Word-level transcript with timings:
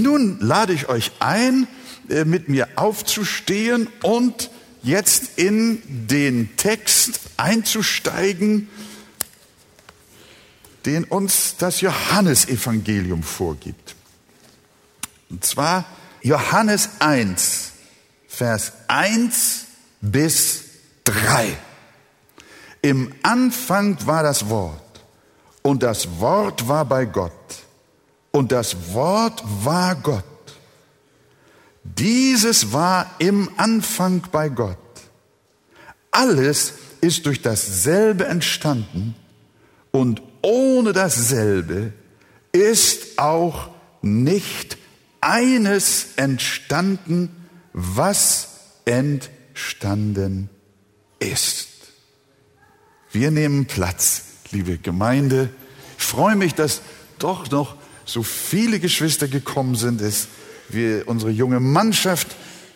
Nun 0.00 0.38
lade 0.40 0.72
ich 0.72 0.88
euch 0.88 1.12
ein, 1.18 1.68
äh, 2.08 2.24
mit 2.24 2.48
mir 2.48 2.68
aufzustehen 2.76 3.88
und 4.02 4.50
jetzt 4.82 5.38
in 5.38 5.82
den 6.08 6.56
Text 6.56 7.20
einzusteigen, 7.36 8.68
den 10.86 11.04
uns 11.04 11.56
das 11.58 11.80
Johannesevangelium 11.82 13.22
vorgibt. 13.22 13.94
Und 15.28 15.44
zwar 15.44 15.84
Johannes 16.22 16.88
1, 16.98 17.72
Vers 18.28 18.72
1 18.88 19.66
bis 20.00 20.64
3. 21.04 21.56
Im 22.80 23.12
Anfang 23.22 23.98
war 24.06 24.22
das 24.22 24.48
Wort 24.48 25.04
und 25.60 25.82
das 25.82 26.18
Wort 26.18 26.66
war 26.66 26.84
bei 26.84 27.04
Gott 27.04 27.32
und 28.32 28.50
das 28.50 28.92
Wort 28.92 29.42
war 29.62 29.94
Gott. 29.94 30.24
Dieses 31.84 32.72
war 32.72 33.10
im 33.18 33.50
Anfang 33.56 34.22
bei 34.32 34.48
Gott. 34.48 34.78
Alles 36.10 36.74
ist 37.00 37.26
durch 37.26 37.42
dasselbe 37.42 38.26
entstanden 38.26 39.14
und 39.90 40.22
ohne 40.42 40.92
dasselbe 40.92 41.92
ist 42.52 43.18
auch 43.18 43.70
nicht 44.02 44.78
eines 45.20 46.08
entstanden, 46.16 47.30
was 47.72 48.48
entstanden 48.84 50.50
ist. 51.18 51.68
Wir 53.10 53.30
nehmen 53.30 53.66
Platz, 53.66 54.22
liebe 54.50 54.78
Gemeinde. 54.78 55.50
Ich 55.98 56.04
freue 56.04 56.36
mich, 56.36 56.54
dass 56.54 56.82
doch 57.18 57.50
noch 57.50 57.76
so 58.04 58.22
viele 58.22 58.80
Geschwister 58.80 59.28
gekommen 59.28 59.74
sind. 59.74 60.00
Es, 60.00 60.28
wir, 60.68 61.06
unsere 61.06 61.30
junge 61.30 61.60
Mannschaft, 61.60 62.28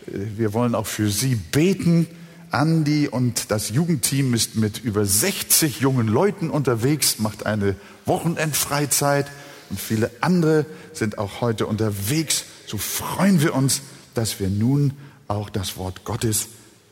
äh, 0.07 0.13
wir 0.37 0.53
wollen 0.53 0.75
auch 0.75 0.87
für 0.87 1.11
sie 1.11 1.35
beten. 1.35 2.07
Andi 2.51 3.09
und 3.09 3.51
das 3.51 3.71
Jugendteam 3.71 4.33
ist 4.33 4.55
mit 4.55 4.83
über 4.83 5.05
60 5.05 5.81
jungen 5.81 6.07
Leuten 6.07 6.49
unterwegs, 6.49 7.19
macht 7.19 7.45
eine 7.45 7.75
Wochenendfreizeit 8.07 9.27
und 9.69 9.81
viele 9.81 10.11
andere 10.21 10.65
sind 10.93 11.19
auch 11.19 11.41
heute 11.41 11.67
unterwegs. 11.67 12.45
So 12.67 12.79
freuen 12.79 13.43
wir 13.43 13.55
uns, 13.55 13.83
dass 14.15 14.39
wir 14.39 14.49
nun 14.49 14.93
auch 15.29 15.51
das 15.51 15.77
Wort 15.77 16.05
Gottes 16.05 16.49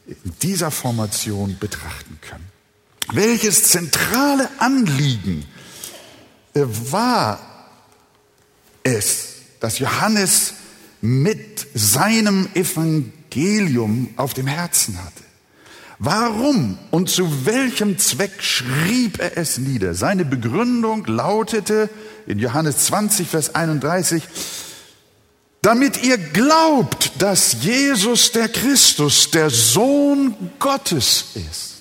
in 0.07 0.33
dieser 0.43 0.71
Formation 0.71 1.57
betrachten 1.59 2.19
können. 2.21 2.45
Welches 3.13 3.65
zentrale 3.65 4.49
Anliegen 4.59 5.45
äh, 6.55 6.63
war 6.67 7.54
es, 8.85 9.35
dass 9.59 9.81
Johannes 9.81 10.55
mit 11.01 11.67
seinem 11.75 12.49
Evangelium 12.55 14.11
auf 14.17 14.35
dem 14.35 14.47
Herzen 14.47 15.03
hatte. 15.03 15.25
Warum 15.99 16.79
und 16.91 17.09
zu 17.09 17.47
welchem 17.47 17.99
Zweck 17.99 18.43
schrieb 18.43 19.19
er 19.21 19.37
es 19.37 19.59
nieder? 19.59 19.95
Seine 19.95 20.25
Begründung 20.25 21.05
lautete 21.07 21.89
in 22.27 22.39
Johannes 22.39 22.87
20, 22.87 23.29
Vers 23.29 23.55
31, 23.55 24.23
damit 25.63 26.03
ihr 26.03 26.19
glaubt, 26.19 27.13
dass 27.19 27.63
Jesus 27.63 28.33
der 28.33 28.49
Christus, 28.49 29.31
der 29.31 29.51
Sohn 29.51 30.35
Gottes 30.59 31.27
ist. 31.35 31.74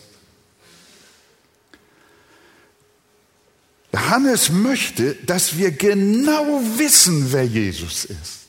Johannes 3.93 4.51
möchte, 4.51 5.15
dass 5.25 5.57
wir 5.57 5.71
genau 5.71 6.61
wissen, 6.77 7.31
wer 7.31 7.45
Jesus 7.45 8.05
ist. 8.05 8.41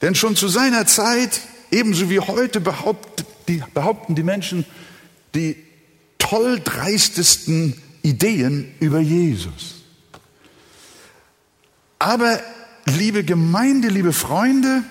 Denn 0.00 0.14
schon 0.14 0.36
zu 0.36 0.48
seiner 0.48 0.86
Zeit, 0.86 1.40
ebenso 1.70 2.10
wie 2.10 2.20
heute, 2.20 2.60
behaupten 2.60 3.24
die, 3.48 3.62
behaupten 3.74 4.14
die 4.14 4.22
Menschen 4.22 4.64
die 5.34 5.56
toll 6.18 6.60
dreistesten 6.62 7.80
Ideen 8.02 8.72
über 8.80 9.00
Jesus. 9.00 9.82
Aber, 11.98 12.40
liebe 12.84 13.24
Gemeinde, 13.24 13.88
liebe 13.88 14.12
Freunde, 14.12 14.82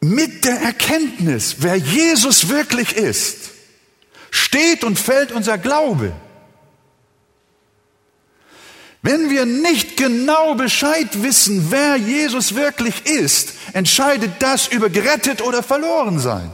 mit 0.00 0.44
der 0.44 0.60
Erkenntnis, 0.60 1.56
wer 1.60 1.76
Jesus 1.76 2.48
wirklich 2.48 2.94
ist, 2.94 3.55
steht 4.30 4.84
und 4.84 4.98
fällt 4.98 5.32
unser 5.32 5.58
Glaube. 5.58 6.12
Wenn 9.02 9.30
wir 9.30 9.46
nicht 9.46 9.96
genau 9.96 10.56
Bescheid 10.56 11.22
wissen, 11.22 11.70
wer 11.70 11.96
Jesus 11.96 12.56
wirklich 12.56 13.06
ist, 13.06 13.52
entscheidet 13.72 14.32
das 14.40 14.66
über 14.66 14.90
gerettet 14.90 15.42
oder 15.42 15.62
verloren 15.62 16.18
sein. 16.18 16.52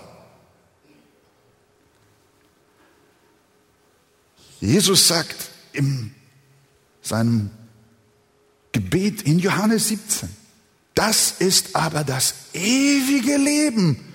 Jesus 4.60 5.08
sagt 5.08 5.36
in 5.72 6.14
seinem 7.00 7.50
Gebet 8.72 9.22
in 9.22 9.38
Johannes 9.38 9.88
17, 9.88 10.28
das 10.94 11.32
ist 11.38 11.74
aber 11.74 12.04
das 12.04 12.34
ewige 12.52 13.38
Leben, 13.38 14.11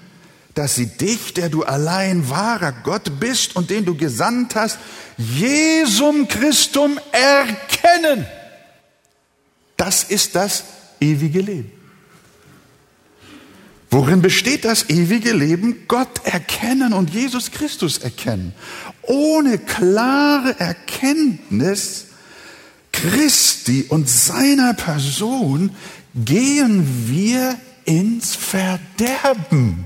dass 0.57 0.75
sie 0.75 0.87
dich, 0.87 1.33
der 1.33 1.49
du 1.49 1.63
allein 1.63 2.29
wahrer 2.29 2.71
Gott 2.71 3.19
bist 3.19 3.55
und 3.55 3.69
den 3.69 3.85
du 3.85 3.95
gesandt 3.95 4.55
hast, 4.55 4.79
Jesum 5.17 6.27
Christum 6.27 6.99
erkennen. 7.11 8.25
Das 9.75 10.03
ist 10.03 10.35
das 10.35 10.63
ewige 10.99 11.41
Leben. 11.41 11.71
Worin 13.91 14.21
besteht 14.21 14.65
das 14.65 14.89
ewige 14.89 15.31
Leben? 15.31 15.85
Gott 15.87 16.25
erkennen 16.25 16.91
und 16.91 17.11
Jesus 17.11 17.51
Christus 17.51 17.99
erkennen. 17.99 18.53
Ohne 19.03 19.59
klare 19.59 20.59
Erkenntnis 20.59 22.07
Christi 22.91 23.85
und 23.87 24.09
seiner 24.09 24.73
Person 24.73 25.71
gehen 26.15 27.07
wir 27.07 27.57
ins 27.85 28.35
Verderben. 28.35 29.85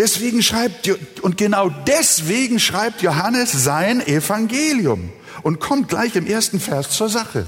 Deswegen 0.00 0.42
schreibt, 0.42 0.88
und 1.20 1.36
genau 1.36 1.68
deswegen 1.68 2.58
schreibt 2.58 3.02
Johannes 3.02 3.52
sein 3.52 4.00
Evangelium 4.00 5.10
und 5.42 5.60
kommt 5.60 5.88
gleich 5.88 6.16
im 6.16 6.26
ersten 6.26 6.58
Vers 6.58 6.88
zur 6.88 7.10
Sache. 7.10 7.44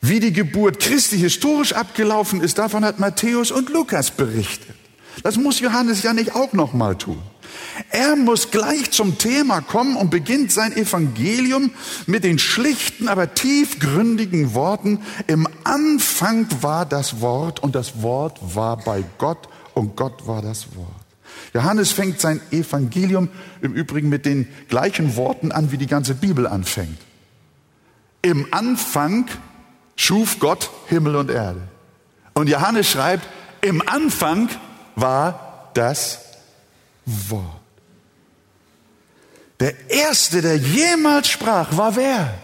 Wie 0.00 0.18
die 0.18 0.32
Geburt 0.32 0.80
Christi 0.80 1.18
historisch 1.18 1.74
abgelaufen 1.74 2.40
ist, 2.40 2.56
davon 2.56 2.86
hat 2.86 3.00
Matthäus 3.00 3.50
und 3.50 3.68
Lukas 3.68 4.12
berichtet. 4.12 4.74
Das 5.22 5.36
muss 5.36 5.60
Johannes 5.60 6.02
ja 6.02 6.14
nicht 6.14 6.34
auch 6.34 6.54
nochmal 6.54 6.96
tun. 6.96 7.20
Er 7.90 8.16
muss 8.16 8.50
gleich 8.50 8.90
zum 8.90 9.18
Thema 9.18 9.60
kommen 9.60 9.94
und 9.94 10.08
beginnt 10.08 10.52
sein 10.52 10.74
Evangelium 10.74 11.70
mit 12.06 12.24
den 12.24 12.38
schlichten, 12.38 13.08
aber 13.08 13.34
tiefgründigen 13.34 14.54
Worten, 14.54 15.00
im 15.26 15.46
Anfang 15.64 16.46
war 16.62 16.86
das 16.86 17.20
Wort 17.20 17.62
und 17.62 17.74
das 17.74 18.00
Wort 18.00 18.38
war 18.54 18.78
bei 18.78 19.04
Gott 19.18 19.50
und 19.78 19.96
Gott 19.96 20.26
war 20.26 20.42
das 20.42 20.74
Wort. 20.74 20.88
Johannes 21.54 21.92
fängt 21.92 22.20
sein 22.20 22.40
Evangelium 22.50 23.28
im 23.60 23.74
Übrigen 23.74 24.08
mit 24.08 24.26
den 24.26 24.48
gleichen 24.68 25.16
Worten 25.16 25.52
an, 25.52 25.70
wie 25.70 25.78
die 25.78 25.86
ganze 25.86 26.14
Bibel 26.14 26.46
anfängt. 26.46 26.98
Im 28.20 28.52
Anfang 28.52 29.26
schuf 29.94 30.40
Gott 30.40 30.70
Himmel 30.88 31.14
und 31.16 31.30
Erde. 31.30 31.62
Und 32.34 32.48
Johannes 32.48 32.90
schreibt, 32.90 33.26
im 33.60 33.86
Anfang 33.88 34.48
war 34.96 35.70
das 35.74 36.20
Wort. 37.06 37.44
Der 39.60 39.90
erste, 39.90 40.42
der 40.42 40.56
jemals 40.56 41.28
sprach, 41.28 41.76
war 41.76 41.94
wer? 41.96 42.34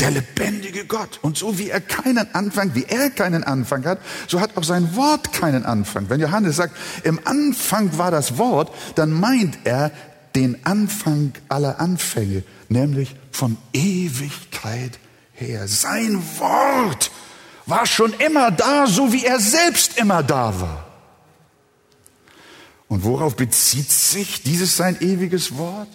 Der 0.00 0.10
lebendige 0.10 0.84
Gott. 0.84 1.18
Und 1.22 1.36
so 1.36 1.58
wie 1.58 1.70
er 1.70 1.80
keinen 1.80 2.34
Anfang, 2.34 2.74
wie 2.74 2.84
er 2.84 3.10
keinen 3.10 3.44
Anfang 3.44 3.84
hat, 3.84 3.98
so 4.26 4.40
hat 4.40 4.56
auch 4.56 4.64
sein 4.64 4.96
Wort 4.96 5.32
keinen 5.32 5.64
Anfang. 5.64 6.10
Wenn 6.10 6.20
Johannes 6.20 6.56
sagt, 6.56 6.76
im 7.04 7.20
Anfang 7.24 7.96
war 7.98 8.10
das 8.10 8.38
Wort, 8.38 8.74
dann 8.96 9.12
meint 9.12 9.58
er 9.64 9.92
den 10.34 10.64
Anfang 10.64 11.32
aller 11.48 11.78
Anfänge, 11.80 12.42
nämlich 12.68 13.14
von 13.30 13.56
Ewigkeit 13.72 14.98
her. 15.34 15.68
Sein 15.68 16.22
Wort 16.38 17.10
war 17.66 17.86
schon 17.86 18.12
immer 18.14 18.50
da, 18.50 18.86
so 18.86 19.12
wie 19.12 19.24
er 19.24 19.38
selbst 19.38 19.98
immer 19.98 20.22
da 20.22 20.60
war. 20.60 20.86
Und 22.88 23.04
worauf 23.04 23.36
bezieht 23.36 23.90
sich 23.90 24.42
dieses 24.42 24.76
sein 24.76 25.00
ewiges 25.00 25.56
Wort? 25.56 25.88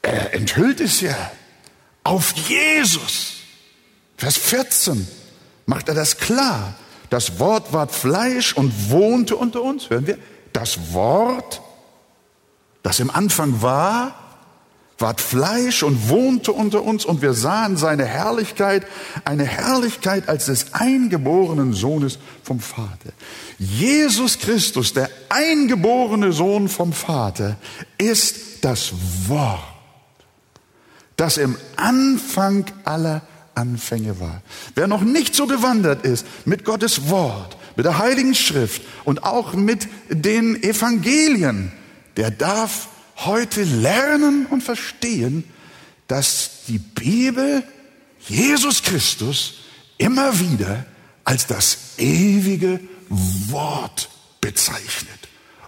Er 0.00 0.32
enthüllt 0.32 0.80
es 0.80 1.00
ja 1.00 1.14
auf 2.08 2.32
Jesus. 2.32 3.34
Vers 4.16 4.38
14 4.38 5.06
macht 5.66 5.88
er 5.88 5.94
das 5.94 6.16
klar. 6.16 6.74
Das 7.10 7.38
Wort 7.38 7.72
ward 7.72 7.92
Fleisch 7.92 8.54
und 8.54 8.90
wohnte 8.90 9.36
unter 9.36 9.62
uns. 9.62 9.90
Hören 9.90 10.06
wir? 10.06 10.18
Das 10.52 10.92
Wort, 10.94 11.60
das 12.82 12.98
im 13.00 13.10
Anfang 13.10 13.60
war, 13.60 14.14
ward 14.98 15.20
Fleisch 15.20 15.82
und 15.82 16.08
wohnte 16.08 16.52
unter 16.52 16.82
uns 16.82 17.04
und 17.04 17.20
wir 17.20 17.34
sahen 17.34 17.76
seine 17.76 18.06
Herrlichkeit, 18.06 18.86
eine 19.24 19.44
Herrlichkeit 19.44 20.30
als 20.30 20.46
des 20.46 20.72
eingeborenen 20.72 21.74
Sohnes 21.74 22.18
vom 22.42 22.58
Vater. 22.58 23.10
Jesus 23.58 24.38
Christus, 24.38 24.94
der 24.94 25.10
eingeborene 25.28 26.32
Sohn 26.32 26.68
vom 26.68 26.94
Vater, 26.94 27.56
ist 27.98 28.64
das 28.64 28.92
Wort, 29.28 29.77
das 31.18 31.36
im 31.36 31.58
Anfang 31.76 32.64
aller 32.84 33.22
Anfänge 33.54 34.20
war. 34.20 34.40
Wer 34.76 34.86
noch 34.86 35.02
nicht 35.02 35.34
so 35.34 35.46
bewandert 35.46 36.04
ist 36.04 36.24
mit 36.46 36.64
Gottes 36.64 37.10
Wort, 37.10 37.56
mit 37.76 37.84
der 37.84 37.98
Heiligen 37.98 38.34
Schrift 38.34 38.82
und 39.04 39.24
auch 39.24 39.52
mit 39.52 39.88
den 40.08 40.62
Evangelien, 40.62 41.72
der 42.16 42.30
darf 42.30 42.88
heute 43.16 43.64
lernen 43.64 44.46
und 44.46 44.62
verstehen, 44.62 45.42
dass 46.06 46.62
die 46.68 46.78
Bibel 46.78 47.64
Jesus 48.28 48.82
Christus 48.84 49.54
immer 49.98 50.38
wieder 50.38 50.86
als 51.24 51.48
das 51.48 51.78
ewige 51.98 52.78
Wort 53.08 54.08
bezeichnet. 54.40 55.18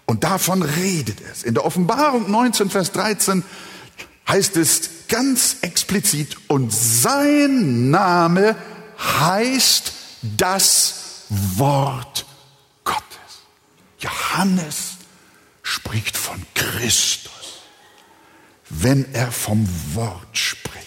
Und 0.07 0.23
davon 0.23 0.63
redet 0.63 1.19
es. 1.33 1.43
In 1.43 1.55
der 1.55 1.65
Offenbarung 1.65 2.31
19, 2.31 2.71
Vers 2.71 2.93
13 2.93 3.43
heißt 4.29 4.57
es 4.57 5.09
ganz 5.09 5.59
explizit, 5.63 6.37
und 6.49 6.73
sein 6.73 7.91
Name 7.91 8.57
heißt 8.99 9.93
das 10.23 11.27
Wort 11.29 12.27
Gottes. 12.85 13.05
Johannes 13.99 14.99
spricht 15.63 16.17
von 16.17 16.45
Christus 16.55 17.31
wenn 18.71 19.13
er 19.13 19.31
vom 19.31 19.69
Wort 19.95 20.39
spricht. 20.39 20.87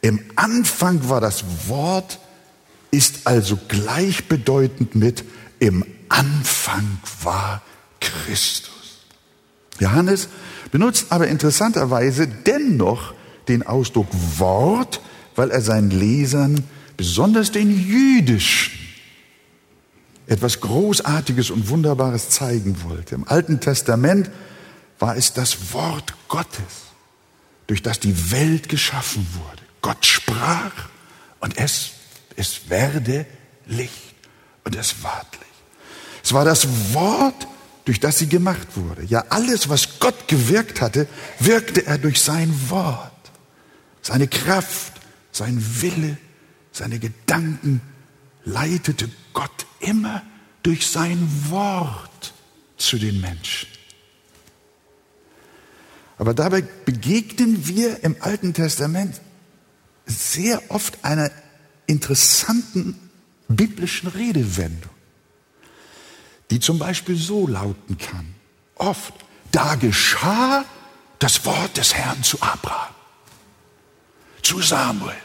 Im 0.00 0.20
Anfang 0.36 1.08
war 1.08 1.20
das 1.20 1.44
Wort, 1.68 2.18
ist 2.90 3.26
also 3.26 3.58
gleichbedeutend 3.68 4.94
mit 4.94 5.24
im 5.58 5.84
Anfang 6.08 6.98
war 7.22 7.62
Christus. 8.00 8.72
Johannes 9.78 10.28
benutzt 10.70 11.06
aber 11.10 11.28
interessanterweise 11.28 12.26
dennoch 12.26 13.14
den 13.48 13.66
Ausdruck 13.66 14.08
Wort, 14.36 15.00
weil 15.36 15.50
er 15.50 15.62
seinen 15.62 15.90
Lesern, 15.90 16.64
besonders 16.96 17.52
den 17.52 17.70
jüdischen, 17.70 18.78
etwas 20.26 20.60
Großartiges 20.60 21.50
und 21.50 21.68
Wunderbares 21.68 22.28
zeigen 22.28 22.76
wollte. 22.84 23.14
Im 23.14 23.26
Alten 23.26 23.60
Testament 23.60 24.30
war 24.98 25.16
es 25.16 25.32
das 25.32 25.72
Wort 25.72 26.14
Gottes, 26.28 26.92
durch 27.66 27.82
das 27.82 28.00
die 28.00 28.30
Welt 28.30 28.68
geschaffen 28.68 29.26
wurde. 29.32 29.62
Gott 29.80 30.04
sprach 30.04 30.72
und 31.40 31.56
es, 31.56 31.92
es 32.36 32.68
werde 32.68 33.24
Licht 33.66 34.14
und 34.64 34.76
es 34.76 35.02
ward 35.02 35.32
Licht. 35.32 35.44
Es 36.22 36.32
war 36.32 36.44
das 36.44 36.92
Wort, 36.92 37.46
durch 37.88 38.00
das 38.00 38.18
sie 38.18 38.28
gemacht 38.28 38.76
wurde. 38.76 39.02
Ja, 39.04 39.24
alles, 39.30 39.70
was 39.70 39.98
Gott 39.98 40.28
gewirkt 40.28 40.82
hatte, 40.82 41.08
wirkte 41.38 41.86
er 41.86 41.96
durch 41.96 42.20
sein 42.20 42.52
Wort. 42.68 43.12
Seine 44.02 44.28
Kraft, 44.28 44.92
sein 45.32 45.58
Wille, 45.80 46.18
seine 46.70 46.98
Gedanken 46.98 47.80
leitete 48.44 49.08
Gott 49.32 49.64
immer 49.80 50.22
durch 50.62 50.86
sein 50.86 51.26
Wort 51.48 52.34
zu 52.76 52.98
den 52.98 53.22
Menschen. 53.22 53.70
Aber 56.18 56.34
dabei 56.34 56.60
begegnen 56.84 57.68
wir 57.68 58.04
im 58.04 58.16
Alten 58.20 58.52
Testament 58.52 59.18
sehr 60.04 60.60
oft 60.70 61.06
einer 61.06 61.30
interessanten 61.86 62.98
biblischen 63.48 64.10
Redewendung, 64.10 64.90
die 66.50 66.60
zum 66.60 66.78
Beispiel 66.78 67.16
so 67.16 67.46
lauten 67.46 67.98
kann. 67.98 68.34
Oft, 68.76 69.12
da 69.52 69.74
geschah 69.74 70.64
das 71.18 71.44
Wort 71.44 71.76
des 71.76 71.94
Herrn 71.94 72.22
zu 72.22 72.40
Abraham, 72.40 72.94
zu 74.42 74.60
Samuel, 74.60 75.16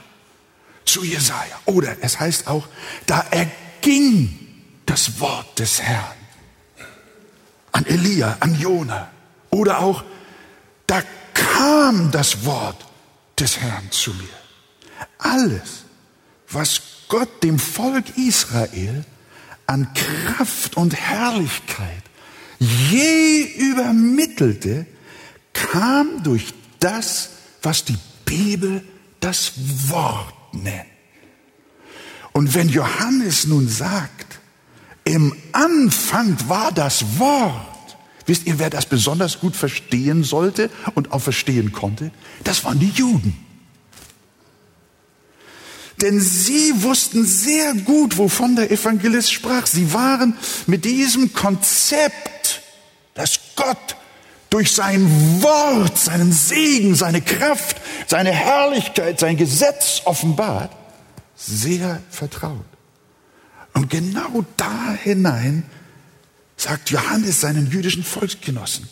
zu 0.85 1.03
Jesaja. 1.03 1.59
Oder 1.65 1.95
es 2.01 2.19
heißt 2.19 2.47
auch, 2.47 2.67
da 3.05 3.21
erging 3.31 4.39
das 4.85 5.19
Wort 5.19 5.59
des 5.59 5.81
Herrn 5.81 6.17
an 7.71 7.85
Elia, 7.85 8.37
an 8.39 8.59
Jona. 8.59 9.09
Oder 9.49 9.79
auch, 9.79 10.03
da 10.87 11.01
kam 11.33 12.11
das 12.11 12.45
Wort 12.45 12.85
des 13.39 13.59
Herrn 13.59 13.91
zu 13.91 14.11
mir. 14.13 14.27
Alles, 15.17 15.83
was 16.49 16.81
Gott 17.07 17.43
dem 17.43 17.59
Volk 17.59 18.17
Israel 18.17 19.05
an 19.67 19.93
Kraft 19.93 20.77
und 20.77 20.95
Herrlichkeit 20.95 22.03
je 22.59 23.43
übermittelte, 23.57 24.85
kam 25.53 26.23
durch 26.23 26.53
das, 26.79 27.29
was 27.61 27.85
die 27.85 27.97
Bibel 28.25 28.83
das 29.19 29.53
Wort 29.89 30.53
nennt. 30.53 30.85
Und 32.31 32.53
wenn 32.55 32.69
Johannes 32.69 33.45
nun 33.45 33.67
sagt, 33.67 34.39
im 35.03 35.35
Anfang 35.51 36.37
war 36.47 36.71
das 36.71 37.19
Wort, 37.19 37.73
Wisst 38.25 38.47
ihr, 38.47 38.57
wer 38.59 38.69
das 38.69 38.85
besonders 38.85 39.39
gut 39.39 39.55
verstehen 39.55 40.23
sollte 40.23 40.69
und 40.95 41.11
auch 41.11 41.19
verstehen 41.19 41.73
konnte? 41.73 42.11
Das 42.43 42.63
waren 42.63 42.79
die 42.79 42.89
Juden. 42.89 43.37
Denn 46.03 46.19
sie 46.19 46.83
wussten 46.83 47.23
sehr 47.23 47.73
gut, 47.75 48.17
wovon 48.17 48.57
der 48.57 48.69
Evangelist 48.69 49.31
sprach. 49.31 49.65
Sie 49.65 49.93
waren 49.93 50.35
mit 50.67 50.83
diesem 50.83 51.31
Konzept, 51.31 52.61
dass 53.13 53.39
Gott 53.55 53.95
durch 54.49 54.73
sein 54.73 55.41
Wort, 55.41 55.97
seinen 55.97 56.33
Segen, 56.33 56.93
seine 56.93 57.21
Kraft, 57.21 57.77
seine 58.05 58.31
Herrlichkeit, 58.31 59.17
sein 59.17 59.37
Gesetz 59.37 60.01
offenbart, 60.03 60.75
sehr 61.37 62.01
vertraut. 62.09 62.65
Und 63.73 63.89
genau 63.89 64.43
da 64.57 64.97
hinein 65.01 65.63
sagt 66.57 66.89
Johannes 66.89 67.39
seinen 67.39 67.71
jüdischen 67.71 68.03
Volksgenossen. 68.03 68.89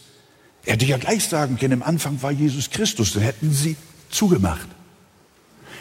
Er 0.64 0.74
hätte 0.74 0.86
ja 0.86 0.98
gleich 0.98 1.26
sagen 1.26 1.58
können, 1.58 1.74
im 1.74 1.84
Anfang 1.84 2.22
war 2.22 2.32
Jesus 2.32 2.70
Christus, 2.70 3.12
dann 3.12 3.24
hätten 3.24 3.52
sie 3.52 3.76
zugemacht. 4.10 4.68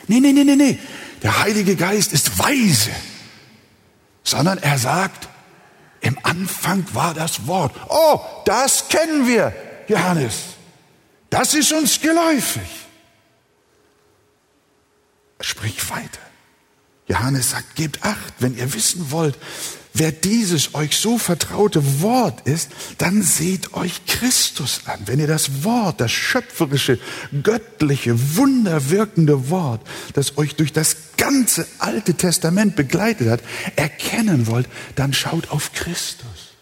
Nee, 0.08 0.18
nee, 0.18 0.32
nee, 0.32 0.42
nee, 0.42 0.56
nee. 0.56 0.78
Der 1.22 1.40
Heilige 1.40 1.76
Geist 1.76 2.12
ist 2.12 2.38
weise. 2.38 2.90
Sondern 4.24 4.58
er 4.58 4.78
sagt, 4.78 5.28
im 6.00 6.18
Anfang 6.22 6.86
war 6.92 7.14
das 7.14 7.46
Wort. 7.46 7.74
Oh, 7.88 8.20
das 8.44 8.88
kennen 8.88 9.26
wir, 9.26 9.54
Johannes. 9.88 10.36
Das 11.28 11.54
ist 11.54 11.72
uns 11.72 12.00
geläufig. 12.00 12.86
Spricht 15.40 15.88
weiter. 15.90 16.20
Johannes 17.06 17.50
sagt, 17.50 17.74
gebt 17.76 18.04
acht, 18.04 18.34
wenn 18.38 18.56
ihr 18.56 18.72
wissen 18.72 19.10
wollt, 19.10 19.36
wer 19.92 20.12
dieses 20.12 20.74
euch 20.74 20.96
so 20.96 21.18
vertraute 21.18 22.00
Wort 22.00 22.46
ist, 22.46 22.70
dann 22.98 23.22
seht 23.22 23.74
euch 23.74 24.06
Christus 24.06 24.82
an. 24.86 25.00
Wenn 25.06 25.18
ihr 25.18 25.26
das 25.26 25.64
Wort, 25.64 26.00
das 26.00 26.12
schöpferische, 26.12 26.98
göttliche, 27.42 28.36
wunderwirkende 28.36 29.50
Wort, 29.50 29.86
das 30.14 30.38
euch 30.38 30.54
durch 30.56 30.72
das 30.72 30.96
ganze 31.16 31.66
Alte 31.78 32.14
Testament 32.14 32.76
begleitet 32.76 33.28
hat, 33.28 33.40
erkennen 33.76 34.46
wollt, 34.46 34.68
dann 34.94 35.12
schaut 35.12 35.50
auf 35.50 35.72
Christus. 35.72 36.54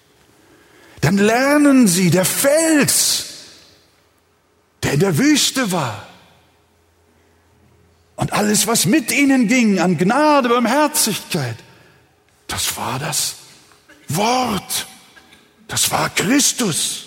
Dann 1.01 1.19
lernen 1.19 1.87
Sie, 1.87 2.11
der 2.11 2.25
Fels, 2.25 3.27
der 4.83 4.95
in 4.95 5.01
der 5.01 5.19
Wüste 5.19 5.71
war, 5.71 6.09
und 8.17 8.33
alles, 8.33 8.67
was 8.67 8.85
mit 8.85 9.13
ihnen 9.13 9.47
ging 9.47 9.79
an 9.79 9.97
Gnade, 9.97 10.49
Barmherzigkeit, 10.49 11.57
das 12.59 12.77
war 12.77 12.99
das 12.99 13.37
Wort. 14.09 14.89
Das 15.69 15.93
war 15.93 16.11
Christus. 16.11 17.05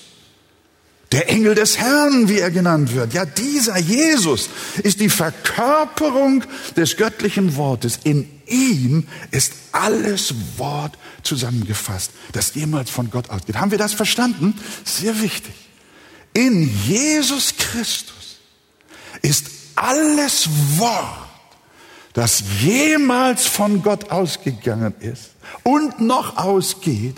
Der 1.12 1.30
Engel 1.30 1.56
des 1.56 1.78
Herrn, 1.78 2.30
wie 2.30 2.40
er 2.40 2.52
genannt 2.52 2.96
wird. 2.96 3.14
Ja, 3.14 3.26
dieser 3.26 3.78
Jesus 3.78 4.48
ist 4.82 5.02
die 5.02 5.10
Verkörperung 5.10 6.46
des 6.78 6.96
göttlichen 6.96 7.58
Wortes. 7.58 8.00
In 8.06 8.30
ihm 8.46 9.08
ist 9.32 9.52
alles 9.74 10.34
Wort 10.56 10.98
zusammengefasst, 11.24 12.12
das 12.32 12.56
jemals 12.56 12.90
von 12.90 13.12
Gott 13.12 13.30
ausgeht. 13.30 13.58
Haben 13.58 13.72
wir 13.72 13.78
das 13.78 13.92
verstanden? 13.92 14.58
Sehr 14.86 15.22
wichtig. 15.22 15.54
In 16.34 16.72
Jesus 16.88 17.56
Christus 17.58 18.38
ist 19.22 19.48
alles 19.76 20.48
Wort 20.78 21.21
das 22.14 22.44
jemals 22.62 23.46
von 23.46 23.82
Gott 23.82 24.12
ausgegangen 24.12 24.94
ist 25.00 25.32
und 25.64 26.02
noch 26.02 26.38
ausgeht, 26.38 27.16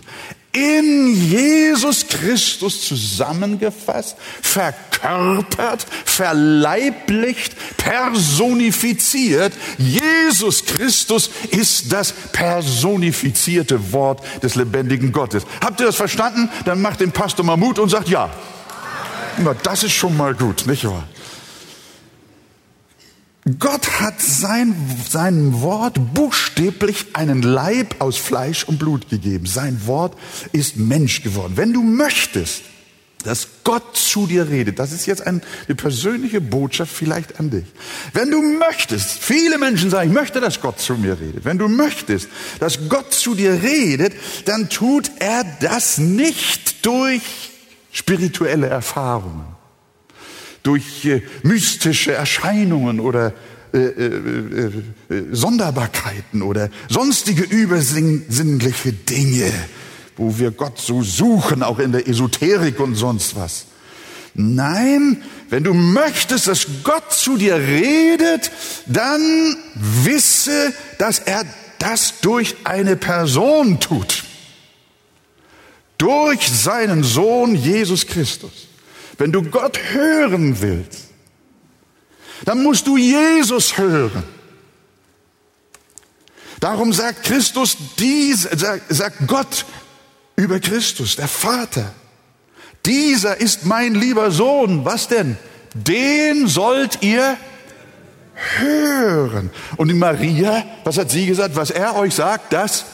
in 0.53 1.15
Jesus 1.15 2.07
Christus 2.07 2.87
zusammengefasst, 2.87 4.15
verkörpert, 4.41 5.85
verleiblicht, 6.05 7.55
personifiziert. 7.77 9.51
Jesus 9.79 10.63
Christus 10.63 11.31
ist 11.49 11.91
das 11.91 12.11
personifizierte 12.11 13.91
Wort 13.91 14.23
des 14.43 14.53
lebendigen 14.53 15.11
Gottes. 15.11 15.43
Habt 15.59 15.79
ihr 15.79 15.87
das 15.87 15.95
verstanden? 15.95 16.49
Dann 16.65 16.83
macht 16.83 16.99
den 16.99 17.11
Pastor 17.11 17.43
mal 17.43 17.57
Mut 17.57 17.79
und 17.79 17.89
sagt 17.89 18.07
ja. 18.07 18.29
Na, 19.39 19.55
das 19.63 19.81
ist 19.81 19.93
schon 19.93 20.15
mal 20.15 20.35
gut, 20.35 20.67
nicht 20.67 20.85
wahr? 20.85 21.07
Gott 23.59 23.99
hat 23.99 24.21
sein, 24.21 24.73
sein 25.09 25.61
Wort 25.61 26.13
buchstäblich 26.13 27.07
einen 27.13 27.41
Leib 27.41 27.95
aus 27.99 28.15
Fleisch 28.15 28.63
und 28.63 28.79
Blut 28.79 29.09
gegeben. 29.09 29.45
Sein 29.47 29.85
Wort 29.85 30.17
ist 30.53 30.77
Mensch 30.77 31.23
geworden. 31.23 31.53
Wenn 31.57 31.73
du 31.73 31.83
möchtest, 31.83 32.61
dass 33.25 33.47
Gott 33.65 33.97
zu 33.97 34.27
dir 34.27 34.49
redet, 34.49 34.79
das 34.79 34.93
ist 34.93 35.05
jetzt 35.05 35.25
eine 35.27 35.41
persönliche 35.75 36.39
Botschaft 36.39 36.93
vielleicht 36.93 37.39
an 37.39 37.49
dich. 37.49 37.65
Wenn 38.13 38.31
du 38.31 38.41
möchtest, 38.41 39.19
viele 39.19 39.57
Menschen 39.57 39.89
sagen, 39.89 40.09
ich 40.09 40.15
möchte, 40.15 40.39
dass 40.39 40.61
Gott 40.61 40.79
zu 40.79 40.95
mir 40.95 41.19
redet. 41.19 41.43
Wenn 41.43 41.57
du 41.57 41.67
möchtest, 41.67 42.29
dass 42.59 42.87
Gott 42.87 43.13
zu 43.13 43.35
dir 43.35 43.61
redet, 43.61 44.13
dann 44.45 44.69
tut 44.69 45.11
er 45.19 45.43
das 45.59 45.97
nicht 45.97 46.85
durch 46.85 47.21
spirituelle 47.91 48.67
Erfahrungen 48.67 49.52
durch 50.63 51.05
äh, 51.05 51.21
mystische 51.43 52.13
Erscheinungen 52.13 52.99
oder 52.99 53.33
äh, 53.73 53.79
äh, 53.79 54.71
äh, 55.09 55.23
Sonderbarkeiten 55.31 56.43
oder 56.43 56.69
sonstige 56.89 57.41
übersinnliche 57.43 58.93
Dinge, 58.93 59.51
wo 60.15 60.37
wir 60.37 60.51
Gott 60.51 60.79
so 60.79 61.01
suchen, 61.01 61.63
auch 61.63 61.79
in 61.79 61.91
der 61.91 62.07
Esoterik 62.07 62.79
und 62.79 62.93
sonst 62.93 63.35
was. 63.35 63.65
Nein, 64.35 65.23
wenn 65.49 65.63
du 65.63 65.73
möchtest, 65.73 66.47
dass 66.47 66.67
Gott 66.83 67.11
zu 67.11 67.35
dir 67.35 67.55
redet, 67.55 68.51
dann 68.85 69.55
wisse, 69.73 70.73
dass 70.99 71.17
er 71.17 71.43
das 71.79 72.21
durch 72.21 72.55
eine 72.65 72.95
Person 72.95 73.79
tut. 73.79 74.23
Durch 75.97 76.47
seinen 76.47 77.03
Sohn 77.03 77.55
Jesus 77.55 78.05
Christus. 78.05 78.67
Wenn 79.17 79.31
du 79.31 79.43
Gott 79.43 79.79
hören 79.91 80.61
willst, 80.61 81.09
dann 82.45 82.63
musst 82.63 82.87
du 82.87 82.97
Jesus 82.97 83.77
hören. 83.77 84.23
Darum 86.59 86.93
sagt 86.93 87.23
Christus 87.23 87.77
dies, 87.99 88.47
sagt, 88.89 89.27
Gott 89.27 89.65
über 90.35 90.59
Christus, 90.59 91.15
der 91.15 91.27
Vater. 91.27 91.93
Dieser 92.85 93.37
ist 93.39 93.65
mein 93.65 93.95
lieber 93.95 94.31
Sohn. 94.31 94.85
Was 94.85 95.07
denn? 95.07 95.37
Den 95.73 96.47
sollt 96.47 97.01
ihr 97.01 97.37
hören. 98.59 99.51
Und 99.77 99.87
die 99.87 99.93
Maria, 99.93 100.63
was 100.83 100.97
hat 100.97 101.11
sie 101.11 101.25
gesagt? 101.25 101.55
Was 101.55 101.71
er 101.71 101.95
euch 101.95 102.15
sagt, 102.15 102.53
das 102.53 102.85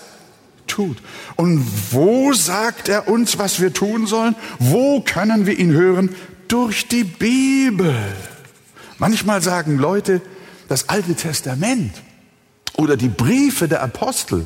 tut. 0.69 0.97
Und 1.35 1.65
wo 1.91 2.33
sagt 2.33 2.89
er 2.89 3.07
uns, 3.07 3.38
was 3.38 3.59
wir 3.59 3.73
tun 3.73 4.07
sollen? 4.07 4.35
Wo 4.59 5.01
können 5.01 5.45
wir 5.45 5.57
ihn 5.57 5.71
hören? 5.71 6.15
Durch 6.47 6.88
die 6.88 7.03
Bibel. 7.03 7.95
Manchmal 8.97 9.41
sagen 9.41 9.77
Leute, 9.77 10.21
das 10.67 10.89
Alte 10.89 11.15
Testament 11.15 11.93
oder 12.77 12.97
die 12.97 13.09
Briefe 13.09 13.67
der 13.67 13.81
Apostel 13.81 14.45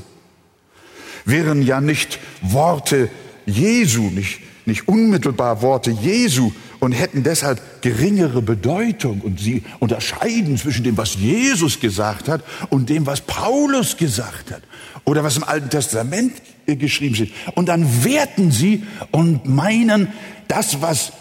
wären 1.25 1.62
ja 1.62 1.82
nicht 1.82 2.20
Worte 2.42 3.10
Jesu, 3.46 4.03
nicht, 4.03 4.42
nicht 4.65 4.88
unmittelbar 4.88 5.62
Worte 5.62 5.92
Jesu 5.92 6.51
und 6.84 6.92
hätten 6.92 7.24
deshalb 7.24 7.82
geringere 7.82 8.42
Bedeutung. 8.42 9.22
Und 9.22 9.40
sie 9.40 9.63
unterscheiden 9.80 10.58
zwischen 10.58 10.84
dem, 10.84 10.98
was 10.98 11.16
Jesus 11.16 11.80
gesagt 11.80 12.28
hat 12.28 12.44
und 12.72 12.90
dem, 12.90 13.06
was 13.06 13.22
Paulus 13.22 13.96
gesagt 13.96 14.52
hat 14.52 14.63
oder 15.06 15.24
was 15.24 15.38
im 15.38 15.46
Alten 15.46 15.70
Testament 15.70 16.34
geschrieben 16.66 17.16
steht. 17.16 17.32
Und 17.56 17.70
dann 17.70 18.04
werten 18.04 18.52
sie 18.52 18.84
und 19.12 19.48
meinen, 19.48 20.10
das, 20.50 20.82
was 20.82 21.13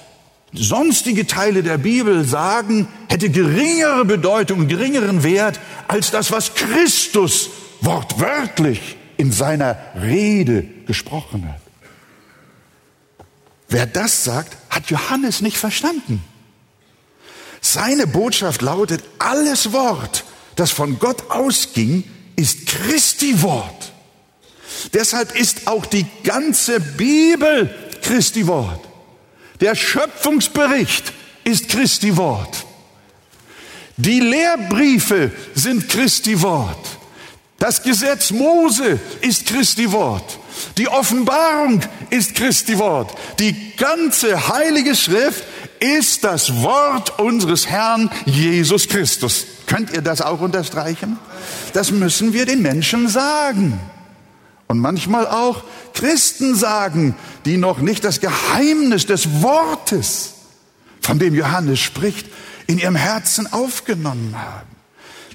sonstige 0.52 1.28
Teile 1.28 1.62
der 1.62 1.78
Bibel 1.78 2.24
sagen, 2.24 2.88
hätte 3.08 3.30
geringere 3.30 4.04
Bedeutung 4.04 4.58
und 4.58 4.68
geringeren 4.68 5.22
Wert 5.22 5.60
als 5.86 6.10
das, 6.10 6.32
was 6.32 6.56
Christus 6.56 7.50
wortwörtlich 7.82 8.96
in 9.16 9.30
seiner 9.30 9.78
Rede 9.94 10.64
gesprochen 10.88 11.46
hat. 11.46 11.61
Wer 13.72 13.86
das 13.86 14.24
sagt, 14.24 14.54
hat 14.68 14.90
Johannes 14.90 15.40
nicht 15.40 15.56
verstanden. 15.56 16.22
Seine 17.62 18.06
Botschaft 18.06 18.60
lautet, 18.60 19.02
alles 19.18 19.72
Wort, 19.72 20.24
das 20.56 20.70
von 20.70 20.98
Gott 20.98 21.30
ausging, 21.30 22.04
ist 22.36 22.66
Christi 22.66 23.40
Wort. 23.40 23.92
Deshalb 24.92 25.34
ist 25.34 25.68
auch 25.68 25.86
die 25.86 26.04
ganze 26.22 26.80
Bibel 26.80 27.74
Christi 28.02 28.46
Wort. 28.46 28.84
Der 29.62 29.74
Schöpfungsbericht 29.74 31.10
ist 31.44 31.70
Christi 31.70 32.14
Wort. 32.18 32.66
Die 33.96 34.20
Lehrbriefe 34.20 35.32
sind 35.54 35.88
Christi 35.88 36.42
Wort. 36.42 36.98
Das 37.58 37.82
Gesetz 37.82 38.32
Mose 38.32 39.00
ist 39.22 39.46
Christi 39.46 39.90
Wort. 39.92 40.38
Die 40.78 40.88
Offenbarung 40.88 41.80
ist 42.10 42.34
Christi 42.34 42.78
Wort. 42.78 43.14
Die 43.38 43.76
ganze 43.76 44.48
heilige 44.48 44.94
Schrift 44.94 45.44
ist 45.80 46.24
das 46.24 46.62
Wort 46.62 47.18
unseres 47.18 47.66
Herrn 47.66 48.10
Jesus 48.24 48.88
Christus. 48.88 49.46
Könnt 49.66 49.92
ihr 49.92 50.02
das 50.02 50.20
auch 50.20 50.40
unterstreichen? 50.40 51.18
Das 51.72 51.90
müssen 51.90 52.32
wir 52.32 52.46
den 52.46 52.62
Menschen 52.62 53.08
sagen. 53.08 53.80
Und 54.68 54.78
manchmal 54.78 55.26
auch 55.26 55.64
Christen 55.92 56.54
sagen, 56.54 57.14
die 57.44 57.56
noch 57.56 57.78
nicht 57.78 58.04
das 58.04 58.20
Geheimnis 58.20 59.06
des 59.06 59.42
Wortes, 59.42 60.34
von 61.00 61.18
dem 61.18 61.34
Johannes 61.34 61.80
spricht, 61.80 62.28
in 62.66 62.78
ihrem 62.78 62.96
Herzen 62.96 63.52
aufgenommen 63.52 64.34
haben. 64.38 64.68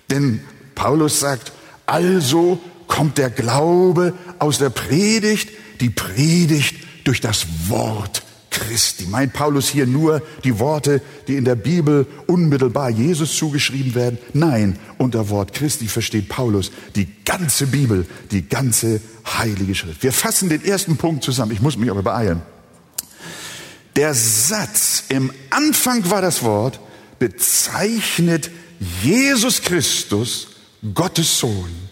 Denn 0.10 0.42
Paulus 0.76 1.20
sagt, 1.20 1.52
also 1.86 2.60
kommt 2.88 3.18
der 3.18 3.30
Glaube 3.30 4.14
aus 4.40 4.58
der 4.58 4.70
Predigt, 4.70 5.50
die 5.80 5.90
Predigt 5.90 6.76
durch 7.04 7.22
das 7.22 7.46
Wort 7.68 8.24
Christi. 8.50 9.06
Meint 9.06 9.34
Paulus 9.34 9.70
hier 9.70 9.86
nur 9.86 10.22
die 10.44 10.58
Worte, 10.60 11.02
die 11.28 11.36
in 11.36 11.46
der 11.46 11.56
Bibel 11.56 12.08
unmittelbar 12.26 12.90
Jesus 12.90 13.36
zugeschrieben 13.36 13.94
werden? 13.94 14.18
Nein, 14.34 14.80
unter 14.98 15.30
Wort 15.30 15.54
Christi 15.54 15.88
versteht 15.88 16.28
Paulus 16.28 16.72
die 16.96 17.08
ganze 17.24 17.68
Bibel, 17.68 18.06
die 18.32 18.48
ganze 18.48 19.00
heilige 19.38 19.76
Schrift. 19.76 20.02
Wir 20.02 20.12
fassen 20.12 20.50
den 20.50 20.66
ersten 20.66 20.98
Punkt 20.98 21.24
zusammen. 21.24 21.52
Ich 21.52 21.62
muss 21.62 21.78
mich 21.78 21.92
aber 21.92 22.04
beeilen. 22.04 22.42
Der 23.96 24.14
Satz, 24.14 25.04
im 25.10 25.32
Anfang 25.50 26.10
war 26.10 26.22
das 26.22 26.44
Wort, 26.44 26.80
bezeichnet 27.20 28.52
Jesus 29.04 29.62
Christus, 29.62 30.50
Gottes 30.94 31.40
Sohn, 31.40 31.87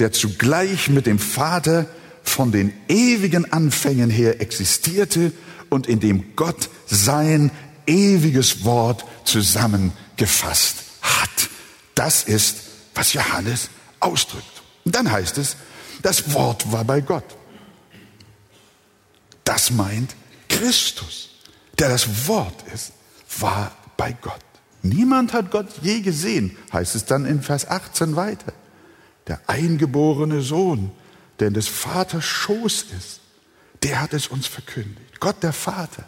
der 0.00 0.12
zugleich 0.12 0.88
mit 0.88 1.06
dem 1.06 1.18
Vater 1.18 1.86
von 2.22 2.52
den 2.52 2.72
ewigen 2.88 3.52
Anfängen 3.52 4.10
her 4.10 4.40
existierte 4.40 5.32
und 5.68 5.86
in 5.86 6.00
dem 6.00 6.36
Gott 6.36 6.68
sein 6.86 7.50
ewiges 7.86 8.64
Wort 8.64 9.04
zusammengefasst 9.24 10.76
hat. 11.02 11.50
Das 11.94 12.24
ist, 12.24 12.56
was 12.94 13.12
Johannes 13.12 13.70
ausdrückt. 14.00 14.62
Und 14.84 14.94
dann 14.94 15.10
heißt 15.10 15.38
es, 15.38 15.56
das 16.02 16.32
Wort 16.32 16.72
war 16.72 16.84
bei 16.84 17.00
Gott. 17.00 17.24
Das 19.44 19.70
meint 19.70 20.14
Christus, 20.48 21.30
der 21.78 21.88
das 21.88 22.26
Wort 22.26 22.64
ist, 22.74 22.92
war 23.38 23.72
bei 23.96 24.16
Gott. 24.20 24.40
Niemand 24.82 25.32
hat 25.32 25.50
Gott 25.50 25.66
je 25.82 26.00
gesehen, 26.00 26.56
heißt 26.72 26.94
es 26.94 27.04
dann 27.04 27.26
in 27.26 27.42
Vers 27.42 27.68
18 27.68 28.16
weiter. 28.16 28.52
Der 29.30 29.40
eingeborene 29.46 30.42
Sohn, 30.42 30.90
der 31.38 31.48
in 31.48 31.54
des 31.54 31.68
Vaters 31.68 32.24
Schoß 32.24 32.86
ist, 32.98 33.20
der 33.84 34.00
hat 34.00 34.12
es 34.12 34.26
uns 34.26 34.48
verkündigt. 34.48 35.20
Gott 35.20 35.40
der 35.44 35.52
Vater 35.52 36.04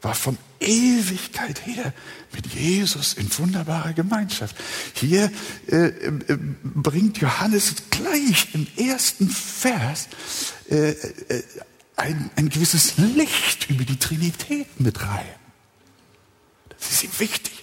war 0.00 0.14
von 0.14 0.38
Ewigkeit 0.58 1.66
her 1.66 1.92
mit 2.32 2.46
Jesus 2.46 3.12
in 3.12 3.28
wunderbarer 3.36 3.92
Gemeinschaft. 3.92 4.56
Hier 4.94 5.30
äh, 5.66 5.88
äh, 5.88 6.38
bringt 6.64 7.18
Johannes 7.18 7.74
gleich 7.90 8.48
im 8.54 8.66
ersten 8.78 9.28
Vers 9.28 10.08
äh, 10.70 10.92
äh, 10.92 11.42
ein, 11.96 12.30
ein 12.36 12.48
gewisses 12.48 12.96
Licht 12.96 13.68
über 13.68 13.84
die 13.84 13.98
Trinität 13.98 14.80
mit 14.80 15.02
rein. 15.02 15.26
Das 16.70 16.92
ist 16.92 17.04
ihm 17.04 17.18
wichtig. 17.18 17.62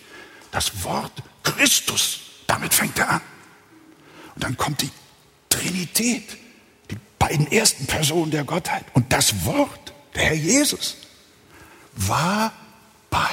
Das 0.51 0.83
Wort 0.83 1.23
Christus, 1.41 2.19
damit 2.45 2.75
fängt 2.75 2.99
er 2.99 3.09
an. 3.09 3.21
Und 4.35 4.43
dann 4.43 4.57
kommt 4.57 4.81
die 4.81 4.91
Trinität 5.49 6.37
beiden 7.27 7.51
ersten 7.51 7.87
Personen 7.87 8.31
der 8.31 8.43
Gottheit. 8.43 8.85
Und 8.93 9.11
das 9.11 9.45
Wort, 9.45 9.93
der 10.13 10.23
Herr 10.25 10.35
Jesus, 10.35 10.97
war 11.93 12.53
bei 13.09 13.31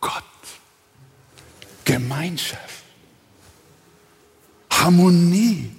Gott. 0.00 0.22
Gemeinschaft. 1.84 2.84
Harmonie. 4.70 5.70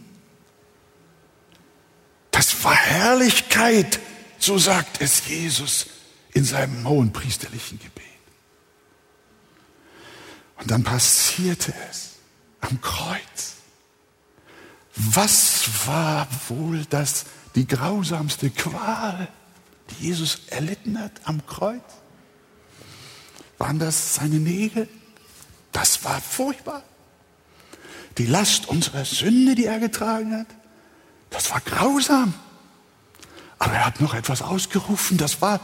Das 2.32 2.64
war 2.64 2.76
Herrlichkeit, 2.76 4.00
so 4.38 4.58
sagt 4.58 5.02
es 5.02 5.28
Jesus 5.28 5.88
in 6.34 6.44
seinem 6.44 6.88
hohen 6.88 7.14
priesterlichen 7.14 7.80
Gebet. 7.80 8.04
Und 10.58 10.70
dann 10.70 10.84
passierte 10.84 11.74
es 11.90 12.16
am 12.60 12.82
Kreuz. 12.82 13.55
Was 14.96 15.88
war 15.88 16.28
wohl 16.48 16.86
das, 16.90 17.26
die 17.56 17.68
grausamste 17.68 18.50
Qual, 18.50 19.28
die 19.90 20.08
Jesus 20.08 20.42
erlitten 20.48 21.00
hat 21.00 21.12
am 21.26 21.46
Kreuz? 21.46 21.84
Waren 23.58 23.80
das 23.80 24.16
seine 24.16 24.36
Nägel? 24.36 24.88
Das 25.72 26.04
war 26.04 26.22
furchtbar. 26.22 26.84
Die 28.18 28.26
Last 28.26 28.70
unserer 28.70 29.04
Sünde, 29.04 29.56
die 29.56 29.66
er 29.66 29.80
getragen 29.80 30.38
hat, 30.38 30.48
das 31.30 31.52
war 31.52 31.60
grausam. 31.60 32.34
Aber 33.60 33.74
er 33.74 33.86
hat 33.86 34.00
noch 34.00 34.14
etwas 34.14 34.42
ausgerufen, 34.42 35.18
das 35.18 35.42
war 35.42 35.60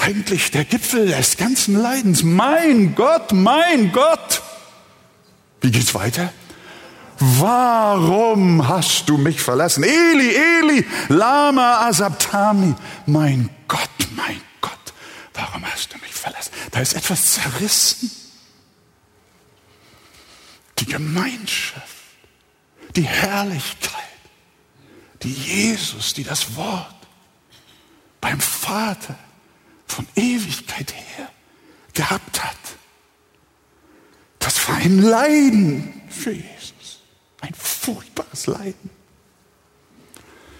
eigentlich 0.00 0.50
der 0.52 0.64
Gipfel 0.64 1.08
des 1.08 1.36
ganzen 1.36 1.74
Leidens. 1.74 2.22
Mein 2.22 2.94
Gott, 2.94 3.32
mein 3.32 3.90
Gott. 3.92 4.42
Wie 5.60 5.70
geht's 5.70 5.94
weiter? 5.94 6.32
Warum 7.20 8.66
hast 8.66 9.06
du 9.10 9.18
mich 9.18 9.42
verlassen? 9.42 9.84
Eli, 9.84 10.34
Eli, 10.34 10.86
Lama 11.08 11.86
Asabtami. 11.86 12.74
Mein 13.04 13.50
Gott, 13.68 13.90
mein 14.16 14.40
Gott, 14.62 14.94
warum 15.34 15.64
hast 15.70 15.92
du 15.92 15.98
mich 15.98 16.12
verlassen? 16.12 16.50
Da 16.70 16.80
ist 16.80 16.94
etwas 16.94 17.34
zerrissen. 17.34 18.10
Die 20.78 20.86
Gemeinschaft, 20.86 21.84
die 22.96 23.02
Herrlichkeit, 23.02 24.00
die 25.22 25.32
Jesus, 25.32 26.14
die 26.14 26.24
das 26.24 26.56
Wort 26.56 26.94
beim 28.22 28.40
Vater 28.40 29.14
von 29.86 30.06
Ewigkeit 30.16 30.94
her 30.94 31.30
gehabt 31.92 32.42
hat. 32.42 32.56
Das 34.38 34.66
war 34.66 34.76
ein 34.76 35.02
Leiden 35.02 36.00
für 36.08 36.32
Jesus. 36.32 36.79
Ein 37.40 37.54
furchtbares 37.54 38.46
Leiden. 38.46 38.90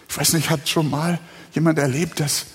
Ich 0.08 0.16
weiß 0.16 0.32
nicht, 0.32 0.50
hat 0.50 0.68
schon 0.68 0.90
mal 0.90 1.18
jemand 1.52 1.78
erlebt, 1.78 2.20
dass 2.20 2.46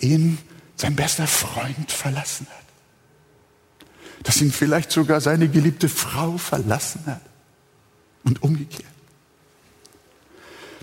ihn 0.00 0.38
sein 0.76 0.96
bester 0.96 1.26
Freund 1.26 1.90
verlassen 1.90 2.46
hat? 2.48 3.86
Dass 4.22 4.40
ihn 4.40 4.52
vielleicht 4.52 4.90
sogar 4.90 5.20
seine 5.20 5.48
geliebte 5.48 5.88
Frau 5.88 6.38
verlassen 6.38 7.04
hat? 7.06 7.22
Und 8.24 8.42
umgekehrt. 8.42 8.84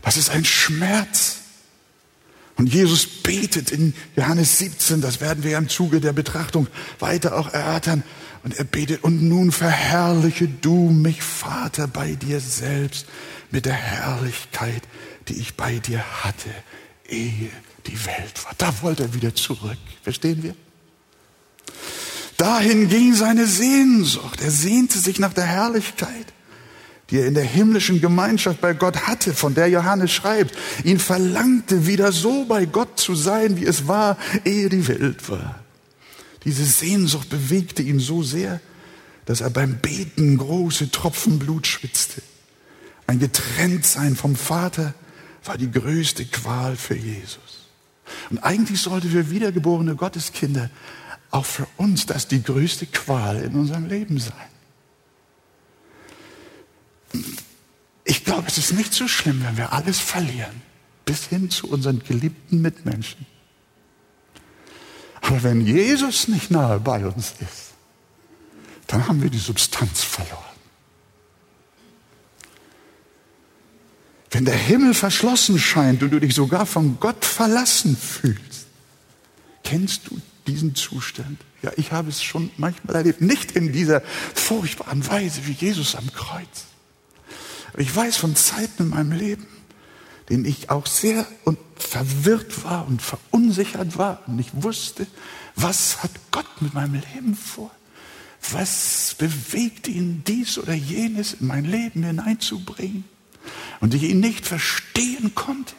Das 0.02 0.18
ist 0.18 0.30
ein 0.30 0.46
Schmerz. 0.46 1.38
Und 2.56 2.74
Jesus 2.74 3.06
betet 3.06 3.72
in 3.72 3.94
Johannes 4.16 4.58
17, 4.60 5.02
das 5.02 5.20
werden 5.20 5.44
wir 5.44 5.58
im 5.58 5.68
Zuge 5.68 6.00
der 6.00 6.14
Betrachtung 6.14 6.68
weiter 7.00 7.36
auch 7.36 7.52
erörtern. 7.54 8.04
Und 8.46 8.58
er 8.58 8.64
betet, 8.64 9.04
und 9.04 9.24
nun 9.24 9.52
verherrliche 9.52 10.48
du 10.48 10.92
mich, 10.92 11.24
Vater, 11.24 11.88
bei 11.88 12.14
dir 12.14 12.40
selbst 12.40 13.08
mit 13.50 13.66
der 13.66 13.74
Herrlichkeit, 13.74 14.84
die 15.28 15.34
ich 15.34 15.56
bei 15.56 15.80
dir 15.80 16.04
hatte, 16.24 16.50
ehe 17.10 17.50
die 17.88 18.06
Welt 18.06 18.46
war. 18.46 18.54
Da 18.58 18.72
wollte 18.82 19.04
er 19.04 19.14
wieder 19.16 19.34
zurück. 19.34 19.78
Verstehen 20.04 20.44
wir? 20.44 20.56
Dahin 22.38 22.88
ging 22.88 23.16
seine 23.16 23.48
Sehnsucht. 23.48 24.40
Er 24.42 24.52
sehnte 24.52 25.00
sich 25.00 25.20
nach 25.20 25.34
der 25.34 25.46
Herrlichkeit 25.46 26.28
die 27.12 27.20
er 27.20 27.28
in 27.28 27.36
der 27.36 27.44
himmlischen 27.44 28.02
Gemeinschaft 28.02 28.62
bei 28.62 28.74
Gott 28.74 29.08
hatte, 29.08 29.34
von 29.34 29.54
der 29.54 29.68
Johannes 29.68 30.12
schreibt, 30.12 30.56
ihn 30.84 30.98
verlangte, 31.00 31.86
wieder 31.86 32.12
so 32.12 32.46
bei 32.46 32.66
Gott 32.66 33.00
zu 33.00 33.14
sein, 33.14 33.58
wie 33.58 33.66
es 33.66 33.88
war, 33.88 34.18
ehe 34.44 34.70
die 34.70 34.88
Welt 34.88 35.30
war. 35.30 35.65
Diese 36.46 36.64
Sehnsucht 36.64 37.30
bewegte 37.30 37.82
ihn 37.82 38.00
so 38.00 38.24
sehr, 38.24 38.62
dass 39.26 39.42
er 39.42 39.50
beim 39.50 39.78
Beten 39.78 40.38
große 40.38 40.92
Tropfen 40.92 41.40
Blut 41.40 41.66
schwitzte. 41.66 42.22
Ein 43.08 43.20
Getrenntsein 43.20 44.16
vom 44.16 44.36
Vater 44.36 44.94
war 45.44 45.58
die 45.58 45.72
größte 45.72 46.26
Qual 46.26 46.76
für 46.76 46.96
Jesus. 46.96 47.68
Und 48.30 48.40
eigentlich 48.40 48.82
sollte 48.82 49.10
für 49.10 49.32
wiedergeborene 49.32 49.96
Gotteskinder 49.96 50.70
auch 51.32 51.46
für 51.46 51.68
uns 51.78 52.06
das 52.06 52.28
die 52.28 52.44
größte 52.44 52.86
Qual 52.86 53.42
in 53.42 53.56
unserem 53.56 53.88
Leben 53.88 54.20
sein. 54.20 54.34
Ich 58.04 58.24
glaube, 58.24 58.48
es 58.48 58.58
ist 58.58 58.74
nicht 58.74 58.94
so 58.94 59.08
schlimm, 59.08 59.44
wenn 59.44 59.58
wir 59.58 59.74
alles 59.74 60.00
verlieren, 60.00 60.62
bis 61.06 61.26
hin 61.26 61.50
zu 61.50 61.68
unseren 61.68 62.04
geliebten 62.04 62.62
Mitmenschen. 62.62 63.26
Aber 65.26 65.42
wenn 65.42 65.62
Jesus 65.62 66.28
nicht 66.28 66.52
nahe 66.52 66.80
bei 66.80 67.04
uns 67.04 67.34
ist, 67.40 67.74
dann 68.86 69.08
haben 69.08 69.24
wir 69.24 69.32
die 69.32 69.40
Substanz 69.40 70.04
verloren. 70.04 70.44
Wenn 74.30 74.46
der 74.46 74.56
Himmel 74.56 74.94
verschlossen 74.94 75.58
scheint 75.58 76.04
und 76.04 76.12
du 76.12 76.20
dich 76.20 76.36
sogar 76.36 76.68
von 76.68 77.00
Gott 77.00 77.26
verlassen 77.26 77.98
fühlst, 77.98 78.68
kennst 79.64 80.02
du 80.10 80.22
diesen 80.46 80.76
Zustand? 80.76 81.40
Ja, 81.64 81.72
ich 81.76 81.92
habe 81.92 82.10
es 82.10 82.22
schon 82.22 82.52
manchmal 82.58 82.98
erlebt, 82.98 83.22
nicht 83.22 83.54
in 83.54 83.72
dieser 83.74 84.02
furchtbaren 84.36 85.08
Weise 85.08 85.48
wie 85.48 85.54
Jesus 85.54 85.96
am 85.96 86.12
Kreuz. 86.14 86.66
Ich 87.78 87.94
weiß 87.96 88.18
von 88.18 88.36
Zeiten 88.36 88.84
in 88.84 88.90
meinem 88.90 89.12
Leben, 89.14 89.48
denen 90.30 90.46
ich 90.46 90.70
auch 90.70 90.86
sehr 90.86 91.26
verwirrt 91.76 92.64
war 92.64 92.88
und 92.88 93.02
verunsichert 93.02 93.98
war 93.98 94.24
und 94.28 94.38
nicht 94.38 94.52
wusste, 94.54 95.08
was 95.56 96.04
hat 96.04 96.12
Gott 96.32 96.62
mit 96.62 96.74
meinem 96.74 97.02
Leben 97.14 97.36
vor? 97.36 97.72
Was 98.52 99.16
bewegt 99.18 99.88
ihn, 99.88 100.24
dies 100.26 100.58
oder 100.58 100.74
jenes 100.74 101.34
in 101.34 101.48
mein 101.48 101.66
Leben 101.66 102.04
hineinzubringen? 102.04 103.06
Und 103.80 103.94
ich 103.94 104.04
ihn 104.04 104.20
nicht 104.20 104.46
verstehen 104.46 105.34
konnte. 105.36 105.76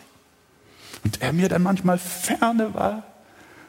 Und 1.05 1.23
er 1.23 1.33
mir 1.33 1.49
dann 1.49 1.63
manchmal 1.63 1.99
ferne 1.99 2.75
war 2.75 3.05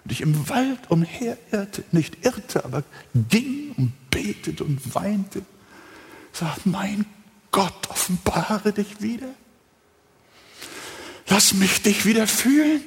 und 0.03 0.11
ich 0.11 0.21
im 0.21 0.47
Wald 0.49 0.89
umherirrte, 0.89 1.83
nicht 1.91 2.25
irrte, 2.25 2.63
aber 2.63 2.83
ging 3.13 3.73
und 3.77 4.09
betete 4.09 4.63
und 4.63 4.95
weinte. 4.95 5.43
Sagt, 6.31 6.65
mein 6.65 7.05
Gott, 7.51 7.89
offenbare 7.89 8.71
dich 8.73 9.01
wieder. 9.01 9.27
Lass 11.29 11.53
mich 11.53 11.81
dich 11.81 12.05
wieder 12.05 12.27
fühlen. 12.27 12.81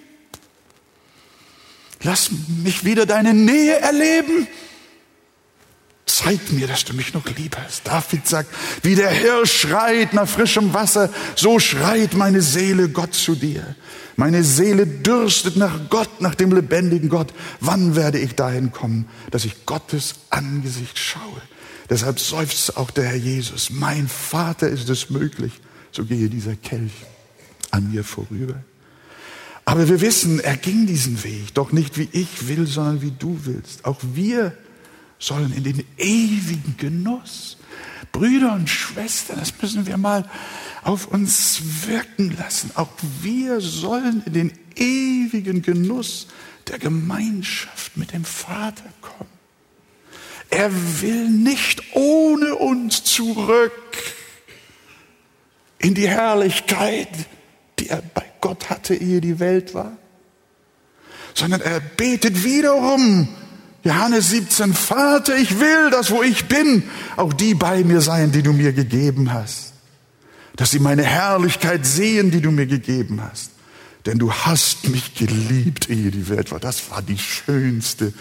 Lass 2.02 2.30
mich 2.62 2.84
wieder 2.84 3.04
deine 3.04 3.34
Nähe 3.34 3.78
erleben. 3.78 4.46
Zeig 6.06 6.50
mir, 6.52 6.66
dass 6.66 6.84
du 6.84 6.94
mich 6.94 7.14
noch 7.14 7.26
lieb 7.36 7.56
hast. 7.56 7.86
David 7.86 8.26
sagt, 8.26 8.50
wie 8.82 8.94
der 8.94 9.10
Hirsch 9.10 9.60
schreit 9.60 10.12
nach 10.12 10.28
frischem 10.28 10.74
Wasser, 10.74 11.10
so 11.36 11.58
schreit 11.58 12.14
meine 12.14 12.40
Seele 12.40 12.88
Gott 12.88 13.14
zu 13.14 13.34
dir. 13.34 13.76
Meine 14.16 14.42
Seele 14.42 14.86
dürstet 14.86 15.56
nach 15.56 15.88
Gott, 15.88 16.20
nach 16.20 16.34
dem 16.34 16.52
lebendigen 16.52 17.08
Gott. 17.08 17.32
Wann 17.60 17.94
werde 17.94 18.18
ich 18.18 18.34
dahin 18.34 18.72
kommen, 18.72 19.08
dass 19.30 19.44
ich 19.44 19.66
Gottes 19.66 20.14
Angesicht 20.30 20.98
schaue? 20.98 21.40
Deshalb 21.88 22.18
seufzt 22.18 22.76
auch 22.76 22.90
der 22.90 23.04
Herr 23.04 23.16
Jesus, 23.16 23.70
mein 23.70 24.08
Vater 24.08 24.68
ist 24.68 24.88
es 24.88 25.10
möglich, 25.10 25.52
so 25.92 26.04
gehe 26.04 26.28
dieser 26.28 26.54
Kelch 26.56 26.92
an 27.70 27.90
mir 27.90 28.04
vorüber. 28.04 28.62
Aber 29.64 29.88
wir 29.88 30.00
wissen, 30.00 30.40
er 30.40 30.56
ging 30.56 30.86
diesen 30.86 31.22
Weg, 31.22 31.54
doch 31.54 31.72
nicht 31.72 31.96
wie 31.96 32.08
ich 32.12 32.48
will, 32.48 32.66
sondern 32.66 33.02
wie 33.02 33.12
du 33.12 33.38
willst. 33.44 33.84
Auch 33.84 33.98
wir 34.02 34.56
sollen 35.18 35.52
in 35.52 35.64
den 35.64 35.84
ewigen 35.96 36.74
Genuss. 36.76 37.56
Brüder 38.10 38.54
und 38.54 38.68
Schwestern, 38.68 39.38
das 39.38 39.52
müssen 39.62 39.86
wir 39.86 39.96
mal 39.96 40.28
auf 40.82 41.06
uns 41.06 41.60
wirken 41.86 42.36
lassen. 42.36 42.72
Auch 42.74 42.90
wir 43.20 43.60
sollen 43.60 44.22
in 44.26 44.32
den 44.32 44.52
ewigen 44.74 45.62
Genuss 45.62 46.26
der 46.66 46.78
Gemeinschaft 46.78 47.96
mit 47.96 48.12
dem 48.12 48.24
Vater 48.24 48.92
kommen. 49.00 49.30
Er 50.48 50.72
will 51.00 51.28
nicht 51.28 51.94
ohne 51.94 52.56
uns 52.56 53.04
zurück 53.04 53.72
in 55.78 55.94
die 55.94 56.08
Herrlichkeit, 56.08 57.08
er 57.90 58.02
bei 58.14 58.24
Gott 58.40 58.70
hatte, 58.70 58.94
ehe 58.94 59.20
die 59.20 59.38
Welt 59.38 59.74
war, 59.74 59.92
sondern 61.34 61.60
er 61.60 61.80
betet 61.80 62.44
wiederum, 62.44 63.28
Johannes 63.82 64.30
17, 64.30 64.74
Vater, 64.74 65.36
ich 65.36 65.58
will, 65.58 65.90
dass 65.90 66.10
wo 66.10 66.22
ich 66.22 66.46
bin, 66.46 66.82
auch 67.16 67.32
die 67.32 67.54
bei 67.54 67.82
mir 67.82 68.00
seien, 68.00 68.30
die 68.32 68.42
du 68.42 68.52
mir 68.52 68.72
gegeben 68.72 69.32
hast, 69.32 69.72
dass 70.56 70.70
sie 70.70 70.80
meine 70.80 71.02
Herrlichkeit 71.02 71.86
sehen, 71.86 72.30
die 72.30 72.42
du 72.42 72.50
mir 72.50 72.66
gegeben 72.66 73.22
hast 73.22 73.50
Denn 74.06 74.18
du 74.18 74.32
hast 74.32 74.88
mich 74.88 75.14
geliebt, 75.14 75.90
ehe 75.90 76.10
die 76.10 76.28
Welt 76.28 76.50
war. 76.50 76.60
Das 76.60 76.90
war 76.90 77.02
die 77.02 77.18
schönste 77.18 78.12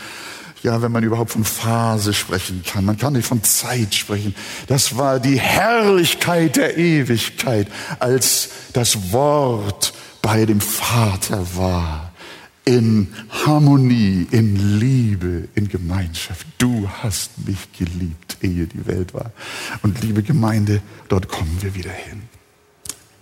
ja, 0.63 0.82
wenn 0.82 0.91
man 0.91 1.04
überhaupt 1.04 1.32
von 1.32 1.43
Phase 1.43 2.13
sprechen 2.13 2.63
kann. 2.65 2.86
Man 2.86 2.98
kann 2.98 3.13
nicht 3.13 3.28
von 3.28 3.43
Zeit 3.43 3.95
sprechen. 3.95 4.36
Das 4.67 4.98
war 4.98 5.19
die 5.19 5.39
Herrlichkeit 5.39 6.56
der 6.56 6.78
Ewigkeit, 6.78 7.67
als 8.00 8.50
das 8.74 9.12
Wort 9.12 9.93
bei 10.22 10.45
dem 10.45 10.62
Vater 10.62 11.45
war. 11.56 12.13
In 12.65 13.08
Harmonie, 13.45 14.28
in 14.30 14.80
Liebe, 14.80 15.48
in 15.56 15.69
Gemeinschaft. 15.69 16.45
Du 16.60 16.88
hast 17.02 17.32
mich 17.48 17.72
geliebt, 17.78 18.38
ehe 18.41 18.67
die 18.67 18.86
Welt 18.86 19.13
war. 19.15 19.32
Und 19.82 20.04
liebe 20.04 20.22
Gemeinde, 20.22 20.82
dort 21.08 21.30
kommen 21.30 21.58
wir 21.62 21.74
wieder 21.74 21.91
hin. 21.91 22.22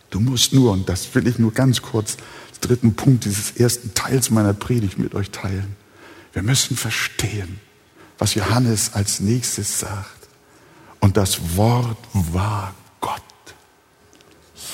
Du 0.10 0.19
musst 0.19 0.54
nur, 0.54 0.73
und 0.73 0.89
das 0.89 1.13
will 1.15 1.28
ich 1.28 1.39
nur 1.39 1.54
ganz 1.54 1.82
kurz, 1.82 2.17
als 2.50 2.60
dritten 2.60 2.95
Punkt 2.95 3.23
dieses 3.23 3.52
ersten 3.52 3.93
Teils 3.93 4.32
meiner 4.32 4.54
Predigt 4.54 5.00
mit 5.00 5.15
euch 5.15 5.32
teilen. 5.32 5.77
Wir 6.38 6.43
müssen 6.43 6.78
verstehen, 6.78 7.60
was 8.19 8.36
Johannes 8.36 8.93
als 8.93 9.21
nächstes 9.21 9.80
sagt. 9.80 10.28
Und 11.00 11.17
das 11.17 11.58
Wort 11.58 11.97
war 12.13 12.76
Gott. 13.02 13.23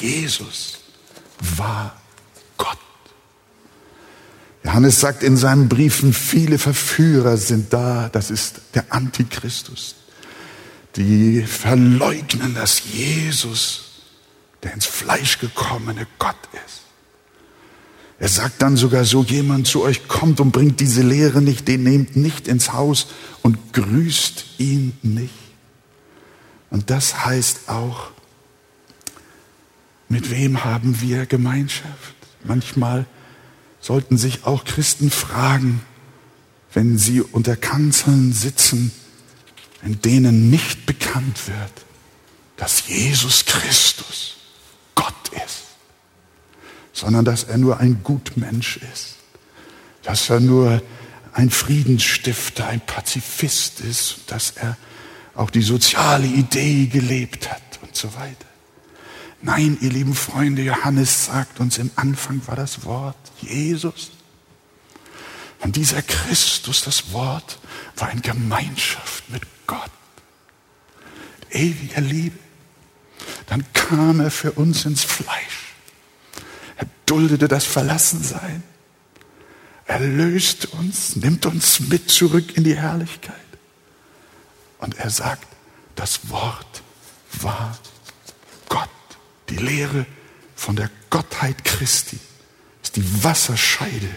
Jesus 0.02 0.80
war 1.40 1.96
Gott. 2.58 2.78
Johannes 4.66 5.00
sagt 5.00 5.24
in 5.24 5.38
seinen 5.38 5.70
Briefen, 5.70 6.12
viele 6.12 6.58
Verführer 6.58 7.38
sind 7.38 7.72
da. 7.72 8.10
Das 8.10 8.30
ist 8.30 8.60
der 8.74 8.92
Antichristus. 8.92 9.96
Die 10.98 11.44
verleugnen, 11.44 12.56
dass 12.56 12.84
Jesus, 12.92 14.02
der 14.64 14.74
ins 14.74 14.86
Fleisch 14.86 15.40
gekommene 15.40 16.08
Gott 16.20 16.36
ist. 16.66 16.82
Er 18.24 18.30
sagt 18.30 18.62
dann 18.62 18.78
sogar 18.78 19.04
so, 19.04 19.22
jemand 19.22 19.68
zu 19.68 19.82
euch 19.82 20.08
kommt 20.08 20.40
und 20.40 20.54
bringt 20.54 20.80
diese 20.80 21.02
Lehre 21.02 21.42
nicht, 21.42 21.68
den 21.68 21.84
nehmt 21.84 22.16
nicht 22.16 22.48
ins 22.48 22.72
Haus 22.72 23.08
und 23.42 23.74
grüßt 23.74 24.46
ihn 24.60 24.98
nicht. 25.02 25.34
Und 26.70 26.90
das 26.90 27.26
heißt 27.26 27.68
auch, 27.68 28.12
mit 30.08 30.32
wem 30.32 30.64
haben 30.64 31.02
wir 31.02 31.26
Gemeinschaft? 31.26 32.16
Manchmal 32.46 33.06
sollten 33.82 34.18
sich 34.18 34.46
auch 34.46 34.64
Christen 34.64 35.12
fragen, 35.12 35.82
wenn 36.74 36.98
sie 36.98 37.20
unter 37.20 37.58
Kanzeln 37.58 38.32
sitzen, 38.32 38.94
in 39.84 40.00
denen 40.00 40.50
nicht 40.50 40.86
bekannt 40.86 41.50
wird, 41.50 41.74
dass 42.56 42.88
Jesus 42.88 43.44
Christus 43.44 44.38
Gott 44.96 45.14
ist 45.46 45.63
sondern 47.04 47.26
dass 47.26 47.44
er 47.44 47.58
nur 47.58 47.82
ein 47.82 48.02
Gutmensch 48.02 48.78
ist, 48.78 49.16
dass 50.04 50.30
er 50.30 50.40
nur 50.40 50.82
ein 51.34 51.50
Friedensstifter, 51.50 52.68
ein 52.68 52.80
Pazifist 52.80 53.82
ist, 53.82 54.20
dass 54.28 54.52
er 54.52 54.78
auch 55.36 55.50
die 55.50 55.64
soziale 55.64 56.28
Idee 56.28 56.86
gelebt 56.86 57.52
hat 57.52 57.62
und 57.82 57.94
so 57.94 58.14
weiter. 58.16 58.46
Nein, 59.42 59.78
ihr 59.82 59.90
lieben 59.90 60.16
Freunde, 60.16 60.62
Johannes 60.62 61.26
sagt 61.26 61.60
uns, 61.60 61.78
im 61.78 61.92
Anfang 61.98 62.42
war 62.46 62.56
das 62.56 62.86
Wort 62.86 63.18
Jesus. 63.42 64.12
Und 65.60 65.76
dieser 65.76 66.02
Christus, 66.04 66.84
das 66.84 67.12
Wort, 67.12 67.60
war 67.98 68.12
in 68.12 68.22
Gemeinschaft 68.22 69.30
mit 69.30 69.42
Gott. 69.68 69.92
Ewiger 71.52 72.00
Liebe. 72.00 72.40
Dann 73.48 73.66
kam 73.74 74.22
er 74.22 74.32
für 74.32 74.54
uns 74.54 74.86
ins 74.86 75.04
Fleisch 75.04 75.63
er 76.78 76.88
duldete 77.06 77.48
das 77.48 77.66
Verlassensein. 77.66 78.64
Er 79.86 80.00
löst 80.00 80.68
uns, 80.74 81.16
nimmt 81.16 81.46
uns 81.46 81.82
mit 81.82 82.10
zurück 82.10 82.56
in 82.58 82.64
die 82.64 82.76
Herrlichkeit. 82.76 83.36
Und 84.80 84.98
er 84.98 85.10
sagt, 85.10 85.48
das 85.96 86.30
Wort 86.30 86.82
war 87.42 87.78
Gott. 88.70 88.90
Die 89.50 89.58
Lehre 89.58 90.06
von 90.56 90.76
der 90.76 90.90
Gottheit 91.10 91.64
Christi 91.64 92.20
ist 92.82 92.96
die 92.96 93.24
Wasserscheide 93.24 94.10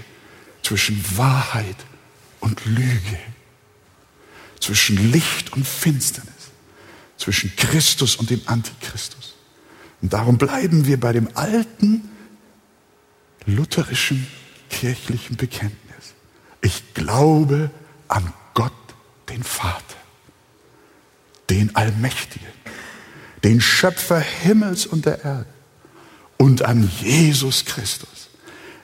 zwischen 0.62 1.04
Wahrheit 1.16 1.76
und 2.40 2.64
Lüge, 2.64 3.18
zwischen 4.60 5.12
Licht 5.12 5.52
und 5.52 5.66
Finsternis, 5.66 6.32
zwischen 7.16 7.54
Christus 7.56 8.16
und 8.16 8.30
dem 8.30 8.40
Antichristus. 8.46 9.34
Und 10.02 10.12
darum 10.12 10.38
bleiben 10.38 10.86
wir 10.86 10.98
bei 10.98 11.12
dem 11.12 11.28
alten 11.34 12.08
lutherischen 13.46 14.26
kirchlichen 14.70 15.36
Bekenntnis. 15.36 16.14
Ich 16.60 16.94
glaube 16.94 17.70
an 18.08 18.32
Gott, 18.54 18.72
den 19.28 19.42
Vater, 19.42 19.96
den 21.50 21.74
Allmächtigen, 21.74 22.48
den 23.44 23.60
Schöpfer 23.60 24.20
Himmels 24.20 24.86
und 24.86 25.06
der 25.06 25.24
Erde 25.24 25.46
und 26.38 26.62
an 26.62 26.90
Jesus 27.00 27.64
Christus, 27.64 28.28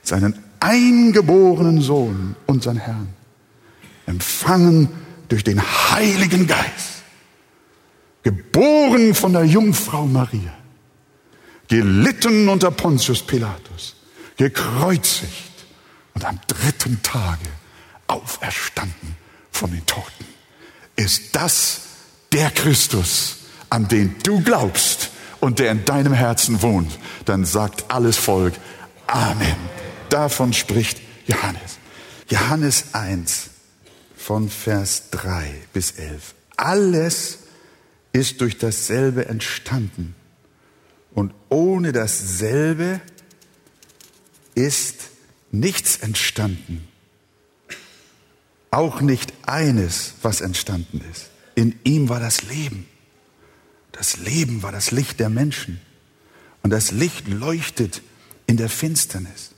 seinen 0.03 0.39
eingeborenen 0.61 1.81
Sohn, 1.81 2.37
unseren 2.47 2.77
Herrn, 2.77 3.09
empfangen 4.07 4.89
durch 5.29 5.45
den 5.45 5.61
Heiligen 5.61 6.47
Geist, 6.47 7.03
geboren 8.23 9.15
von 9.15 9.33
der 9.33 9.45
Jungfrau 9.45 10.07
Maria, 10.07 10.55
gelitten 11.69 12.49
unter 12.49 12.71
Pontius 12.71 13.23
Pilatus, 13.23 13.97
gekreuzigt 14.43 15.53
und 16.15 16.25
am 16.25 16.41
dritten 16.49 17.01
Tage 17.03 17.47
auferstanden 18.09 19.17
von 19.53 19.71
den 19.71 19.87
Toten. 19.87 20.25
Ist 20.97 21.37
das 21.37 21.83
der 22.33 22.51
Christus, 22.51 23.37
an 23.71 23.87
den 23.87 24.17
du 24.25 24.43
glaubst 24.43 25.11
und 25.39 25.61
der 25.61 25.71
in 25.71 25.85
deinem 25.85 26.13
Herzen 26.13 26.61
wohnt? 26.61 26.99
Dann 27.25 27.45
sagt 27.45 27.85
alles 27.89 28.17
Volk 28.17 28.55
Amen. 29.07 29.55
Davon 30.09 30.53
spricht 30.53 31.01
Johannes. 31.29 31.79
Johannes 32.29 32.95
1 32.95 33.51
von 34.17 34.49
Vers 34.49 35.11
3 35.13 35.55
bis 35.73 35.93
11. 35.93 36.35
Alles 36.57 37.39
ist 38.13 38.41
durch 38.41 38.59
dasselbe 38.59 39.27
entstanden. 39.27 40.17
Und 41.15 41.33
ohne 41.49 41.93
dasselbe 41.93 43.01
ist 44.55 44.97
nichts 45.51 45.99
entstanden. 45.99 46.87
Auch 48.71 49.01
nicht 49.01 49.33
eines, 49.47 50.15
was 50.23 50.41
entstanden 50.41 51.03
ist. 51.11 51.31
In 51.55 51.79
ihm 51.85 52.09
war 52.09 52.21
das 52.21 52.43
Leben. 52.45 52.87
Das 53.93 54.17
Leben 54.17 54.63
war 54.63 54.73
das 54.73 54.91
Licht 54.91 55.21
der 55.21 55.29
Menschen. 55.29 55.81
Und 56.63 56.71
das 56.71 56.91
Licht 56.91 57.29
leuchtet 57.29 58.03
in 58.47 58.57
der 58.57 58.69
Finsternis. 58.69 59.51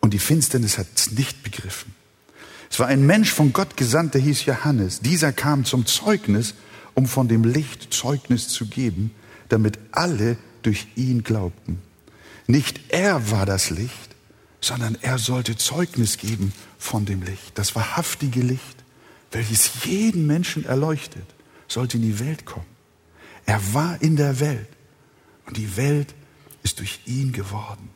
Und 0.00 0.14
die 0.14 0.18
Finsternis 0.18 0.78
hat 0.78 0.88
es 0.96 1.12
nicht 1.12 1.44
begriffen. 1.44 1.94
Es 2.70 2.78
war 2.78 2.88
ein 2.88 3.06
Mensch 3.06 3.30
von 3.30 3.52
Gott 3.52 3.76
gesandt, 3.76 4.14
der 4.14 4.20
hieß 4.20 4.46
Johannes. 4.46 5.00
Dieser 5.00 5.32
kam 5.32 5.64
zum 5.64 5.86
Zeugnis, 5.86 6.54
um 6.94 7.06
von 7.06 7.28
dem 7.28 7.44
Licht 7.44 7.92
Zeugnis 7.92 8.48
zu 8.48 8.66
geben, 8.66 9.12
damit 9.48 9.78
alle 9.92 10.36
durch 10.62 10.86
ihn 10.96 11.22
glaubten. 11.22 11.80
Nicht 12.46 12.80
er 12.88 13.30
war 13.30 13.46
das 13.46 13.70
Licht, 13.70 14.11
sondern 14.62 14.96
er 15.02 15.18
sollte 15.18 15.56
Zeugnis 15.56 16.16
geben 16.16 16.54
von 16.78 17.04
dem 17.04 17.22
Licht. 17.22 17.58
Das 17.58 17.74
wahrhaftige 17.74 18.40
Licht, 18.40 18.84
welches 19.32 19.84
jeden 19.84 20.26
Menschen 20.26 20.64
erleuchtet, 20.64 21.26
sollte 21.68 21.98
in 21.98 22.04
die 22.04 22.20
Welt 22.20 22.46
kommen. 22.46 22.66
Er 23.44 23.74
war 23.74 24.00
in 24.00 24.16
der 24.16 24.40
Welt 24.40 24.68
und 25.46 25.56
die 25.56 25.76
Welt 25.76 26.14
ist 26.62 26.78
durch 26.78 27.00
ihn 27.06 27.32
geworden. 27.32 27.90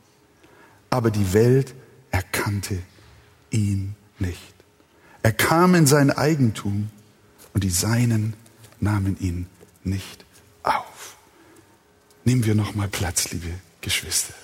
Aber 0.90 1.10
die 1.10 1.32
Welt 1.32 1.74
erkannte 2.10 2.82
ihn 3.50 3.94
nicht. 4.18 4.54
Er 5.22 5.32
kam 5.32 5.74
in 5.74 5.86
sein 5.86 6.10
Eigentum 6.10 6.90
und 7.52 7.62
die 7.62 7.70
Seinen 7.70 8.34
nahmen 8.80 9.16
ihn 9.20 9.46
nicht 9.84 10.24
auf. 10.62 11.16
Nehmen 12.24 12.44
wir 12.44 12.56
noch 12.56 12.74
mal 12.74 12.88
Platz, 12.88 13.30
liebe 13.30 13.52
Geschwister. 13.80 14.34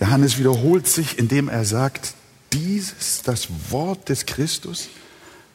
Johannes 0.00 0.38
wiederholt 0.38 0.86
sich, 0.86 1.18
indem 1.18 1.48
er 1.48 1.64
sagt, 1.64 2.14
dieses, 2.52 3.22
das 3.22 3.48
Wort 3.70 4.08
des 4.08 4.26
Christus, 4.26 4.88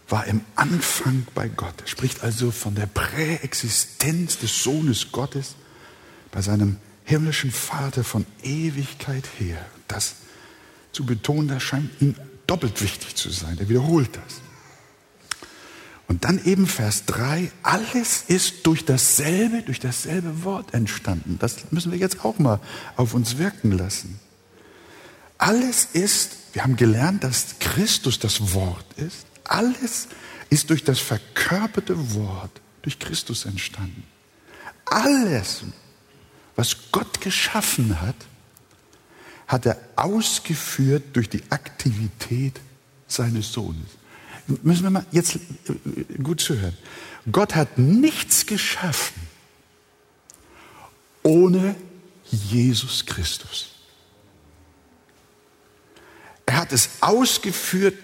war 0.09 0.25
im 0.27 0.41
Anfang 0.55 1.25
bei 1.33 1.47
Gott. 1.47 1.73
Er 1.81 1.87
spricht 1.87 2.23
also 2.23 2.51
von 2.51 2.75
der 2.75 2.85
Präexistenz 2.85 4.39
des 4.39 4.63
Sohnes 4.63 5.11
Gottes 5.11 5.55
bei 6.31 6.41
seinem 6.41 6.77
himmlischen 7.05 7.51
Vater 7.51 8.03
von 8.03 8.25
Ewigkeit 8.43 9.25
her. 9.39 9.65
Das 9.87 10.15
zu 10.91 11.05
betonen, 11.05 11.47
das 11.47 11.63
scheint 11.63 11.89
ihm 12.01 12.15
doppelt 12.47 12.81
wichtig 12.81 13.15
zu 13.15 13.29
sein. 13.29 13.57
Er 13.59 13.69
wiederholt 13.69 14.09
das. 14.13 14.41
Und 16.07 16.25
dann 16.25 16.43
eben 16.43 16.67
Vers 16.67 17.05
3, 17.05 17.49
alles 17.63 18.25
ist 18.27 18.67
durch 18.67 18.83
dasselbe, 18.83 19.61
durch 19.61 19.79
dasselbe 19.79 20.43
Wort 20.43 20.73
entstanden. 20.73 21.37
Das 21.39 21.71
müssen 21.71 21.93
wir 21.93 21.99
jetzt 21.99 22.25
auch 22.25 22.37
mal 22.37 22.59
auf 22.97 23.13
uns 23.13 23.37
wirken 23.37 23.71
lassen. 23.71 24.19
Alles 25.41 25.85
ist, 25.93 26.37
wir 26.53 26.63
haben 26.63 26.75
gelernt, 26.75 27.23
dass 27.23 27.57
Christus 27.59 28.19
das 28.19 28.53
Wort 28.53 28.85
ist. 28.97 29.25
Alles 29.43 30.07
ist 30.51 30.69
durch 30.69 30.83
das 30.83 30.99
verkörperte 30.99 32.13
Wort, 32.13 32.51
durch 32.83 32.99
Christus 32.99 33.45
entstanden. 33.45 34.03
Alles, 34.85 35.63
was 36.55 36.75
Gott 36.91 37.21
geschaffen 37.21 37.99
hat, 38.01 38.15
hat 39.47 39.65
er 39.65 39.79
ausgeführt 39.95 41.03
durch 41.13 41.27
die 41.27 41.41
Aktivität 41.49 42.59
seines 43.07 43.51
Sohnes. 43.51 43.87
Müssen 44.45 44.83
wir 44.83 44.91
mal 44.91 45.05
jetzt 45.11 45.35
äh, 45.35 46.17
gut 46.21 46.41
zuhören. 46.41 46.77
Gott 47.31 47.55
hat 47.55 47.79
nichts 47.79 48.45
geschaffen 48.45 49.21
ohne 51.23 51.75
Jesus 52.29 53.05
Christus. 53.05 53.71
Er 56.51 56.57
es 56.71 56.89
ausgeführt 57.01 57.95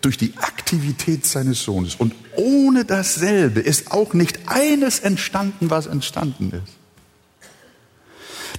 durch 0.00 0.18
die 0.18 0.34
Aktivität 0.36 1.26
seines 1.26 1.62
Sohnes. 1.62 1.94
Und 1.96 2.14
ohne 2.36 2.84
dasselbe 2.84 3.60
ist 3.60 3.90
auch 3.90 4.14
nicht 4.14 4.40
eines 4.46 5.00
entstanden, 5.00 5.70
was 5.70 5.86
entstanden 5.86 6.52
ist. 6.52 6.74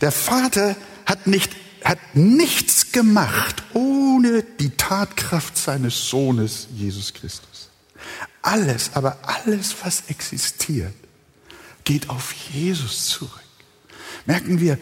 Der 0.01 0.11
Vater 0.11 0.75
hat 1.05 1.27
nicht 1.27 1.55
hat 1.87 1.99
nichts 2.15 2.91
gemacht 2.91 3.63
ohne 3.73 4.43
die 4.43 4.71
Tatkraft 4.71 5.57
seines 5.57 6.09
Sohnes 6.09 6.67
Jesus 6.75 7.13
Christus. 7.13 7.69
Alles, 8.41 8.91
aber 8.93 9.19
alles, 9.23 9.75
was 9.83 10.03
existiert, 10.09 10.93
geht 11.85 12.09
auf 12.09 12.33
Jesus 12.33 13.07
zurück. 13.07 13.43
Merken 14.25 14.59
wir, 14.59 14.77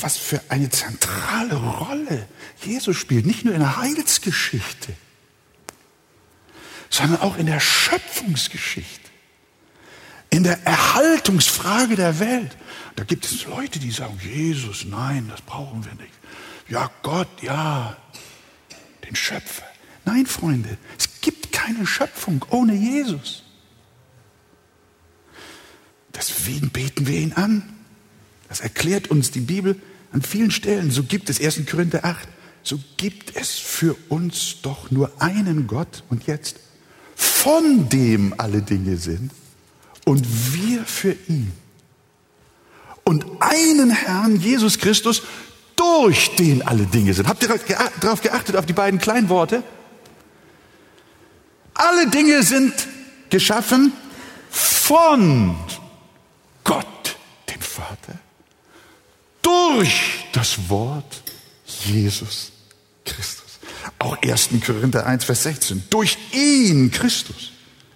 was 0.00 0.16
für 0.16 0.40
eine 0.48 0.70
zentrale 0.70 1.56
Rolle 1.56 2.26
Jesus 2.62 2.96
spielt, 2.96 3.26
nicht 3.26 3.44
nur 3.44 3.54
in 3.54 3.60
der 3.60 3.76
Heilsgeschichte, 3.76 4.94
sondern 6.88 7.20
auch 7.20 7.36
in 7.36 7.46
der 7.46 7.60
Schöpfungsgeschichte, 7.60 9.10
in 10.30 10.44
der 10.44 10.64
Erhaltungsfrage 10.66 11.96
der 11.96 12.18
Welt. 12.20 12.56
Da 12.96 13.04
gibt 13.04 13.26
es 13.26 13.44
Leute, 13.46 13.78
die 13.78 13.90
sagen, 13.90 14.18
Jesus, 14.22 14.84
nein, 14.84 15.28
das 15.28 15.42
brauchen 15.42 15.84
wir 15.84 15.94
nicht. 15.94 16.14
Ja, 16.68 16.90
Gott, 17.02 17.42
ja, 17.42 17.96
den 19.04 19.16
Schöpfer. 19.16 19.66
Nein, 20.04 20.26
Freunde, 20.26 20.78
es 20.98 21.20
gibt 21.20 21.52
keine 21.52 21.86
Schöpfung 21.86 22.44
ohne 22.50 22.74
Jesus. 22.74 23.42
Deswegen 26.14 26.70
beten 26.70 27.06
wir 27.06 27.18
ihn 27.18 27.32
an. 27.32 27.73
Das 28.48 28.60
erklärt 28.60 29.10
uns 29.10 29.30
die 29.30 29.40
Bibel 29.40 29.80
an 30.12 30.22
vielen 30.22 30.50
Stellen. 30.50 30.90
So 30.90 31.02
gibt 31.02 31.30
es 31.30 31.40
1. 31.40 31.62
Korinther 31.70 32.04
8, 32.04 32.28
so 32.62 32.78
gibt 32.96 33.36
es 33.36 33.50
für 33.52 33.96
uns 34.08 34.56
doch 34.62 34.90
nur 34.90 35.10
einen 35.20 35.66
Gott 35.66 36.02
und 36.08 36.26
jetzt, 36.26 36.56
von 37.14 37.88
dem 37.88 38.34
alle 38.38 38.62
Dinge 38.62 38.96
sind 38.96 39.30
und 40.04 40.26
wir 40.54 40.84
für 40.84 41.16
ihn 41.28 41.52
und 43.04 43.26
einen 43.40 43.90
Herrn, 43.90 44.40
Jesus 44.40 44.78
Christus, 44.78 45.22
durch 45.76 46.34
den 46.36 46.62
alle 46.62 46.86
Dinge 46.86 47.12
sind. 47.14 47.28
Habt 47.28 47.42
ihr 47.42 47.58
darauf 48.00 48.22
geachtet, 48.22 48.56
auf 48.56 48.66
die 48.66 48.72
beiden 48.72 48.98
Kleinworte? 48.98 49.62
Alle 51.74 52.08
Dinge 52.08 52.42
sind 52.42 52.72
geschaffen 53.30 53.92
von 54.50 55.56
Gott, 56.62 57.16
dem 57.50 57.60
Vater, 57.60 58.18
durch 59.44 60.26
das 60.32 60.68
Wort 60.68 61.22
Jesus 61.84 62.50
Christus. 63.04 63.58
Auch 63.98 64.16
1. 64.22 64.48
Korinther 64.64 65.06
1, 65.06 65.24
Vers 65.24 65.44
16. 65.44 65.84
Durch 65.90 66.18
ihn, 66.32 66.90
Christus, 66.90 67.52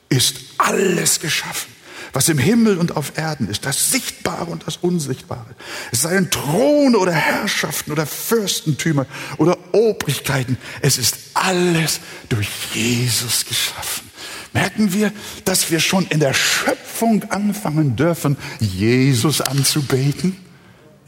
ist 0.09 0.37
alles 0.59 1.19
geschaffen 1.19 1.73
was 2.13 2.29
im 2.29 2.39
Himmel 2.39 2.79
und 2.79 2.97
auf 2.97 3.17
Erden 3.17 3.49
ist, 3.49 3.65
das 3.65 3.91
Sichtbare 3.91 4.47
und 4.47 4.67
das 4.67 4.79
Unsichtbare. 4.79 5.55
Es 5.93 6.03
seien 6.03 6.31
Throne 6.31 6.99
oder 6.99 7.13
Herrschaften 7.13 7.93
oder 7.93 8.07
Fürstentümer 8.07 9.07
oder 9.37 9.57
Obrigkeiten. 9.73 10.59
Es 10.81 10.99
ist 10.99 11.17
alles 11.35 12.01
durch 12.29 12.49
Jesus 12.75 13.45
geschaffen. 13.45 14.11
Merken 14.53 14.93
wir, 14.93 15.13
dass 15.45 15.71
wir 15.71 15.81
schon 15.81 16.07
in 16.07 16.21
der 16.21 16.35
Schöpfung 16.35 17.25
anfangen 17.31 17.97
dürfen, 17.97 18.37
Jesus 18.59 19.41
anzubeten? 19.41 20.37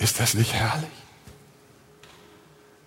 Ist 0.01 0.19
das 0.19 0.35
nicht 0.35 0.53
herrlich? 0.53 0.91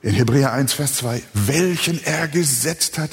In 0.02 0.14
Hebräer 0.14 0.52
1, 0.52 0.74
Vers 0.74 0.96
2, 0.96 1.24
welchen 1.34 2.04
er 2.04 2.28
gesetzt 2.28 2.98
hat 2.98 3.12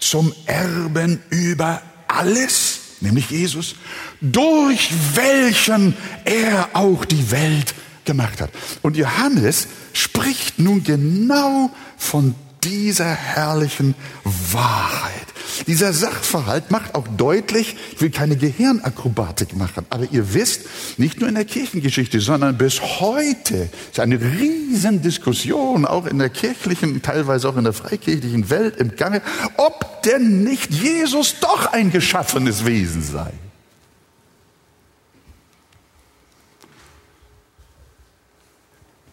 zum 0.00 0.34
Erben 0.46 1.22
über 1.30 1.80
alles 2.08 2.80
nämlich 3.02 3.30
Jesus, 3.30 3.74
durch 4.20 4.90
welchen 5.14 5.96
er 6.24 6.70
auch 6.72 7.04
die 7.04 7.30
Welt 7.30 7.74
gemacht 8.04 8.40
hat. 8.40 8.50
Und 8.80 8.96
Johannes 8.96 9.68
spricht 9.92 10.58
nun 10.58 10.82
genau 10.82 11.70
von 11.98 12.34
dieser 12.64 13.14
herrlichen 13.14 13.94
Wahrheit. 14.24 15.26
Dieser 15.66 15.92
Sachverhalt 15.92 16.70
macht 16.70 16.94
auch 16.94 17.06
deutlich, 17.08 17.76
ich 17.92 18.00
will 18.00 18.10
keine 18.10 18.36
Gehirnakrobatik 18.36 19.56
machen, 19.56 19.86
aber 19.90 20.06
ihr 20.10 20.34
wisst, 20.34 20.62
nicht 20.98 21.20
nur 21.20 21.28
in 21.28 21.34
der 21.34 21.44
Kirchengeschichte, 21.44 22.20
sondern 22.20 22.56
bis 22.58 22.80
heute 23.00 23.68
ist 23.90 24.00
eine 24.00 24.20
riesen 24.20 25.02
Diskussion, 25.02 25.84
auch 25.84 26.06
in 26.06 26.18
der 26.18 26.30
kirchlichen, 26.30 27.02
teilweise 27.02 27.48
auch 27.48 27.56
in 27.56 27.64
der 27.64 27.72
freikirchlichen 27.72 28.50
Welt 28.50 28.76
im 28.76 28.96
Gange, 28.96 29.22
ob 29.56 30.02
denn 30.02 30.42
nicht 30.42 30.72
Jesus 30.72 31.36
doch 31.40 31.72
ein 31.72 31.90
geschaffenes 31.90 32.64
Wesen 32.64 33.02
sei. 33.02 33.32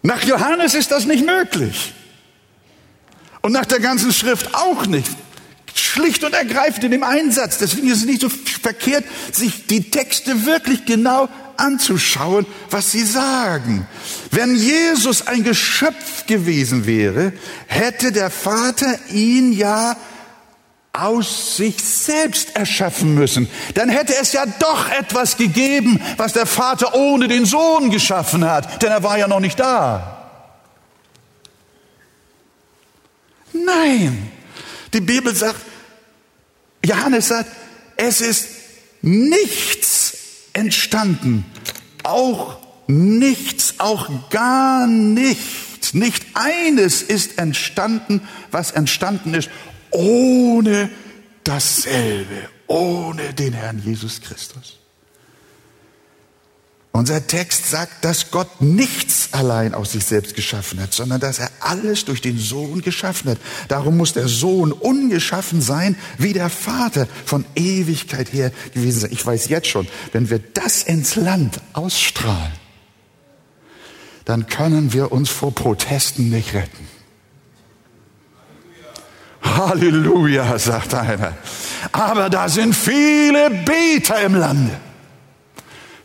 Nach 0.02 0.24
Johannes 0.24 0.74
ist 0.74 0.92
das 0.92 1.06
nicht 1.06 1.26
möglich. 1.26 1.94
Und 3.42 3.54
nach 3.54 3.66
der 3.66 3.80
ganzen 3.80 4.14
Schrift 4.14 4.54
auch 4.54 4.86
nicht. 4.86 5.10
Schlicht 5.74 6.24
und 6.24 6.34
ergreifend 6.34 6.84
in 6.84 6.92
dem 6.92 7.04
Einsatz. 7.04 7.58
Deswegen 7.58 7.90
ist 7.90 8.00
es 8.00 8.06
nicht 8.06 8.22
so 8.22 8.30
verkehrt, 8.30 9.06
sich 9.32 9.68
die 9.68 9.90
Texte 9.90 10.46
wirklich 10.46 10.86
genau 10.86 11.30
anzuschauen, 11.58 12.46
was 12.70 12.92
sie 12.92 13.04
sagen. 13.04 13.88
Wenn 14.32 14.56
Jesus 14.56 15.28
ein 15.28 15.44
Geschöpf 15.44 16.26
gewesen 16.26 16.86
wäre, 16.86 17.34
hätte 17.68 18.12
der 18.12 18.30
Vater 18.30 18.98
ihn 19.12 19.54
ja 19.54 19.96
aus 20.92 21.58
sich 21.58 21.82
selbst 21.82 22.56
erschaffen 22.56 23.14
müssen. 23.14 23.48
Dann 23.76 23.90
hätte 23.90 24.16
es 24.20 24.34
ja 24.34 24.46
doch 24.46 24.90
etwas 24.90 25.38
gegeben, 25.38 26.02
was 26.18 26.34
der 26.34 26.46
Vater 26.46 26.96
ohne 26.96 27.28
den 27.28 27.46
Sohn 27.46 27.90
geschaffen 27.90 28.44
hat, 28.44 28.82
denn 28.82 28.92
er 28.92 29.04
war 29.04 29.18
ja 29.18 29.28
noch 29.28 29.40
nicht 29.40 29.60
da. 29.60 30.19
Nein, 33.70 34.32
die 34.94 35.02
Bibel 35.02 35.36
sagt, 35.36 35.62
Johannes 36.84 37.28
sagt, 37.28 37.52
es 37.98 38.22
ist 38.22 38.48
nichts 39.02 40.18
entstanden, 40.54 41.46
auch 42.04 42.58
nichts, 42.88 43.76
auch 43.78 44.30
gar 44.30 44.88
nichts, 44.88 45.94
nicht 45.94 46.26
eines 46.34 47.02
ist 47.02 47.38
entstanden, 47.38 48.22
was 48.52 48.72
entstanden 48.72 49.34
ist, 49.34 49.50
ohne 49.92 50.90
dasselbe, 51.44 52.50
ohne 52.68 53.34
den 53.34 53.54
Herrn 53.54 53.82
Jesus 53.84 54.22
Christus. 54.22 54.79
Unser 56.92 57.28
Text 57.28 57.70
sagt, 57.70 58.04
dass 58.04 58.32
Gott 58.32 58.62
nichts 58.62 59.30
allein 59.32 59.76
aus 59.76 59.92
sich 59.92 60.06
selbst 60.06 60.36
geschaffen 60.36 60.82
hat, 60.82 60.92
sondern 60.92 61.20
dass 61.20 61.38
er 61.38 61.50
alles 61.60 62.04
durch 62.06 62.20
den 62.20 62.40
Sohn 62.40 62.82
geschaffen 62.82 63.32
hat. 63.32 63.38
Darum 63.68 63.96
muss 63.96 64.14
der 64.14 64.28
Sohn 64.28 64.72
ungeschaffen 64.72 65.62
sein, 65.62 65.96
wie 66.18 66.34
der 66.34 66.50
Vater 66.50 67.08
von 67.26 67.46
Ewigkeit 67.56 68.34
her 68.34 68.52
gewesen 68.74 69.02
sein. 69.02 69.12
Ich 69.14 69.24
weiß 69.24 69.50
jetzt 69.50 69.68
schon, 69.68 69.88
wenn 70.14 70.32
wir 70.32 70.40
das 70.40 70.82
ins 70.82 71.16
Land 71.16 71.62
ausstrahlen, 71.74 72.54
dann 74.26 74.48
können 74.48 74.92
wir 74.92 75.12
uns 75.12 75.30
vor 75.30 75.54
Protesten 75.54 76.30
nicht 76.30 76.54
retten. 76.56 76.88
Halleluja, 79.44 80.58
sagt 80.58 80.94
einer. 80.96 81.38
Aber 81.92 82.30
da 82.30 82.50
sind 82.50 82.76
viele 82.76 83.50
Beter 83.50 84.22
im 84.22 84.36
Lande 84.36 84.89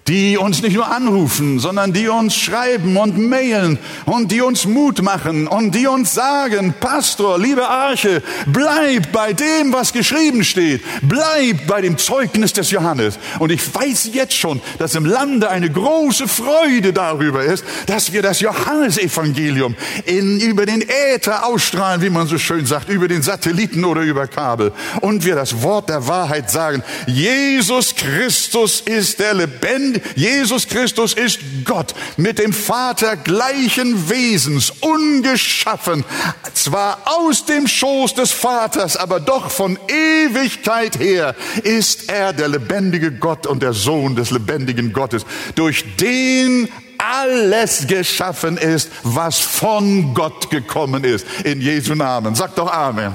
die 0.08 0.36
uns 0.36 0.60
nicht 0.60 0.74
nur 0.74 0.90
anrufen, 0.90 1.58
sondern 1.58 1.92
die 1.94 2.08
uns 2.08 2.36
schreiben 2.36 2.96
und 2.96 3.16
mailen 3.16 3.78
und 4.04 4.30
die 4.30 4.42
uns 4.42 4.66
Mut 4.66 5.00
machen 5.00 5.46
und 5.46 5.74
die 5.74 5.86
uns 5.86 6.12
sagen, 6.12 6.74
Pastor, 6.78 7.38
liebe 7.38 7.66
Arche, 7.66 8.22
bleib 8.46 9.12
bei 9.12 9.32
dem, 9.32 9.72
was 9.72 9.92
geschrieben 9.94 10.44
steht, 10.44 10.82
bleib 11.02 11.66
bei 11.66 11.80
dem 11.80 11.96
Zeugnis 11.96 12.52
des 12.52 12.70
Johannes. 12.70 13.18
Und 13.38 13.50
ich 13.50 13.74
weiß 13.74 14.10
jetzt 14.12 14.34
schon, 14.34 14.60
dass 14.78 14.94
im 14.94 15.06
Lande 15.06 15.48
eine 15.48 15.70
große 15.70 16.28
Freude 16.28 16.92
darüber 16.92 17.42
ist, 17.42 17.64
dass 17.86 18.12
wir 18.12 18.20
das 18.20 18.40
Johannesevangelium 18.40 19.74
in, 20.04 20.38
über 20.38 20.66
den 20.66 20.82
Äther 20.82 21.46
ausstrahlen, 21.46 22.02
wie 22.02 22.10
man 22.10 22.26
so 22.26 22.36
schön 22.36 22.66
sagt, 22.66 22.90
über 22.90 23.08
den 23.08 23.22
Satelliten 23.22 23.84
oder 23.84 24.02
über 24.02 24.26
Kabel. 24.26 24.72
Und 25.00 25.24
wir 25.24 25.34
das 25.34 25.62
Wort 25.62 25.88
der 25.88 26.06
Wahrheit 26.06 26.50
sagen, 26.50 26.82
Jesus 27.06 27.94
Christus 27.94 28.82
ist 28.82 29.18
der 29.18 29.32
lebendige 29.32 29.93
Jesus 30.16 30.68
Christus 30.68 31.14
ist 31.14 31.38
Gott 31.64 31.94
mit 32.16 32.38
dem 32.38 32.52
Vater 32.52 33.16
gleichen 33.16 34.08
Wesens, 34.08 34.70
ungeschaffen, 34.80 36.04
zwar 36.52 36.98
aus 37.04 37.44
dem 37.44 37.66
Schoß 37.66 38.14
des 38.14 38.32
Vaters, 38.32 38.96
aber 38.96 39.20
doch 39.20 39.50
von 39.50 39.78
Ewigkeit 39.88 40.98
her 40.98 41.34
ist 41.62 42.10
er 42.10 42.32
der 42.32 42.48
lebendige 42.48 43.12
Gott 43.12 43.46
und 43.46 43.62
der 43.62 43.72
Sohn 43.72 44.16
des 44.16 44.30
lebendigen 44.30 44.92
Gottes, 44.92 45.24
durch 45.54 45.96
den 45.96 46.68
alles 46.98 47.86
geschaffen 47.86 48.56
ist, 48.56 48.90
was 49.02 49.38
von 49.38 50.14
Gott 50.14 50.50
gekommen 50.50 51.04
ist. 51.04 51.26
In 51.44 51.60
Jesu 51.60 51.94
Namen. 51.94 52.34
Sag 52.34 52.54
doch 52.54 52.72
Amen. 52.72 53.12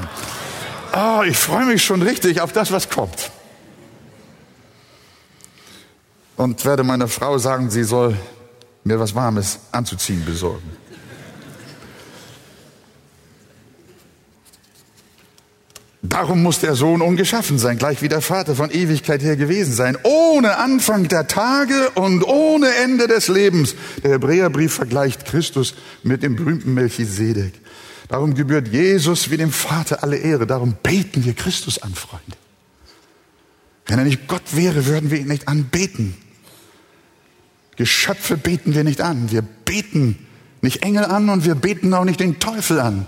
Oh, 0.94 1.24
ich 1.24 1.38
freue 1.38 1.66
mich 1.66 1.84
schon 1.84 2.02
richtig 2.02 2.42
auf 2.42 2.52
das, 2.52 2.72
was 2.72 2.90
kommt 2.90 3.32
und 6.40 6.64
werde 6.64 6.86
meiner 6.86 7.10
Frau 7.10 7.38
sagen, 7.38 7.70
sie 7.70 7.84
soll 7.84 8.16
mir 8.86 8.98
was 8.98 9.14
Warmes 9.14 9.60
anzuziehen 9.74 10.24
besorgen. 10.24 10.72
Darum 16.02 16.42
muss 16.42 16.60
der 16.60 16.76
Sohn 16.76 17.02
ungeschaffen 17.02 17.60
sein, 17.60 17.78
gleich 17.78 18.02
wie 18.02 18.08
der 18.08 18.22
Vater 18.22 18.56
von 18.56 18.72
Ewigkeit 18.72 19.22
her 19.22 19.36
gewesen 19.36 19.74
sein, 19.74 19.98
ohne 20.04 20.56
Anfang 20.56 21.10
der 21.10 21.28
Tage 21.28 21.90
und 21.96 22.24
ohne 22.24 22.74
Ende 22.74 23.10
des 23.10 23.28
Lebens. 23.28 23.76
Der 24.02 24.12
Hebräerbrief 24.12 24.74
vergleicht 24.74 25.26
Christus 25.26 25.76
mit 26.04 26.24
dem 26.24 26.38
berühmten 26.38 26.74
Melchisedek. 26.74 27.52
Darum 28.08 28.34
gebührt 28.34 28.70
Jesus 28.70 29.30
wie 29.30 29.36
dem 29.36 29.52
Vater 29.52 30.04
alle 30.04 30.16
Ehre. 30.16 30.48
Darum 30.48 30.78
beten 30.82 31.26
wir 31.26 31.34
Christus 31.34 31.80
an, 31.80 31.94
Freunde. 31.94 32.38
Wenn 33.88 34.00
er 34.00 34.06
nicht 34.06 34.30
Gott 34.30 34.56
wäre, 34.56 34.86
würden 34.86 35.12
wir 35.12 35.20
ihn 35.20 35.28
nicht 35.28 35.50
anbeten. 35.50 36.16
Geschöpfe 37.80 38.36
beten 38.36 38.76
wir 38.76 38.84
nicht 38.84 39.00
an. 39.00 39.32
Wir 39.32 39.42
beten 39.42 40.28
nicht 40.60 40.84
Engel 40.84 41.06
an 41.06 41.30
und 41.30 41.46
wir 41.46 41.56
beten 41.56 41.94
auch 41.94 42.04
nicht 42.04 42.20
den 42.20 42.38
Teufel 42.38 42.78
an. 42.82 43.08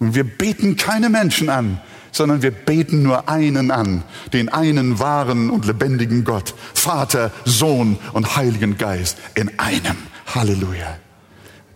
Und 0.00 0.16
wir 0.16 0.24
beten 0.24 0.74
keine 0.74 1.08
Menschen 1.08 1.48
an, 1.48 1.80
sondern 2.10 2.42
wir 2.42 2.50
beten 2.50 3.04
nur 3.04 3.28
einen 3.28 3.70
an, 3.70 4.02
den 4.32 4.48
einen 4.48 4.98
wahren 4.98 5.48
und 5.48 5.64
lebendigen 5.64 6.24
Gott, 6.24 6.54
Vater, 6.74 7.30
Sohn 7.44 7.98
und 8.12 8.34
Heiligen 8.34 8.78
Geist 8.78 9.16
in 9.36 9.56
einem. 9.60 9.96
Halleluja. 10.34 10.98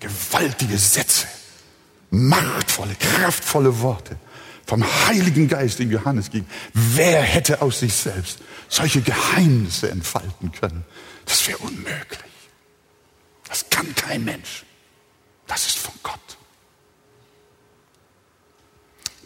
Gewaltige 0.00 0.76
Sätze, 0.76 1.28
machtvolle, 2.10 2.96
kraftvolle 2.98 3.80
Worte 3.80 4.16
vom 4.66 4.84
Heiligen 5.06 5.46
Geist 5.46 5.78
in 5.78 5.88
Johannes 5.92 6.32
ging. 6.32 6.46
Wer 6.72 7.22
hätte 7.22 7.62
aus 7.62 7.78
sich 7.78 7.94
selbst 7.94 8.40
solche 8.68 9.02
Geheimnisse 9.02 9.88
entfalten 9.88 10.50
können? 10.50 10.84
Das 11.24 11.46
wäre 11.48 11.58
unmöglich. 11.58 12.20
Das 13.48 13.68
kann 13.70 13.94
kein 13.94 14.24
Mensch. 14.24 14.64
Das 15.46 15.66
ist 15.66 15.78
von 15.78 15.94
Gott. 16.02 16.20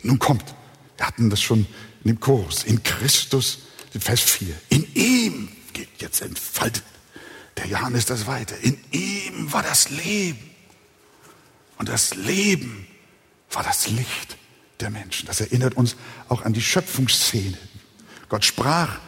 Nun 0.03 0.19
kommt, 0.19 0.55
wir 0.97 1.07
hatten 1.07 1.31
das 1.31 1.41
schon 1.41 1.67
in 2.05 2.13
dem 2.13 2.21
Kurs, 2.21 2.65
in 2.65 2.83
Christus, 2.83 3.59
Vers 3.99 4.21
4. 4.21 4.55
In 4.69 4.95
ihm 4.95 5.49
geht 5.73 5.89
jetzt 5.99 6.23
entfaltet 6.23 6.85
der 7.57 7.67
Johannes 7.67 8.07
das 8.07 8.27
weiter. 8.27 8.57
In 8.59 8.79
ihm 8.93 9.53
war 9.53 9.63
das 9.63 9.91
Leben. 9.91 10.51
Und 11.77 11.89
das 11.89 12.15
Leben 12.15 12.87
war 13.51 13.63
das 13.63 13.89
Licht 13.89 14.37
der 14.81 14.91
Menschen. 14.91 15.27
Das 15.27 15.41
erinnert 15.41 15.77
uns 15.77 15.97
auch 16.29 16.43
an 16.43 16.53
die 16.53 16.61
Schöpfungsszene. 16.61 17.59
Gott 18.29 18.45
sprach 18.45 18.99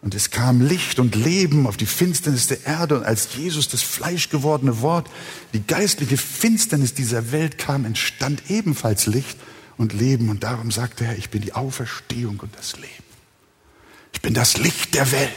und 0.00 0.14
es 0.14 0.30
kam 0.30 0.60
Licht 0.60 1.00
und 1.00 1.16
Leben 1.16 1.66
auf 1.66 1.76
die 1.76 1.86
Finsternis 1.86 2.46
der 2.46 2.64
Erde. 2.64 2.98
Und 2.98 3.04
als 3.04 3.34
Jesus 3.34 3.68
das 3.68 3.82
fleischgewordene 3.82 4.80
Wort, 4.80 5.08
die 5.52 5.62
geistliche 5.66 6.16
Finsternis 6.16 6.94
dieser 6.94 7.32
Welt 7.32 7.58
kam, 7.58 7.84
entstand 7.84 8.48
ebenfalls 8.48 9.06
Licht 9.06 9.36
und 9.76 9.92
Leben. 9.92 10.28
Und 10.28 10.44
darum 10.44 10.70
sagte 10.70 11.04
er, 11.04 11.18
ich 11.18 11.30
bin 11.30 11.42
die 11.42 11.52
Auferstehung 11.52 12.38
und 12.38 12.54
das 12.56 12.76
Leben. 12.76 12.88
Ich 14.12 14.22
bin 14.22 14.34
das 14.34 14.56
Licht 14.56 14.94
der 14.94 15.10
Welt. 15.10 15.34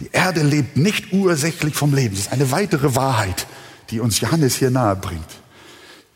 Die 0.00 0.10
Erde 0.12 0.42
lebt 0.42 0.76
nicht 0.76 1.12
ursächlich 1.12 1.74
vom 1.74 1.94
Leben. 1.94 2.14
Das 2.14 2.26
ist 2.26 2.32
eine 2.32 2.50
weitere 2.50 2.94
Wahrheit, 2.96 3.46
die 3.90 4.00
uns 4.00 4.20
Johannes 4.20 4.56
hier 4.56 4.70
nahe 4.70 4.96
bringt. 4.96 5.26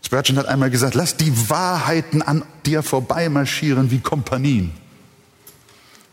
Spurgeon 0.05 0.38
hat 0.38 0.46
einmal 0.46 0.70
gesagt, 0.70 0.94
lass 0.94 1.16
die 1.16 1.33
Wahrheiten 1.48 2.20
an 2.20 2.44
dir 2.66 2.83
vorbeimarschieren 2.83 3.90
wie 3.90 4.00
Kompanien. 4.00 4.82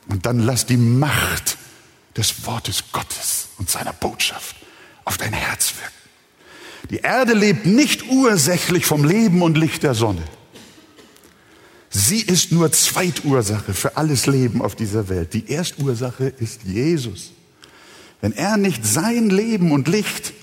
Und 0.10 0.26
dann 0.26 0.40
lass 0.40 0.66
die 0.66 0.78
Macht 0.78 1.58
des 2.18 2.46
Wortes 2.46 2.84
Gottes 2.92 3.50
und 3.58 3.70
seiner 3.70 3.94
Botschaft 3.94 4.56
auf 5.06 5.18
dein 5.18 5.34
Herz 5.34 5.74
wirken. 5.80 5.94
Die 6.90 6.98
Erde 6.98 7.34
lebt 7.34 7.66
nicht 7.66 8.10
ursächlich 8.10 8.86
vom 8.86 9.06
Leben 9.06 9.42
und 9.42 9.58
Licht 9.58 9.84
der 9.84 9.94
Sonne. 9.94 10.24
Sie 11.92 12.22
ist 12.22 12.52
nur 12.52 12.72
Zweitursache 12.72 13.74
für 13.74 13.98
alles 13.98 14.26
Leben 14.26 14.62
auf 14.62 14.76
dieser 14.76 15.10
Welt. 15.10 15.34
Die 15.34 15.50
Erstursache 15.50 16.26
ist 16.26 16.64
Jesus. 16.64 17.32
Wenn 18.22 18.34
er 18.34 18.58
nicht 18.58 18.86
sein 18.86 19.30
Leben 19.30 19.72
und 19.72 19.88
Licht, 19.88 20.34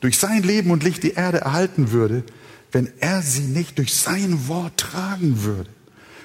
durch 0.00 0.18
sein 0.18 0.42
Leben 0.42 0.70
und 0.70 0.84
Licht 0.84 1.02
die 1.02 1.12
Erde 1.12 1.38
erhalten 1.40 1.90
würde, 1.90 2.24
wenn 2.72 2.92
er 3.00 3.22
sie 3.22 3.42
nicht 3.42 3.78
durch 3.78 3.94
sein 3.94 4.48
Wort 4.48 4.76
tragen 4.76 5.42
würde, 5.42 5.70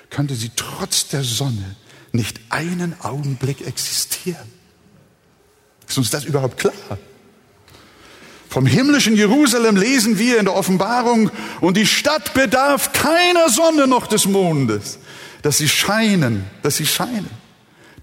könnte 0.09 0.35
sie 0.35 0.51
trotz 0.55 1.07
der 1.07 1.23
Sonne 1.23 1.75
nicht 2.13 2.39
einen 2.49 2.95
Augenblick 3.01 3.65
existieren. 3.67 4.49
Ist 5.87 5.97
uns 5.97 6.09
das 6.09 6.23
überhaupt 6.23 6.57
klar? 6.57 6.73
Vom 8.49 8.67
himmlischen 8.67 9.15
Jerusalem 9.15 9.75
lesen 9.75 10.19
wir 10.19 10.37
in 10.37 10.45
der 10.45 10.55
Offenbarung, 10.55 11.31
und 11.59 11.75
die 11.75 11.87
Stadt 11.87 12.35
bedarf 12.35 12.93
keiner 12.93 13.49
Sonne 13.49 13.87
noch 13.87 14.05
des 14.05 14.27
Mondes, 14.27 14.99
dass 15.41 15.57
sie 15.57 15.67
scheinen, 15.67 16.45
dass 16.61 16.77
sie 16.77 16.85
scheinen. 16.85 17.29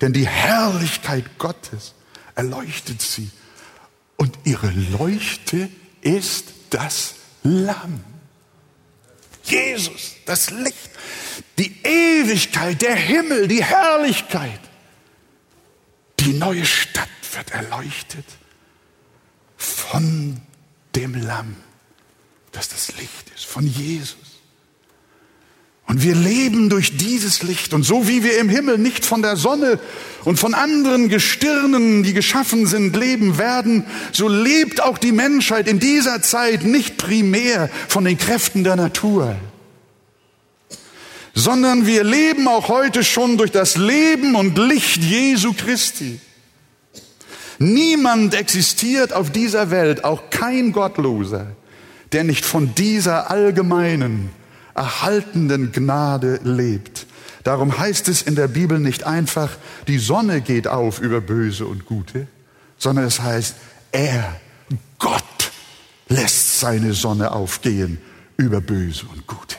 Denn 0.01 0.13
die 0.13 0.27
Herrlichkeit 0.27 1.39
Gottes 1.39 1.95
erleuchtet 2.35 3.01
sie. 3.01 3.31
Und 4.17 4.37
ihre 4.45 4.71
Leuchte 4.99 5.69
ist 6.01 6.47
das 6.71 7.15
Lamm. 7.43 8.01
Jesus, 9.51 10.17
das 10.25 10.51
Licht 10.51 10.91
die 11.61 11.77
Ewigkeit, 11.85 12.81
der 12.81 12.97
Himmel, 12.97 13.47
die 13.47 13.63
Herrlichkeit. 13.63 14.61
Die 16.19 16.33
neue 16.33 16.65
Stadt 16.65 17.09
wird 17.33 17.51
erleuchtet 17.51 18.25
von 19.57 20.41
dem 20.95 21.15
Lamm, 21.15 21.57
das 22.53 22.69
das 22.69 22.97
Licht 22.97 23.31
ist, 23.35 23.45
von 23.45 23.67
Jesus. 23.67 24.30
Und 25.91 26.05
wir 26.05 26.15
leben 26.15 26.69
durch 26.69 26.97
dieses 26.99 27.43
Licht. 27.43 27.75
Und 27.75 27.83
so 27.83 28.07
wie 28.07 28.23
wir 28.23 28.39
im 28.39 28.49
Himmel 28.49 28.79
nicht 28.79 29.05
von 29.05 29.23
der 29.23 29.35
Sonne 29.35 29.81
und 30.25 30.39
von 30.39 30.55
anderen 30.55 31.09
Gestirnen, 31.09 32.05
die 32.05 32.13
geschaffen 32.13 32.69
sind, 32.69 32.95
leben 32.95 33.39
werden, 33.39 33.85
so 34.13 34.29
lebt 34.29 34.81
auch 34.81 34.99
die 34.99 35.11
Menschheit 35.11 35.67
in 35.67 35.81
dieser 35.81 36.23
Zeit 36.23 36.63
nicht 36.63 36.97
primär 36.97 37.69
von 37.89 38.05
den 38.05 38.17
Kräften 38.17 38.63
der 38.63 38.77
Natur 38.77 39.35
sondern 41.33 41.87
wir 41.87 42.05
leben 42.05 42.49
auch 42.49 42.69
heute 42.69 43.03
schon 43.03 43.39
durch 43.39 43.51
das 43.51 43.77
Leben 43.77 44.35
und 44.35 44.59
Licht 44.59 45.03
Jesu 45.03 45.55
Christi. 45.55 46.21
Niemand 47.59 48.35
existiert 48.35 49.13
auf 49.13 49.31
dieser 49.31 49.71
Welt, 49.71 50.05
auch 50.05 50.29
kein 50.31 50.73
Gottloser, 50.73 51.47
der 52.13 52.25
nicht 52.25 52.45
von 52.45 52.75
dieser 52.75 53.31
allgemeinen, 53.31 54.31
erhaltenden 54.75 55.73
Gnade 55.73 56.41
lebt. 56.45 57.07
Darum 57.45 57.79
heißt 57.79 58.09
es 58.09 58.23
in 58.23 58.35
der 58.35 58.49
Bibel 58.49 58.79
nicht 58.79 59.05
einfach, 59.05 59.51
die 59.89 59.99
Sonne 59.99 60.41
geht 60.41 60.69
auf 60.69 61.01
über 61.01 61.21
Böse 61.21 61.67
und 61.67 61.87
Gute, 61.87 62.27
sondern 62.77 63.07
es 63.07 63.21
heißt, 63.21 63.57
er, 63.93 64.41
Gott, 64.99 65.25
lässt 66.09 66.61
seine 66.61 66.93
Sonne 66.93 67.33
aufgehen 67.33 67.99
über 68.37 68.61
Böse 68.61 69.07
und 69.07 69.27
Gute. 69.27 69.57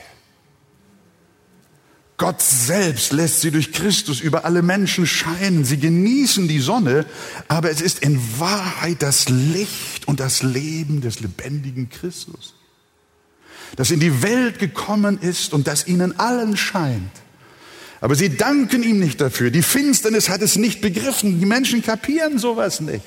Gott 2.22 2.40
selbst 2.40 3.12
lässt 3.12 3.40
sie 3.40 3.50
durch 3.50 3.72
Christus 3.72 4.20
über 4.20 4.44
alle 4.44 4.62
Menschen 4.62 5.08
scheinen. 5.08 5.64
Sie 5.64 5.78
genießen 5.78 6.46
die 6.46 6.60
Sonne, 6.60 7.04
aber 7.48 7.68
es 7.68 7.80
ist 7.80 7.98
in 7.98 8.20
Wahrheit 8.38 9.02
das 9.02 9.28
Licht 9.28 10.06
und 10.06 10.20
das 10.20 10.44
Leben 10.44 11.00
des 11.00 11.18
lebendigen 11.18 11.88
Christus, 11.88 12.54
das 13.76 13.90
in 13.90 14.00
die 14.00 14.22
Welt 14.22 14.58
gekommen 14.58 15.18
ist 15.20 15.52
und 15.52 15.66
das 15.66 15.86
ihnen 15.86 16.18
allen 16.18 16.56
scheint. 16.56 17.10
Aber 18.00 18.14
sie 18.14 18.36
danken 18.36 18.82
ihm 18.82 18.98
nicht 18.98 19.20
dafür. 19.20 19.50
Die 19.50 19.62
Finsternis 19.62 20.28
hat 20.28 20.42
es 20.42 20.56
nicht 20.56 20.80
begriffen. 20.80 21.38
Die 21.38 21.46
Menschen 21.46 21.82
kapieren 21.82 22.38
sowas 22.38 22.80
nicht. 22.80 23.04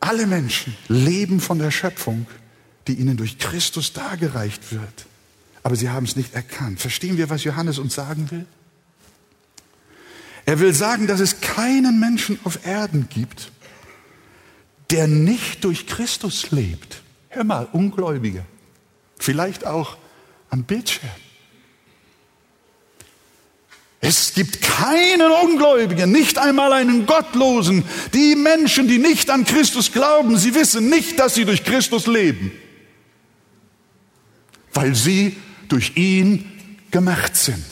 Alle 0.00 0.26
Menschen 0.26 0.76
leben 0.88 1.40
von 1.40 1.58
der 1.58 1.70
Schöpfung 1.70 2.26
die 2.88 2.94
ihnen 2.94 3.16
durch 3.16 3.38
Christus 3.38 3.92
dargereicht 3.92 4.72
wird. 4.72 5.06
Aber 5.62 5.76
sie 5.76 5.90
haben 5.90 6.04
es 6.04 6.16
nicht 6.16 6.34
erkannt. 6.34 6.80
Verstehen 6.80 7.18
wir, 7.18 7.30
was 7.30 7.44
Johannes 7.44 7.78
uns 7.78 7.94
sagen 7.94 8.30
will? 8.30 8.46
Er 10.46 10.60
will 10.60 10.72
sagen, 10.72 11.06
dass 11.06 11.20
es 11.20 11.40
keinen 11.40 12.00
Menschen 12.00 12.38
auf 12.44 12.64
Erden 12.64 13.08
gibt, 13.10 13.52
der 14.90 15.06
nicht 15.06 15.64
durch 15.64 15.86
Christus 15.86 16.50
lebt. 16.50 17.02
Hör 17.28 17.44
mal, 17.44 17.68
Ungläubige. 17.72 18.44
Vielleicht 19.18 19.66
auch 19.66 19.96
am 20.50 20.64
Bildschirm. 20.64 21.10
Es 24.00 24.32
gibt 24.32 24.62
keinen 24.62 25.30
Ungläubigen, 25.44 26.12
nicht 26.12 26.38
einmal 26.38 26.72
einen 26.72 27.04
Gottlosen. 27.04 27.84
Die 28.14 28.36
Menschen, 28.36 28.86
die 28.86 28.98
nicht 28.98 29.28
an 29.28 29.44
Christus 29.44 29.92
glauben, 29.92 30.38
sie 30.38 30.54
wissen 30.54 30.88
nicht, 30.88 31.18
dass 31.18 31.34
sie 31.34 31.44
durch 31.44 31.64
Christus 31.64 32.06
leben 32.06 32.52
weil 34.78 34.94
sie 34.94 35.36
durch 35.66 35.96
ihn 35.96 36.78
gemacht 36.92 37.34
sind. 37.34 37.64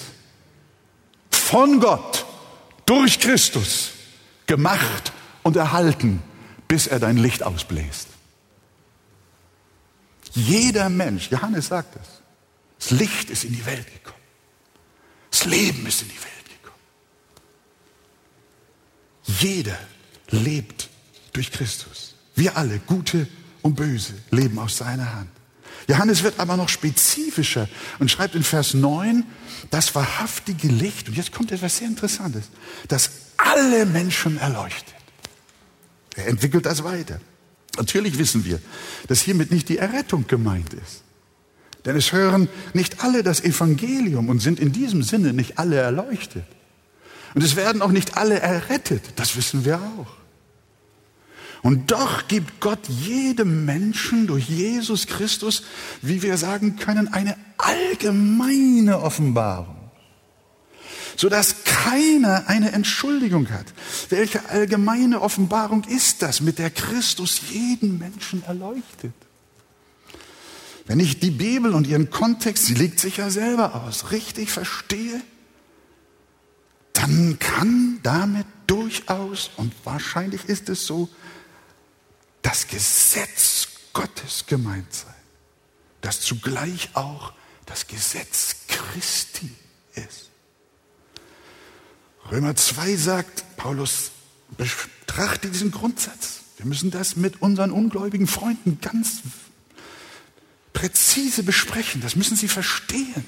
Von 1.30 1.78
Gott, 1.78 2.26
durch 2.84 3.20
Christus, 3.20 3.92
gemacht 4.46 5.12
und 5.44 5.54
erhalten, 5.54 6.20
bis 6.68 6.86
er 6.86 6.98
dein 6.98 7.16
Licht 7.16 7.42
ausbläst. 7.42 8.08
Jeder 10.32 10.88
Mensch, 10.88 11.30
Johannes 11.30 11.68
sagt 11.68 11.96
es, 11.96 12.22
das 12.78 12.90
Licht 12.90 13.30
ist 13.30 13.44
in 13.44 13.52
die 13.52 13.64
Welt 13.64 13.86
gekommen. 13.86 14.22
Das 15.30 15.44
Leben 15.44 15.86
ist 15.86 16.02
in 16.02 16.08
die 16.08 16.14
Welt 16.14 16.62
gekommen. 16.62 16.80
Jeder 19.40 19.78
lebt 20.30 20.88
durch 21.32 21.50
Christus. 21.50 22.14
Wir 22.34 22.56
alle, 22.56 22.78
Gute 22.80 23.26
und 23.62 23.76
Böse, 23.76 24.14
leben 24.30 24.58
aus 24.58 24.76
seiner 24.76 25.14
Hand. 25.14 25.30
Johannes 25.88 26.22
wird 26.22 26.38
aber 26.40 26.56
noch 26.56 26.68
spezifischer 26.68 27.68
und 27.98 28.10
schreibt 28.10 28.34
in 28.34 28.42
Vers 28.42 28.74
9, 28.74 29.24
das 29.70 29.94
wahrhaftige 29.94 30.68
Licht, 30.68 31.08
und 31.08 31.16
jetzt 31.16 31.32
kommt 31.32 31.52
etwas 31.52 31.78
sehr 31.78 31.88
Interessantes, 31.88 32.50
das 32.88 33.10
alle 33.36 33.86
Menschen 33.86 34.36
erleuchtet. 34.38 34.95
Er 36.16 36.26
entwickelt 36.26 36.66
das 36.66 36.82
weiter. 36.82 37.20
Natürlich 37.76 38.18
wissen 38.18 38.44
wir, 38.44 38.60
dass 39.06 39.20
hiermit 39.20 39.50
nicht 39.50 39.68
die 39.68 39.78
Errettung 39.78 40.26
gemeint 40.26 40.72
ist. 40.74 41.02
Denn 41.84 41.96
es 41.96 42.12
hören 42.12 42.48
nicht 42.72 43.04
alle 43.04 43.22
das 43.22 43.40
Evangelium 43.42 44.28
und 44.28 44.40
sind 44.40 44.58
in 44.58 44.72
diesem 44.72 45.02
Sinne 45.02 45.32
nicht 45.32 45.58
alle 45.58 45.76
erleuchtet. 45.76 46.44
Und 47.34 47.44
es 47.44 47.54
werden 47.54 47.82
auch 47.82 47.92
nicht 47.92 48.16
alle 48.16 48.40
errettet, 48.40 49.02
das 49.16 49.36
wissen 49.36 49.64
wir 49.64 49.76
auch. 49.76 50.06
Und 51.62 51.90
doch 51.90 52.28
gibt 52.28 52.60
Gott 52.60 52.88
jedem 52.88 53.64
Menschen 53.64 54.26
durch 54.26 54.48
Jesus 54.48 55.06
Christus, 55.06 55.64
wie 56.00 56.22
wir 56.22 56.38
sagen 56.38 56.76
können, 56.76 57.08
eine 57.08 57.36
allgemeine 57.58 59.00
Offenbarung, 59.00 59.90
sodass 61.16 61.64
keiner 61.84 62.48
eine 62.48 62.72
Entschuldigung 62.72 63.50
hat. 63.50 63.66
Welche 64.08 64.48
allgemeine 64.48 65.20
Offenbarung 65.20 65.84
ist 65.84 66.22
das, 66.22 66.40
mit 66.40 66.58
der 66.58 66.70
Christus 66.70 67.40
jeden 67.50 67.98
Menschen 67.98 68.42
erleuchtet? 68.44 69.14
Wenn 70.86 71.00
ich 71.00 71.18
die 71.18 71.30
Bibel 71.30 71.74
und 71.74 71.86
ihren 71.86 72.10
Kontext, 72.10 72.66
sie 72.66 72.74
legt 72.74 73.00
sich 73.00 73.18
ja 73.18 73.30
selber 73.30 73.74
aus, 73.74 74.10
richtig 74.10 74.50
verstehe, 74.50 75.20
dann 76.92 77.38
kann 77.38 77.98
damit 78.02 78.46
durchaus, 78.66 79.50
und 79.56 79.72
wahrscheinlich 79.84 80.44
ist 80.44 80.68
es 80.68 80.86
so, 80.86 81.08
das 82.42 82.68
Gesetz 82.68 83.68
Gottes 83.92 84.44
gemeint 84.46 84.92
sein, 84.92 85.14
das 86.00 86.20
zugleich 86.20 86.90
auch 86.94 87.32
das 87.66 87.86
Gesetz 87.86 88.56
Christi 88.68 89.50
ist. 89.94 90.25
Römer 92.30 92.56
2 92.56 92.96
sagt, 92.96 93.44
Paulus 93.56 94.10
betrachte 94.56 95.48
diesen 95.48 95.70
Grundsatz. 95.70 96.40
Wir 96.56 96.66
müssen 96.66 96.90
das 96.90 97.16
mit 97.16 97.42
unseren 97.42 97.70
ungläubigen 97.70 98.26
Freunden 98.26 98.78
ganz 98.80 99.20
präzise 100.72 101.42
besprechen. 101.42 102.00
Das 102.00 102.16
müssen 102.16 102.36
sie 102.36 102.48
verstehen. 102.48 103.24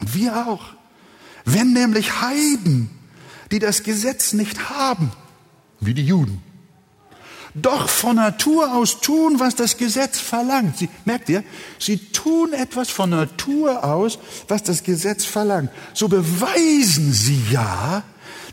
Und 0.00 0.14
wir 0.14 0.46
auch. 0.46 0.74
Wenn 1.44 1.72
nämlich 1.72 2.20
Heiden, 2.20 2.90
die 3.52 3.60
das 3.60 3.82
Gesetz 3.82 4.32
nicht 4.32 4.70
haben, 4.70 5.12
wie 5.80 5.94
die 5.94 6.04
Juden, 6.04 6.42
doch 7.54 7.88
von 7.88 8.16
Natur 8.16 8.74
aus 8.74 9.00
tun, 9.00 9.40
was 9.40 9.54
das 9.54 9.78
Gesetz 9.78 10.18
verlangt. 10.18 10.76
Sie, 10.76 10.90
merkt 11.06 11.28
ihr, 11.30 11.42
sie 11.78 11.96
tun 11.96 12.52
etwas 12.52 12.90
von 12.90 13.10
Natur 13.10 13.82
aus, 13.82 14.18
was 14.48 14.62
das 14.62 14.82
Gesetz 14.82 15.24
verlangt. 15.24 15.70
So 15.94 16.08
beweisen 16.08 17.14
sie 17.14 17.40
ja, 17.50 18.02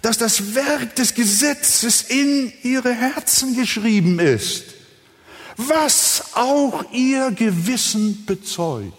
dass 0.04 0.18
das 0.18 0.54
Werk 0.54 0.96
des 0.98 1.16
Gesetzes 1.16 2.02
in 2.02 2.52
ihre 2.62 2.94
Herzen 2.94 3.56
geschrieben 3.56 4.20
ist, 4.20 4.66
was 5.56 6.26
auch 6.34 6.92
ihr 6.92 7.32
Gewissen 7.32 8.26
bezeugt. 8.26 8.92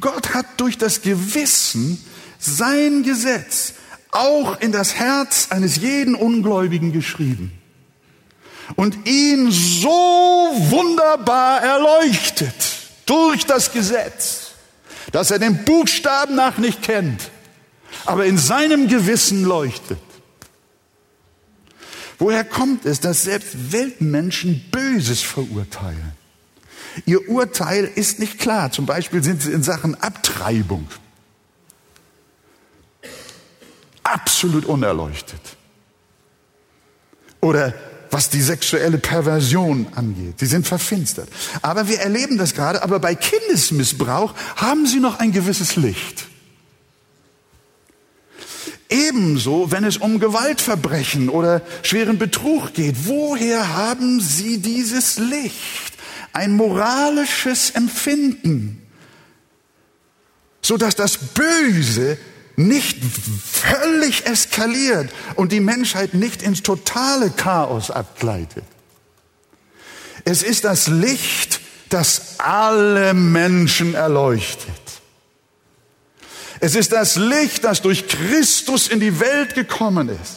Gott 0.00 0.32
hat 0.32 0.46
durch 0.56 0.78
das 0.78 1.02
Gewissen 1.02 2.02
sein 2.38 3.02
Gesetz 3.02 3.74
auch 4.10 4.58
in 4.58 4.72
das 4.72 4.94
Herz 4.94 5.48
eines 5.50 5.76
jeden 5.76 6.14
Ungläubigen 6.14 6.92
geschrieben 6.92 7.52
und 8.74 9.06
ihn 9.06 9.50
so 9.50 9.90
wunderbar 9.90 11.60
erleuchtet 11.60 12.54
durch 13.04 13.44
das 13.44 13.70
Gesetz, 13.70 14.52
dass 15.12 15.30
er 15.30 15.38
den 15.38 15.62
Buchstaben 15.66 16.36
nach 16.36 16.56
nicht 16.56 16.80
kennt, 16.80 17.30
aber 18.04 18.26
in 18.26 18.38
seinem 18.38 18.88
Gewissen 18.88 19.44
leuchtet. 19.44 19.98
Woher 22.18 22.44
kommt 22.44 22.86
es, 22.86 23.00
dass 23.00 23.24
selbst 23.24 23.72
Weltmenschen 23.72 24.64
Böses 24.70 25.22
verurteilen? 25.22 26.12
Ihr 27.06 27.28
Urteil 27.28 27.90
ist 27.92 28.20
nicht 28.20 28.38
klar. 28.38 28.70
Zum 28.70 28.86
Beispiel 28.86 29.22
sind 29.22 29.42
sie 29.42 29.50
in 29.50 29.62
Sachen 29.62 30.00
Abtreibung 30.00 30.86
absolut 34.04 34.64
unerleuchtet. 34.66 35.40
Oder 37.40 37.74
was 38.10 38.30
die 38.30 38.42
sexuelle 38.42 38.98
Perversion 38.98 39.88
angeht. 39.96 40.38
Sie 40.38 40.46
sind 40.46 40.68
verfinstert. 40.68 41.28
Aber 41.62 41.88
wir 41.88 41.98
erleben 41.98 42.38
das 42.38 42.54
gerade, 42.54 42.84
aber 42.84 43.00
bei 43.00 43.16
Kindesmissbrauch 43.16 44.34
haben 44.54 44.86
sie 44.86 45.00
noch 45.00 45.18
ein 45.18 45.32
gewisses 45.32 45.74
Licht. 45.74 46.28
Ebenso, 48.94 49.72
wenn 49.72 49.82
es 49.82 49.96
um 49.96 50.20
Gewaltverbrechen 50.20 51.28
oder 51.28 51.62
schweren 51.82 52.16
Betrug 52.16 52.74
geht. 52.74 52.94
Woher 53.06 53.74
haben 53.74 54.20
sie 54.20 54.58
dieses 54.58 55.18
Licht? 55.18 55.94
Ein 56.32 56.52
moralisches 56.52 57.70
Empfinden, 57.70 58.80
sodass 60.62 60.94
das 60.94 61.18
Böse 61.18 62.18
nicht 62.54 62.98
völlig 63.44 64.26
eskaliert 64.26 65.10
und 65.34 65.50
die 65.50 65.60
Menschheit 65.60 66.14
nicht 66.14 66.42
ins 66.44 66.62
totale 66.62 67.30
Chaos 67.30 67.90
abgleitet. 67.90 68.64
Es 70.24 70.44
ist 70.44 70.64
das 70.64 70.86
Licht, 70.86 71.60
das 71.88 72.36
alle 72.38 73.12
Menschen 73.12 73.94
erleuchtet. 73.94 74.83
Es 76.64 76.74
ist 76.74 76.92
das 76.92 77.16
Licht, 77.16 77.62
das 77.64 77.82
durch 77.82 78.08
Christus 78.08 78.88
in 78.88 78.98
die 78.98 79.20
Welt 79.20 79.54
gekommen 79.54 80.08
ist. 80.08 80.36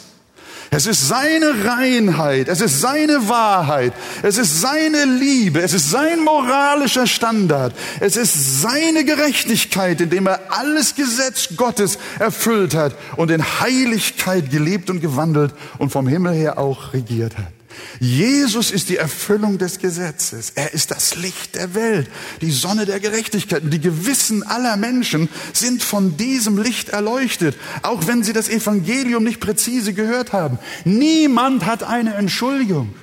Es 0.70 0.84
ist 0.84 1.08
seine 1.08 1.64
Reinheit, 1.64 2.48
es 2.48 2.60
ist 2.60 2.82
seine 2.82 3.30
Wahrheit, 3.30 3.94
es 4.22 4.36
ist 4.36 4.60
seine 4.60 5.06
Liebe, 5.06 5.62
es 5.62 5.72
ist 5.72 5.90
sein 5.90 6.22
moralischer 6.22 7.06
Standard, 7.06 7.74
es 8.00 8.18
ist 8.18 8.60
seine 8.60 9.06
Gerechtigkeit, 9.06 10.02
indem 10.02 10.26
er 10.26 10.40
alles 10.50 10.94
Gesetz 10.94 11.56
Gottes 11.56 11.96
erfüllt 12.18 12.74
hat 12.74 12.94
und 13.16 13.30
in 13.30 13.42
Heiligkeit 13.42 14.50
gelebt 14.50 14.90
und 14.90 15.00
gewandelt 15.00 15.54
und 15.78 15.92
vom 15.92 16.06
Himmel 16.06 16.34
her 16.34 16.58
auch 16.58 16.92
regiert 16.92 17.38
hat. 17.38 17.57
Jesus 18.00 18.70
ist 18.70 18.88
die 18.88 18.96
Erfüllung 18.96 19.58
des 19.58 19.78
Gesetzes. 19.78 20.52
Er 20.54 20.72
ist 20.72 20.90
das 20.90 21.16
Licht 21.16 21.56
der 21.56 21.74
Welt, 21.74 22.08
die 22.40 22.50
Sonne 22.50 22.86
der 22.86 23.00
Gerechtigkeit. 23.00 23.62
Die 23.64 23.80
Gewissen 23.80 24.42
aller 24.42 24.76
Menschen 24.76 25.28
sind 25.52 25.82
von 25.82 26.16
diesem 26.16 26.58
Licht 26.62 26.90
erleuchtet, 26.90 27.56
auch 27.82 28.06
wenn 28.06 28.22
sie 28.22 28.32
das 28.32 28.48
Evangelium 28.48 29.24
nicht 29.24 29.40
präzise 29.40 29.94
gehört 29.94 30.32
haben. 30.32 30.58
Niemand 30.84 31.66
hat 31.66 31.82
eine 31.82 32.14
Entschuldigung. 32.14 32.94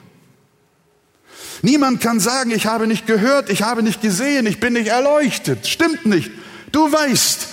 Niemand 1.61 1.99
kann 2.01 2.19
sagen, 2.19 2.51
ich 2.51 2.65
habe 2.65 2.88
nicht 2.88 3.07
gehört, 3.07 3.49
ich 3.49 3.63
habe 3.63 3.84
nicht 3.84 4.01
gesehen, 4.01 4.45
ich 4.45 4.59
bin 4.59 4.73
nicht 4.73 4.88
erleuchtet. 4.88 5.67
Stimmt 5.67 6.05
nicht. 6.05 6.32
Du 6.71 6.91
weißt, 6.91 7.47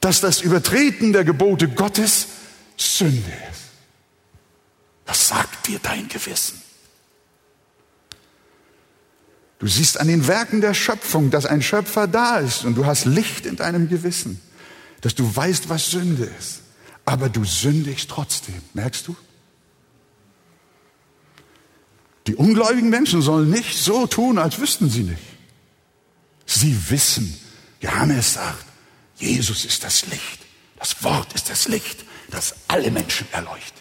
dass 0.00 0.20
das 0.20 0.40
Übertreten 0.42 1.12
der 1.12 1.24
Gebote 1.24 1.68
Gottes 1.68 2.28
Sünde 2.76 3.32
ist. 3.50 3.57
Das 5.08 5.26
sagt 5.26 5.66
dir 5.66 5.78
dein 5.78 6.06
Gewissen. 6.06 6.60
Du 9.58 9.66
siehst 9.66 9.98
an 9.98 10.06
den 10.06 10.26
Werken 10.28 10.60
der 10.60 10.74
Schöpfung, 10.74 11.30
dass 11.30 11.46
ein 11.46 11.62
Schöpfer 11.62 12.06
da 12.06 12.36
ist 12.36 12.66
und 12.66 12.74
du 12.74 12.84
hast 12.84 13.06
Licht 13.06 13.46
in 13.46 13.56
deinem 13.56 13.88
Gewissen, 13.88 14.38
dass 15.00 15.14
du 15.14 15.34
weißt, 15.34 15.70
was 15.70 15.90
Sünde 15.90 16.30
ist. 16.38 16.60
Aber 17.06 17.30
du 17.30 17.42
sündigst 17.42 18.10
trotzdem, 18.10 18.60
merkst 18.74 19.08
du? 19.08 19.16
Die 22.26 22.36
ungläubigen 22.36 22.90
Menschen 22.90 23.22
sollen 23.22 23.48
nicht 23.48 23.78
so 23.78 24.06
tun, 24.06 24.36
als 24.36 24.58
wüssten 24.58 24.90
sie 24.90 25.04
nicht. 25.04 25.22
Sie 26.44 26.90
wissen, 26.90 27.34
Johannes 27.80 28.34
sagt, 28.34 28.66
Jesus 29.16 29.64
ist 29.64 29.84
das 29.84 30.04
Licht. 30.08 30.40
Das 30.78 31.02
Wort 31.02 31.32
ist 31.32 31.48
das 31.48 31.66
Licht, 31.66 32.04
das 32.30 32.54
alle 32.68 32.90
Menschen 32.90 33.26
erleuchtet. 33.32 33.77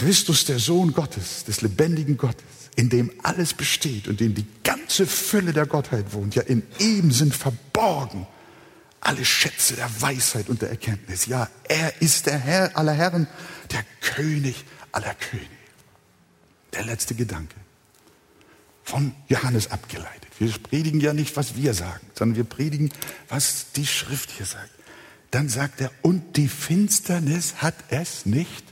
Christus, 0.00 0.46
der 0.46 0.58
Sohn 0.58 0.94
Gottes, 0.94 1.44
des 1.44 1.60
lebendigen 1.60 2.16
Gottes, 2.16 2.42
in 2.74 2.88
dem 2.88 3.12
alles 3.22 3.52
besteht 3.52 4.08
und 4.08 4.18
in 4.22 4.34
dem 4.34 4.34
die 4.34 4.46
ganze 4.64 5.06
Fülle 5.06 5.52
der 5.52 5.66
Gottheit 5.66 6.14
wohnt, 6.14 6.34
ja, 6.34 6.42
in 6.42 6.62
ihm 6.78 7.10
sind 7.10 7.34
verborgen 7.34 8.26
alle 9.02 9.22
Schätze 9.26 9.76
der 9.76 9.90
Weisheit 10.00 10.48
und 10.48 10.62
der 10.62 10.70
Erkenntnis. 10.70 11.26
Ja, 11.26 11.50
er 11.68 12.00
ist 12.00 12.24
der 12.24 12.38
Herr 12.38 12.78
aller 12.78 12.94
Herren, 12.94 13.26
der 13.72 13.84
König 14.00 14.64
aller 14.90 15.14
Könige. 15.14 15.50
Der 16.72 16.84
letzte 16.86 17.14
Gedanke 17.14 17.56
von 18.82 19.14
Johannes 19.28 19.70
abgeleitet. 19.70 20.30
Wir 20.38 20.50
predigen 20.50 21.00
ja 21.00 21.12
nicht, 21.12 21.36
was 21.36 21.56
wir 21.56 21.74
sagen, 21.74 22.06
sondern 22.14 22.36
wir 22.36 22.44
predigen, 22.44 22.90
was 23.28 23.72
die 23.76 23.86
Schrift 23.86 24.30
hier 24.30 24.46
sagt. 24.46 24.70
Dann 25.30 25.50
sagt 25.50 25.82
er, 25.82 25.90
und 26.00 26.38
die 26.38 26.48
Finsternis 26.48 27.56
hat 27.56 27.74
es 27.90 28.24
nicht 28.24 28.69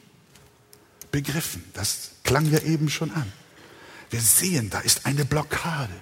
begriffen. 1.11 1.65
Das 1.75 2.11
klang 2.25 2.51
ja 2.51 2.61
eben 2.61 2.89
schon 2.89 3.11
an. 3.11 3.33
Wir 4.11 4.21
sehen, 4.21 4.71
da 4.71 4.81
ist 4.81 5.07
eine 5.07 5.25
Blockade. 5.25 5.93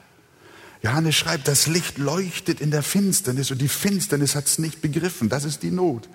Johannes 0.82 1.16
schreibt, 1.16 1.48
das 1.48 1.66
Licht 1.66 1.98
leuchtet 1.98 2.60
in 2.60 2.70
der 2.70 2.82
Finsternis 2.82 3.50
und 3.50 3.58
die 3.60 3.68
Finsternis 3.68 4.34
hat 4.34 4.46
es 4.46 4.58
nicht 4.58 4.80
begriffen. 4.80 5.28
Das 5.28 5.44
ist 5.44 5.62
die 5.62 5.70
Not, 5.70 6.08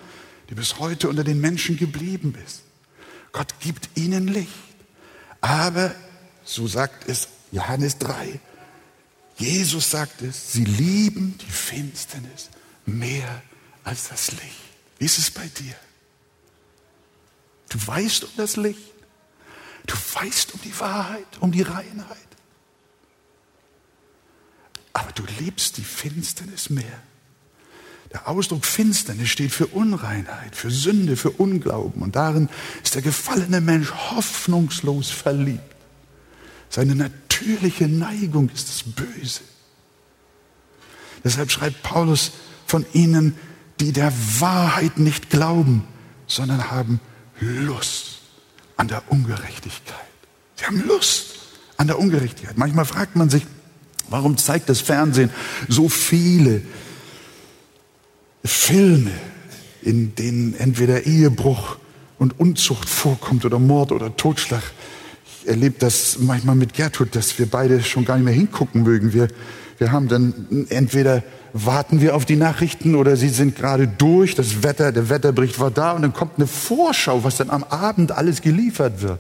die 0.50 0.56
bis 0.56 0.80
heute 0.80 1.10
unter 1.10 1.24
den 1.24 1.42
Menschen 1.42 1.78
geblieben 1.78 2.36
ist. 2.46 2.62
Gott 3.34 3.54
gibt 3.60 3.90
ihnen 3.96 4.28
Licht. 4.28 4.50
Aber, 5.42 5.94
so 6.46 6.68
sagt 6.68 7.10
es 7.10 7.28
Johannes 7.52 7.98
3, 7.98 8.40
Jesus 9.38 9.90
sagt 9.90 10.22
es, 10.22 10.54
sie 10.54 10.66
lieben 10.66 11.38
die 11.40 11.52
Finsternis 11.52 12.50
mehr 12.86 13.42
als 13.84 14.10
das 14.10 14.32
Licht. 14.32 14.44
Wie 15.00 15.06
ist 15.06 15.18
es 15.18 15.32
bei 15.32 15.48
dir? 15.48 15.76
Du 17.72 17.88
weißt 17.88 18.26
um 18.26 18.30
das 18.36 18.58
Licht. 18.58 18.92
Du 19.88 19.96
weißt 19.96 20.54
um 20.54 20.60
die 20.62 20.78
Wahrheit, 20.80 21.26
um 21.40 21.52
die 21.54 21.62
Reinheit. 21.62 22.18
Aber 24.92 25.12
du 25.14 25.24
liebst 25.40 25.78
die 25.78 25.84
Finsternis 25.84 26.70
mehr. 26.70 27.02
Der 28.12 28.28
Ausdruck 28.28 28.66
Finsternis 28.66 29.30
steht 29.30 29.54
für 29.54 29.68
Unreinheit, 29.68 30.54
für 30.54 30.70
Sünde, 30.70 31.16
für 31.16 31.32
Unglauben. 31.32 32.02
Und 32.02 32.18
darin 32.18 32.50
ist 32.84 32.96
der 32.96 33.02
gefallene 33.02 33.62
Mensch 33.62 33.90
hoffnungslos 33.90 35.10
verliebt. 35.10 35.62
Seine 36.70 36.94
natürliche 36.96 37.88
Neigung 37.88 38.50
ist 38.50 38.68
das 38.68 38.84
Böse. 38.84 39.42
Deshalb 41.24 41.52
schreibt 41.52 41.84
Paulus 41.84 42.32
von 42.66 42.86
ihnen, 42.92 43.38
die 43.80 43.94
der 43.94 44.12
Wahrheit 44.40 44.98
nicht 44.98 45.30
glauben, 45.30 45.88
sondern 46.28 46.70
haben 46.70 47.00
Lust 47.42 48.20
an 48.78 48.88
der 48.88 49.04
Ungerechtigkeit. 49.12 49.96
Sie 50.56 50.66
haben 50.66 50.86
Lust 50.88 51.36
an 51.78 51.88
der 51.88 52.00
Ungerechtigkeit. 52.00 52.58
Manchmal 52.58 52.86
fragt 52.86 53.16
man 53.16 53.30
sich, 53.30 53.46
warum 54.10 54.38
zeigt 54.38 54.70
das 54.70 54.82
Fernsehen 54.82 55.32
so 55.68 55.90
viele 55.90 56.62
Filme, 58.44 59.12
in 59.82 60.16
denen 60.16 60.54
entweder 60.54 61.06
Ehebruch 61.06 61.78
und 62.20 62.40
Unzucht 62.40 62.88
vorkommt 62.88 63.46
oder 63.46 63.58
Mord 63.58 63.92
oder 63.92 64.16
Totschlag. 64.16 64.62
Ich 65.26 65.48
erlebe 65.48 65.76
das 65.80 66.20
manchmal 66.20 66.56
mit 66.56 66.74
Gertrud, 66.74 67.16
dass 67.16 67.40
wir 67.40 67.48
beide 67.48 67.82
schon 67.82 68.06
gar 68.06 68.18
nicht 68.18 68.26
mehr 68.26 68.34
hingucken 68.34 68.84
mögen. 68.84 69.14
Wir, 69.14 69.28
wir 69.80 69.92
haben 69.92 70.08
dann 70.08 70.68
entweder 70.70 71.24
warten 71.54 72.02
wir 72.02 72.16
auf 72.16 72.26
die 72.26 72.36
Nachrichten 72.36 72.96
oder 72.96 73.16
sie 73.16 73.30
sind 73.30 73.56
gerade 73.56 73.88
durch, 73.88 74.36
das 74.36 74.64
Wetter, 74.64 74.92
der 74.92 75.10
Wetterbericht 75.10 75.60
war 75.60 75.72
da 75.72 75.92
und 75.92 76.02
dann 76.02 76.14
kommt 76.14 76.34
eine 76.38 76.48
Vorschau, 76.48 77.24
was 77.24 77.38
dann 77.38 77.50
am 77.50 77.64
Abend 77.64 78.12
alles 78.12 78.42
geliefert 78.42 79.02
wird. 79.02 79.20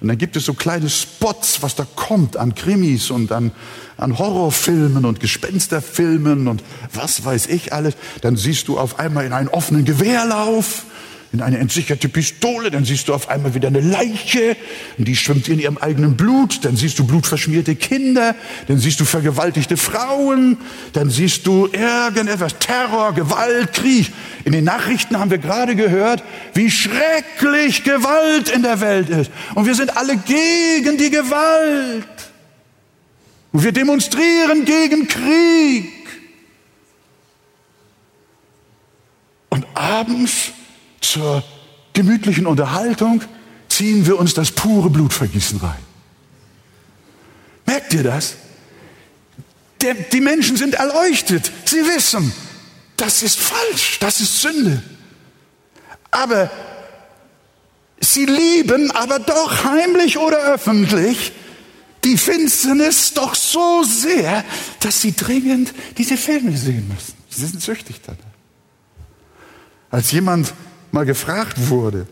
Und 0.00 0.08
dann 0.08 0.18
gibt 0.18 0.36
es 0.36 0.44
so 0.44 0.54
kleine 0.54 0.88
Spots, 0.88 1.62
was 1.62 1.74
da 1.74 1.86
kommt 1.96 2.36
an 2.36 2.54
Krimis 2.54 3.10
und 3.10 3.32
an, 3.32 3.50
an 3.96 4.18
Horrorfilmen 4.18 5.04
und 5.04 5.18
Gespensterfilmen 5.18 6.46
und 6.46 6.62
was 6.92 7.24
weiß 7.24 7.46
ich 7.48 7.72
alles. 7.72 7.94
Dann 8.20 8.36
siehst 8.36 8.68
du 8.68 8.78
auf 8.78 8.98
einmal 9.00 9.24
in 9.24 9.32
einen 9.32 9.48
offenen 9.48 9.84
Gewehrlauf 9.84 10.84
in 11.32 11.42
eine 11.42 11.58
entsicherte 11.58 12.08
Pistole, 12.08 12.70
dann 12.70 12.84
siehst 12.84 13.08
du 13.08 13.14
auf 13.14 13.28
einmal 13.28 13.54
wieder 13.54 13.68
eine 13.68 13.80
Leiche, 13.80 14.56
die 14.96 15.14
schwimmt 15.14 15.48
in 15.48 15.58
ihrem 15.58 15.76
eigenen 15.76 16.16
Blut, 16.16 16.64
dann 16.64 16.74
siehst 16.74 16.98
du 16.98 17.06
blutverschmierte 17.06 17.76
Kinder, 17.76 18.34
dann 18.66 18.78
siehst 18.78 18.98
du 19.00 19.04
vergewaltigte 19.04 19.76
Frauen, 19.76 20.56
dann 20.94 21.10
siehst 21.10 21.46
du 21.46 21.66
irgendetwas, 21.66 22.58
Terror, 22.58 23.12
Gewalt, 23.12 23.74
Krieg. 23.74 24.10
In 24.44 24.52
den 24.52 24.64
Nachrichten 24.64 25.18
haben 25.18 25.30
wir 25.30 25.38
gerade 25.38 25.76
gehört, 25.76 26.24
wie 26.54 26.70
schrecklich 26.70 27.84
Gewalt 27.84 28.48
in 28.48 28.62
der 28.62 28.80
Welt 28.80 29.10
ist. 29.10 29.30
Und 29.54 29.66
wir 29.66 29.74
sind 29.74 29.96
alle 29.98 30.16
gegen 30.16 30.96
die 30.96 31.10
Gewalt. 31.10 32.06
Und 33.52 33.64
wir 33.64 33.72
demonstrieren 33.72 34.64
gegen 34.64 35.08
Krieg. 35.08 35.92
Und 39.50 39.66
abends 39.74 40.52
zur 41.10 41.42
gemütlichen 41.92 42.46
Unterhaltung 42.46 43.22
ziehen 43.68 44.06
wir 44.06 44.18
uns 44.18 44.34
das 44.34 44.50
pure 44.50 44.90
Blutvergießen 44.90 45.58
rein. 45.60 45.82
Merkt 47.66 47.92
ihr 47.94 48.02
das? 48.02 48.36
Der, 49.80 49.94
die 49.94 50.20
Menschen 50.20 50.56
sind 50.56 50.74
erleuchtet. 50.74 51.52
Sie 51.64 51.84
wissen, 51.86 52.32
das 52.96 53.22
ist 53.22 53.38
falsch, 53.38 53.98
das 54.00 54.20
ist 54.20 54.40
Sünde. 54.40 54.82
Aber 56.10 56.50
sie 58.00 58.24
lieben 58.24 58.90
aber 58.90 59.18
doch 59.18 59.64
heimlich 59.64 60.18
oder 60.18 60.38
öffentlich 60.38 61.32
die 62.04 62.16
Finsternis 62.16 63.12
doch 63.14 63.34
so 63.34 63.82
sehr, 63.82 64.44
dass 64.80 65.00
sie 65.00 65.14
dringend 65.14 65.74
diese 65.98 66.16
Filme 66.16 66.56
sehen 66.56 66.88
müssen. 66.88 67.14
Sie 67.28 67.44
sind 67.44 67.60
süchtig 67.60 68.00
danach. 68.04 68.18
Als 69.90 70.10
jemand 70.12 70.52
mal 70.92 71.06
gefragt 71.06 71.68
wurde, 71.68 72.06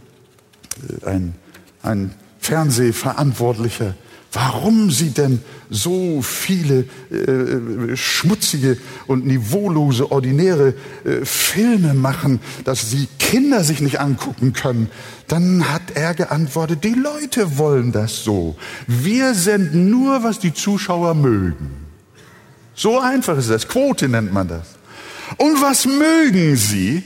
äh, 1.02 1.06
ein, 1.06 1.34
ein 1.82 2.14
Fernsehverantwortlicher, 2.38 3.94
warum 4.32 4.90
sie 4.90 5.10
denn 5.10 5.40
so 5.70 6.20
viele 6.22 6.84
äh, 7.10 7.96
schmutzige 7.96 8.76
und 9.06 9.26
niveaulose, 9.26 10.12
ordinäre 10.12 10.74
äh, 11.04 11.24
Filme 11.24 11.94
machen, 11.94 12.40
dass 12.64 12.90
sie 12.90 13.08
Kinder 13.18 13.64
sich 13.64 13.80
nicht 13.80 13.98
angucken 13.98 14.52
können, 14.52 14.90
dann 15.26 15.72
hat 15.72 15.92
er 15.94 16.14
geantwortet, 16.14 16.84
die 16.84 16.94
Leute 16.94 17.58
wollen 17.58 17.92
das 17.92 18.22
so. 18.24 18.56
Wir 18.86 19.34
senden 19.34 19.90
nur, 19.90 20.22
was 20.22 20.38
die 20.38 20.54
Zuschauer 20.54 21.14
mögen. 21.14 21.86
So 22.74 23.00
einfach 23.00 23.38
ist 23.38 23.50
das. 23.50 23.66
Quote 23.66 24.08
nennt 24.08 24.32
man 24.32 24.48
das. 24.48 24.76
Und 25.38 25.60
was 25.62 25.86
mögen 25.86 26.56
sie? 26.56 27.02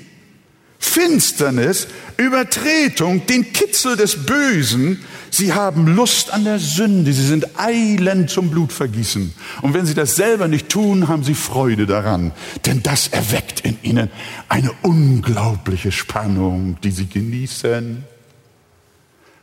Finsternis 0.81 1.87
Übertretung, 2.17 3.27
den 3.27 3.53
Kitzel 3.53 3.97
des 3.97 4.27
Bösen. 4.27 5.05
Sie 5.31 5.53
haben 5.53 5.87
Lust 5.87 6.33
an 6.33 6.45
der 6.45 6.59
Sünde. 6.59 7.13
Sie 7.13 7.25
sind 7.25 7.59
eilend 7.59 8.31
zum 8.31 8.51
Blutvergießen. 8.51 9.33
Und 9.63 9.75
wenn 9.75 9.87
sie 9.87 9.95
das 9.95 10.17
selber 10.17 10.49
nicht 10.49 10.69
tun, 10.69 11.07
haben 11.07 11.23
sie 11.23 11.35
Freude 11.35 11.87
daran. 11.87 12.33
Denn 12.67 12.83
das 12.83 13.09
erweckt 13.09 13.61
in 13.61 13.79
ihnen 13.83 14.11
eine 14.49 14.73
unglaubliche 14.83 15.93
Spannung, 15.93 16.79
die 16.83 16.91
sie 16.91 17.07
genießen. 17.07 18.05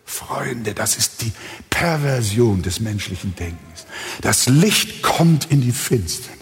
Freunde, 0.04 0.74
das 0.74 0.98
ist 0.98 1.22
die 1.22 1.32
Perversion 1.70 2.64
des 2.64 2.80
menschlichen 2.80 3.36
Denkens. 3.36 3.86
Das 4.22 4.48
Licht 4.48 5.04
kommt 5.04 5.52
in 5.52 5.62
die 5.62 5.72
Finsternis. 5.72 6.38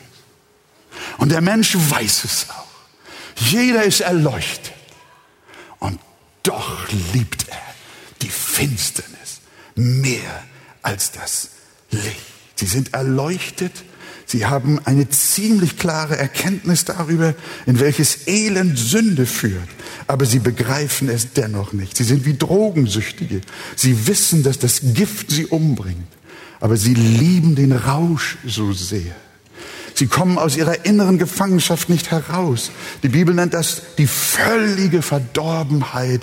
Und 1.18 1.32
der 1.32 1.42
Mensch 1.42 1.76
weiß 1.76 2.24
es 2.24 2.48
auch. 2.50 2.66
Jeder 3.38 3.84
ist 3.84 4.00
erleuchtet. 4.00 4.75
Doch 6.46 6.88
liebt 7.14 7.48
er 7.50 7.58
die 8.22 8.30
Finsternis 8.30 9.42
mehr 9.76 10.44
als 10.82 11.12
das 11.12 11.50
Licht. 11.92 12.06
Sie 12.56 12.68
sind 12.68 12.94
erleuchtet. 12.94 13.74
Sie 14.28 14.46
haben 14.46 14.80
eine 14.86 15.10
ziemlich 15.10 15.78
klare 15.78 16.18
Erkenntnis 16.18 16.86
darüber, 16.86 17.36
in 17.66 17.80
welches 17.80 18.28
Elend 18.28 18.78
Sünde 18.78 19.26
führt. 19.26 19.68
Aber 20.08 20.26
sie 20.26 20.40
begreifen 20.40 21.10
es 21.10 21.34
dennoch 21.34 21.74
nicht. 21.74 21.98
Sie 21.98 22.04
sind 22.04 22.26
wie 22.26 22.38
Drogensüchtige. 22.38 23.42
Sie 23.76 24.08
wissen, 24.08 24.44
dass 24.44 24.60
das 24.60 24.82
Gift 24.94 25.32
sie 25.32 25.48
umbringt. 25.48 26.08
Aber 26.60 26.78
sie 26.78 26.94
lieben 26.94 27.56
den 27.56 27.72
Rausch 27.72 28.38
so 28.46 28.72
sehr. 28.72 29.16
Sie 29.96 30.08
kommen 30.08 30.38
aus 30.38 30.58
ihrer 30.58 30.86
inneren 30.86 31.18
Gefangenschaft 31.18 31.90
nicht 31.90 32.12
heraus. 32.12 32.70
Die 33.02 33.10
Bibel 33.10 33.34
nennt 33.34 33.54
das 33.54 33.82
die 33.98 34.08
völlige 34.08 35.02
Verdorbenheit 35.02 36.22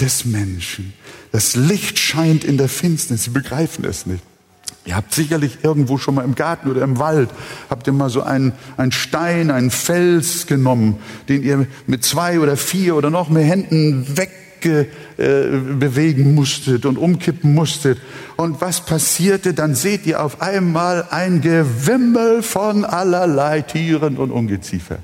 des 0.00 0.24
Menschen. 0.24 0.94
Das 1.30 1.54
Licht 1.54 1.98
scheint 1.98 2.44
in 2.44 2.56
der 2.56 2.68
Finsternis. 2.68 3.24
Sie 3.24 3.30
begreifen 3.30 3.84
es 3.84 4.06
nicht. 4.06 4.22
Ihr 4.86 4.96
habt 4.96 5.14
sicherlich 5.14 5.58
irgendwo 5.62 5.98
schon 5.98 6.14
mal 6.14 6.24
im 6.24 6.34
Garten 6.34 6.70
oder 6.70 6.82
im 6.82 6.98
Wald, 6.98 7.30
habt 7.70 7.86
ihr 7.86 7.92
mal 7.92 8.10
so 8.10 8.22
einen, 8.22 8.52
einen 8.76 8.92
Stein, 8.92 9.50
einen 9.50 9.70
Fels 9.70 10.46
genommen, 10.46 10.98
den 11.28 11.42
ihr 11.42 11.66
mit 11.86 12.04
zwei 12.04 12.40
oder 12.40 12.56
vier 12.56 12.96
oder 12.96 13.10
noch 13.10 13.28
mehr 13.28 13.44
Händen 13.44 14.16
weg 14.16 14.30
äh, 14.64 14.84
bewegen 15.16 16.34
musstet 16.34 16.86
und 16.86 16.98
umkippen 16.98 17.54
musstet. 17.54 17.98
Und 18.36 18.60
was 18.60 18.80
passierte? 18.80 19.54
Dann 19.54 19.74
seht 19.74 20.06
ihr 20.06 20.22
auf 20.22 20.42
einmal 20.42 21.06
ein 21.10 21.40
Gewimmel 21.40 22.42
von 22.42 22.84
allerlei 22.84 23.62
Tieren 23.62 24.16
und 24.16 24.30
Ungeziefer. 24.30 24.98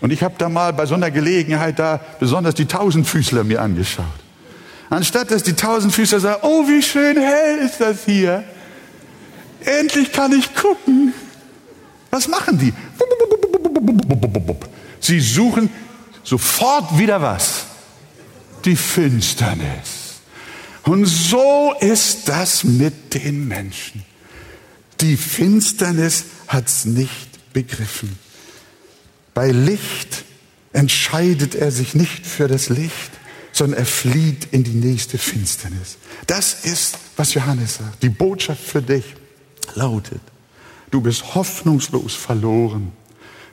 Und 0.00 0.12
ich 0.12 0.22
habe 0.22 0.34
da 0.38 0.48
mal 0.48 0.72
bei 0.72 0.86
so 0.86 0.94
einer 0.94 1.10
Gelegenheit 1.10 1.78
da 1.78 2.00
besonders 2.18 2.54
die 2.54 2.66
Tausendfüßler 2.66 3.44
mir 3.44 3.60
angeschaut. 3.60 4.04
Anstatt 4.88 5.30
dass 5.30 5.42
die 5.42 5.52
Tausendfüßler 5.52 6.20
sagen, 6.20 6.40
oh, 6.42 6.66
wie 6.66 6.82
schön 6.82 7.16
hell 7.16 7.58
ist 7.64 7.80
das 7.80 8.04
hier. 8.04 8.44
Endlich 9.64 10.12
kann 10.12 10.32
ich 10.32 10.54
gucken. 10.54 11.12
Was 12.10 12.26
machen 12.26 12.58
die? 12.58 12.72
Sie 15.00 15.20
suchen 15.20 15.70
sofort 16.24 16.98
wieder 16.98 17.20
was 17.20 17.59
die 18.64 18.76
Finsternis. 18.76 20.20
Und 20.84 21.06
so 21.06 21.74
ist 21.80 22.28
das 22.28 22.64
mit 22.64 23.14
den 23.14 23.46
Menschen. 23.46 24.04
Die 25.00 25.16
Finsternis 25.16 26.24
hat's 26.48 26.84
nicht 26.84 27.52
begriffen. 27.52 28.18
Bei 29.34 29.50
Licht 29.50 30.24
entscheidet 30.72 31.54
er 31.54 31.70
sich 31.70 31.94
nicht 31.94 32.26
für 32.26 32.48
das 32.48 32.68
Licht, 32.68 33.10
sondern 33.52 33.80
er 33.80 33.86
flieht 33.86 34.48
in 34.52 34.64
die 34.64 34.70
nächste 34.70 35.18
Finsternis. 35.18 35.98
Das 36.26 36.64
ist, 36.64 36.98
was 37.16 37.34
Johannes 37.34 37.76
sagt. 37.76 38.02
Die 38.02 38.08
Botschaft 38.08 38.62
für 38.62 38.82
dich 38.82 39.04
lautet, 39.74 40.20
du 40.90 41.00
bist 41.00 41.34
hoffnungslos 41.34 42.14
verloren, 42.14 42.92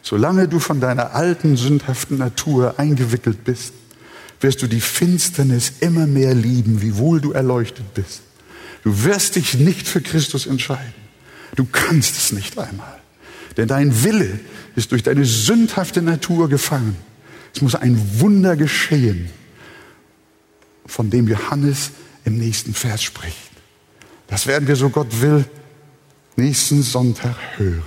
solange 0.01 0.47
du 0.47 0.59
von 0.59 0.79
deiner 0.79 1.13
alten 1.13 1.57
sündhaften 1.57 2.17
Natur 2.17 2.75
eingewickelt 2.77 3.43
bist 3.43 3.73
wirst 4.39 4.61
du 4.61 4.67
die 4.67 4.81
Finsternis 4.81 5.73
immer 5.79 6.07
mehr 6.07 6.33
lieben, 6.33 6.81
wiewohl 6.81 7.21
du 7.21 7.31
erleuchtet 7.31 7.93
bist. 7.93 8.21
Du 8.83 9.03
wirst 9.03 9.35
dich 9.35 9.55
nicht 9.55 9.87
für 9.87 10.01
Christus 10.01 10.45
entscheiden. 10.45 10.93
Du 11.55 11.65
kannst 11.65 12.17
es 12.17 12.31
nicht 12.31 12.57
einmal. 12.57 12.99
Denn 13.57 13.67
dein 13.67 14.03
Wille 14.03 14.39
ist 14.75 14.91
durch 14.91 15.03
deine 15.03 15.25
sündhafte 15.25 16.01
Natur 16.01 16.47
gefangen. 16.49 16.95
Es 17.53 17.61
muss 17.61 17.75
ein 17.75 18.19
Wunder 18.19 18.55
geschehen, 18.55 19.29
von 20.85 21.09
dem 21.09 21.27
Johannes 21.27 21.91
im 22.23 22.37
nächsten 22.37 22.73
Vers 22.73 23.03
spricht. 23.03 23.35
Das 24.27 24.45
werden 24.45 24.67
wir, 24.67 24.75
so 24.75 24.89
Gott 24.89 25.21
will, 25.21 25.45
nächsten 26.35 26.83
Sonntag 26.83 27.35
hören. 27.57 27.81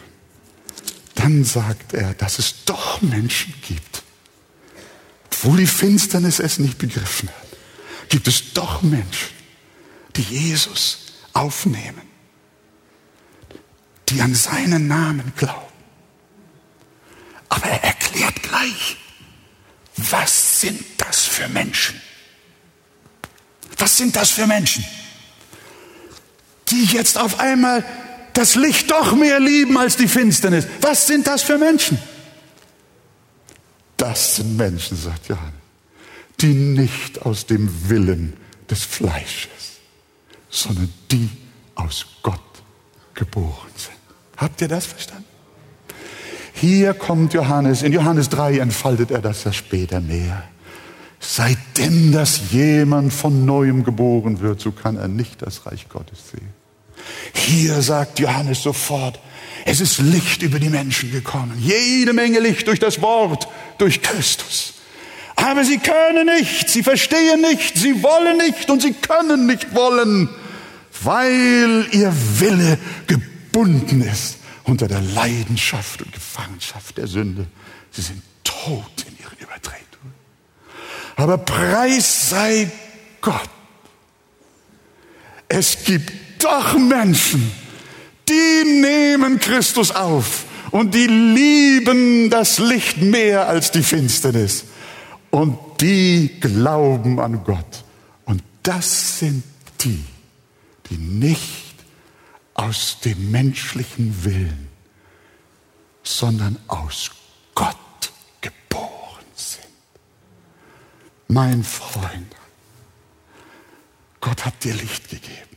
Dann 1.14 1.44
sagt 1.44 1.94
er, 1.94 2.14
dass 2.14 2.38
es 2.38 2.64
doch 2.64 3.01
Menschen 3.03 3.55
gibt, 3.66 4.03
obwohl 5.43 5.57
die 5.57 5.66
Finsternis 5.66 6.38
es 6.38 6.59
nicht 6.59 6.76
begriffen 6.76 7.30
hat, 7.30 7.59
gibt 8.11 8.28
es 8.28 8.53
doch 8.53 8.82
Menschen, 8.82 9.30
die 10.14 10.22
Jesus 10.22 11.14
aufnehmen, 11.32 12.03
die 14.11 14.20
an 14.20 14.34
seinen 14.34 14.86
Namen 14.86 15.32
glauben. 15.38 15.72
Aber 17.49 17.66
er 17.66 17.82
erklärt 17.84 18.43
gleich, 18.43 18.99
was 19.97 20.61
sind 20.61 20.84
das 20.99 21.20
für 21.20 21.49
Menschen? 21.49 21.99
Was 23.78 23.97
sind 23.97 24.16
das 24.16 24.30
für 24.30 24.47
Menschen, 24.47 24.84
die 26.68 26.84
jetzt 26.84 27.16
auf 27.16 27.41
einmal 27.41 27.82
das 28.34 28.57
Licht 28.57 28.91
doch 28.91 29.14
mehr 29.14 29.41
lieben 29.41 29.78
als 29.78 29.97
die 29.97 30.09
Finsternis? 30.09 30.66
Was 30.82 31.07
sind 31.07 31.26
das 31.26 31.43
für 31.43 31.57
Menschen? 31.57 31.99
Das 34.01 34.36
sind 34.36 34.57
Menschen, 34.57 34.96
sagt 34.96 35.28
Johannes, 35.28 35.53
die 36.40 36.55
nicht 36.55 37.20
aus 37.20 37.44
dem 37.44 37.90
Willen 37.90 38.32
des 38.70 38.82
Fleisches, 38.82 39.78
sondern 40.48 40.90
die 41.11 41.28
aus 41.74 42.07
Gott 42.22 42.40
geboren 43.12 43.68
sind. 43.76 43.98
Habt 44.38 44.62
ihr 44.62 44.68
das 44.68 44.86
verstanden? 44.86 45.26
Hier 46.55 46.94
kommt 46.94 47.34
Johannes, 47.34 47.82
in 47.82 47.92
Johannes 47.92 48.30
3 48.30 48.61
entfaltet 48.61 49.11
er 49.11 49.20
das 49.20 49.44
ja 49.44 49.53
später 49.53 50.01
mehr. 50.01 50.44
Seitdem 51.20 52.11
das 52.11 52.53
jemand 52.53 53.12
von 53.12 53.44
neuem 53.44 53.84
geboren 53.84 54.40
wird, 54.40 54.62
so 54.62 54.72
kann 54.72 54.96
er 54.96 55.09
nicht 55.09 55.42
das 55.42 55.66
Reich 55.66 55.90
Gottes 55.90 56.30
sehen. 56.30 56.48
Hier 57.34 57.82
sagt 57.82 58.18
Johannes 58.18 58.62
sofort, 58.62 59.20
es 59.66 59.80
ist 59.80 59.98
Licht 59.98 60.42
über 60.42 60.59
die 60.59 60.70
Menschen 60.70 61.11
gekommen. 61.12 61.53
Jede 61.61 62.14
Menge 62.14 62.40
Licht 62.40 62.66
durch 62.66 62.78
das 62.78 63.03
Wort, 63.03 63.46
durch 63.81 64.03
Christus. 64.03 64.74
Aber 65.37 65.64
sie 65.64 65.78
können 65.78 66.26
nicht, 66.26 66.68
sie 66.68 66.83
verstehen 66.83 67.41
nicht, 67.41 67.76
sie 67.76 68.03
wollen 68.03 68.37
nicht 68.37 68.68
und 68.68 68.83
sie 68.83 68.93
können 68.93 69.47
nicht 69.47 69.74
wollen, 69.74 70.28
weil 71.03 71.87
ihr 71.93 72.12
Wille 72.41 72.78
gebunden 73.07 74.03
ist 74.03 74.37
unter 74.64 74.87
der 74.87 75.01
Leidenschaft 75.01 76.03
und 76.03 76.12
Gefangenschaft 76.12 76.99
der 76.99 77.07
Sünde. 77.07 77.47
Sie 77.91 78.03
sind 78.03 78.22
tot 78.45 79.07
in 79.09 79.18
ihren 79.18 79.39
Übertretungen. 79.39 80.14
Aber 81.16 81.39
preis 81.39 82.31
sei 82.31 82.70
Gott. 83.20 83.49
Es 85.49 85.85
gibt 85.85 86.12
doch 86.45 86.78
Menschen, 86.78 87.51
die 88.28 88.64
nehmen 88.81 89.41
Christus 89.41 89.91
auf 89.91 90.45
und 90.70 90.94
die 90.94 91.06
lieben 91.06 92.30
das 92.30 92.58
Licht 92.58 92.98
mehr 92.98 93.48
als 93.48 93.70
die 93.70 93.82
Finsternis 93.82 94.64
und 95.30 95.58
die 95.80 96.40
glauben 96.40 97.18
an 97.18 97.42
Gott. 97.44 97.84
Und 98.24 98.42
das 98.62 99.18
sind 99.18 99.42
die, 99.80 100.04
die 100.88 100.96
nicht 100.96 101.74
aus 102.54 102.98
dem 103.04 103.30
menschlichen 103.30 104.24
Willen, 104.24 104.68
sondern 106.02 106.58
aus 106.66 107.10
Gott 107.54 107.76
geboren 108.40 109.24
sind. 109.34 109.66
Mein 111.28 111.64
Freund, 111.64 112.36
Gott 114.20 114.44
hat 114.44 114.62
dir 114.62 114.74
Licht 114.74 115.08
gegeben. 115.08 115.50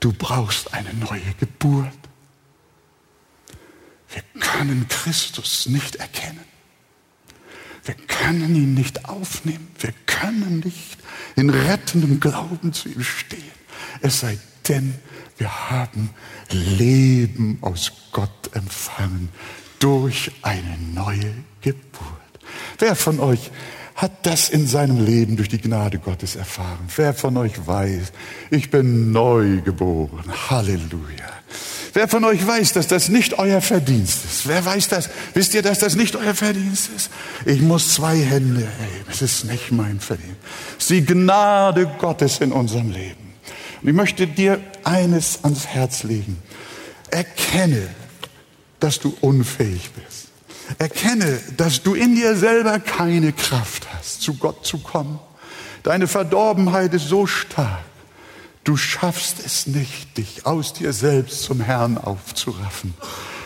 Du 0.00 0.12
brauchst 0.12 0.74
eine 0.74 0.92
neue 0.94 1.34
Geburt. 1.38 2.05
Wir 4.16 4.40
können 4.40 4.88
Christus 4.88 5.66
nicht 5.66 5.96
erkennen. 5.96 6.44
Wir 7.84 7.94
können 7.94 8.54
ihn 8.54 8.72
nicht 8.72 9.04
aufnehmen. 9.04 9.68
Wir 9.78 9.92
können 10.06 10.62
nicht 10.64 10.96
in 11.36 11.50
rettendem 11.50 12.18
Glauben 12.18 12.72
zu 12.72 12.88
ihm 12.88 13.02
stehen. 13.02 13.42
Es 14.00 14.20
sei 14.20 14.38
denn, 14.68 14.94
wir 15.36 15.70
haben 15.70 16.08
Leben 16.50 17.58
aus 17.60 17.92
Gott 18.12 18.54
empfangen 18.54 19.28
durch 19.80 20.32
eine 20.40 20.78
neue 20.94 21.34
Geburt. 21.60 22.40
Wer 22.78 22.96
von 22.96 23.20
euch 23.20 23.50
hat 23.94 24.24
das 24.26 24.48
in 24.48 24.66
seinem 24.66 25.04
Leben 25.04 25.36
durch 25.36 25.50
die 25.50 25.60
Gnade 25.60 25.98
Gottes 25.98 26.36
erfahren? 26.36 26.88
Wer 26.96 27.12
von 27.12 27.36
euch 27.36 27.66
weiß, 27.66 28.12
ich 28.50 28.70
bin 28.70 29.12
neu 29.12 29.60
geboren? 29.60 30.24
Halleluja. 30.48 31.35
Wer 31.96 32.08
von 32.08 32.24
euch 32.24 32.46
weiß, 32.46 32.74
dass 32.74 32.88
das 32.88 33.08
nicht 33.08 33.38
euer 33.38 33.62
Verdienst 33.62 34.26
ist? 34.26 34.46
Wer 34.46 34.62
weiß 34.62 34.88
das? 34.88 35.08
Wisst 35.32 35.54
ihr, 35.54 35.62
dass 35.62 35.78
das 35.78 35.96
nicht 35.96 36.14
euer 36.14 36.34
Verdienst 36.34 36.90
ist? 36.94 37.08
Ich 37.46 37.62
muss 37.62 37.94
zwei 37.94 38.18
Hände 38.18 38.60
heben. 38.60 39.06
Es 39.10 39.22
ist 39.22 39.44
nicht 39.44 39.72
mein 39.72 39.98
Verdienst. 39.98 40.36
Die 40.90 41.02
Gnade 41.02 41.90
Gottes 41.98 42.40
in 42.40 42.52
unserem 42.52 42.90
Leben. 42.90 43.32
Und 43.80 43.88
ich 43.88 43.94
möchte 43.94 44.26
dir 44.26 44.60
eines 44.84 45.42
ans 45.42 45.68
Herz 45.68 46.02
legen. 46.02 46.36
Erkenne, 47.10 47.88
dass 48.78 48.98
du 48.98 49.16
unfähig 49.22 49.90
bist. 49.92 50.28
Erkenne, 50.76 51.40
dass 51.56 51.82
du 51.82 51.94
in 51.94 52.14
dir 52.14 52.36
selber 52.36 52.78
keine 52.78 53.32
Kraft 53.32 53.86
hast, 53.94 54.20
zu 54.20 54.34
Gott 54.34 54.66
zu 54.66 54.80
kommen. 54.80 55.18
Deine 55.82 56.08
Verdorbenheit 56.08 56.92
ist 56.92 57.08
so 57.08 57.26
stark. 57.26 57.86
Du 58.66 58.76
schaffst 58.76 59.36
es 59.46 59.68
nicht, 59.68 60.18
dich 60.18 60.44
aus 60.44 60.72
dir 60.72 60.92
selbst 60.92 61.44
zum 61.44 61.60
Herrn 61.60 61.98
aufzuraffen, 61.98 62.94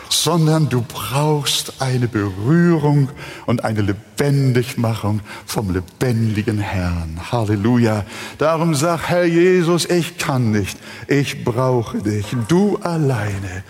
sondern 0.09 0.67
du 0.67 0.81
brauchst 0.81 1.79
eine 1.79 2.07
Berührung 2.07 3.09
und 3.45 3.63
eine 3.63 3.81
Lebendigmachung 3.81 5.21
vom 5.45 5.71
lebendigen 5.71 6.57
Herrn. 6.57 7.19
Halleluja. 7.31 8.03
Darum 8.39 8.73
sag, 8.73 9.09
Herr 9.09 9.25
Jesus, 9.25 9.85
ich 9.85 10.17
kann 10.17 10.49
nicht, 10.49 10.79
ich 11.07 11.43
brauche 11.43 11.99
dich, 11.99 12.25
du 12.47 12.77
alleine. 12.77 13.63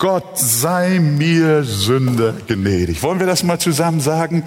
Gott 0.00 0.38
sei 0.38 0.98
mir 0.98 1.62
Sünder 1.62 2.32
gnädig. 2.46 3.02
Wollen 3.02 3.20
wir 3.20 3.26
das 3.26 3.42
mal 3.42 3.58
zusammen 3.58 4.00
sagen? 4.00 4.44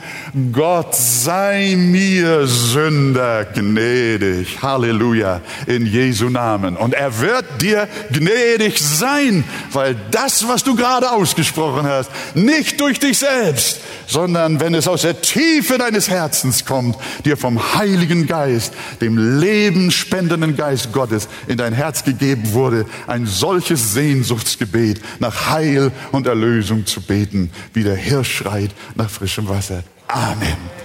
Gott 0.51 0.95
sei 0.95 1.75
mir 1.77 2.47
Sünder 2.47 3.45
gnädig. 3.45 4.63
Halleluja. 4.63 5.41
In 5.67 5.85
Jesu 5.85 6.29
Namen. 6.29 6.75
Und 6.75 6.95
er 6.95 7.19
wird 7.19 7.45
dir 7.61 7.87
gnädig 8.11 8.79
sein, 8.81 9.43
weil 9.71 9.95
das, 10.09 10.47
was 10.47 10.63
du 10.63 10.75
gerade 10.75 11.11
ausgesprochen 11.11 11.85
hast, 11.85 12.09
nicht 12.33 12.81
durch 12.81 12.97
dich 12.97 13.19
selbst, 13.19 13.79
sondern 14.07 14.59
wenn 14.59 14.73
es 14.73 14.87
aus 14.87 15.03
der 15.03 15.21
Tiefe 15.21 15.77
deines 15.77 16.09
Herzens 16.09 16.65
kommt, 16.65 16.97
dir 17.25 17.37
vom 17.37 17.75
Heiligen 17.75 18.25
Geist, 18.25 18.73
dem 19.01 19.39
lebenspendenden 19.39 20.55
Geist 20.55 20.91
Gottes 20.93 21.27
in 21.45 21.57
dein 21.57 21.73
Herz 21.73 22.03
gegeben 22.03 22.53
wurde, 22.53 22.87
ein 23.05 23.27
solches 23.27 23.93
Sehnsuchtsgebet 23.93 24.99
nach 25.19 25.42
Heil 25.49 25.91
und 26.11 26.27
Erlösung 26.27 26.85
zu 26.85 27.01
beten, 27.01 27.51
wie 27.73 27.83
der 27.83 27.95
Hirsch 27.95 28.37
schreit 28.37 28.71
nach 28.95 29.09
frischem 29.09 29.47
Wasser. 29.49 29.83
Amen. 30.07 30.82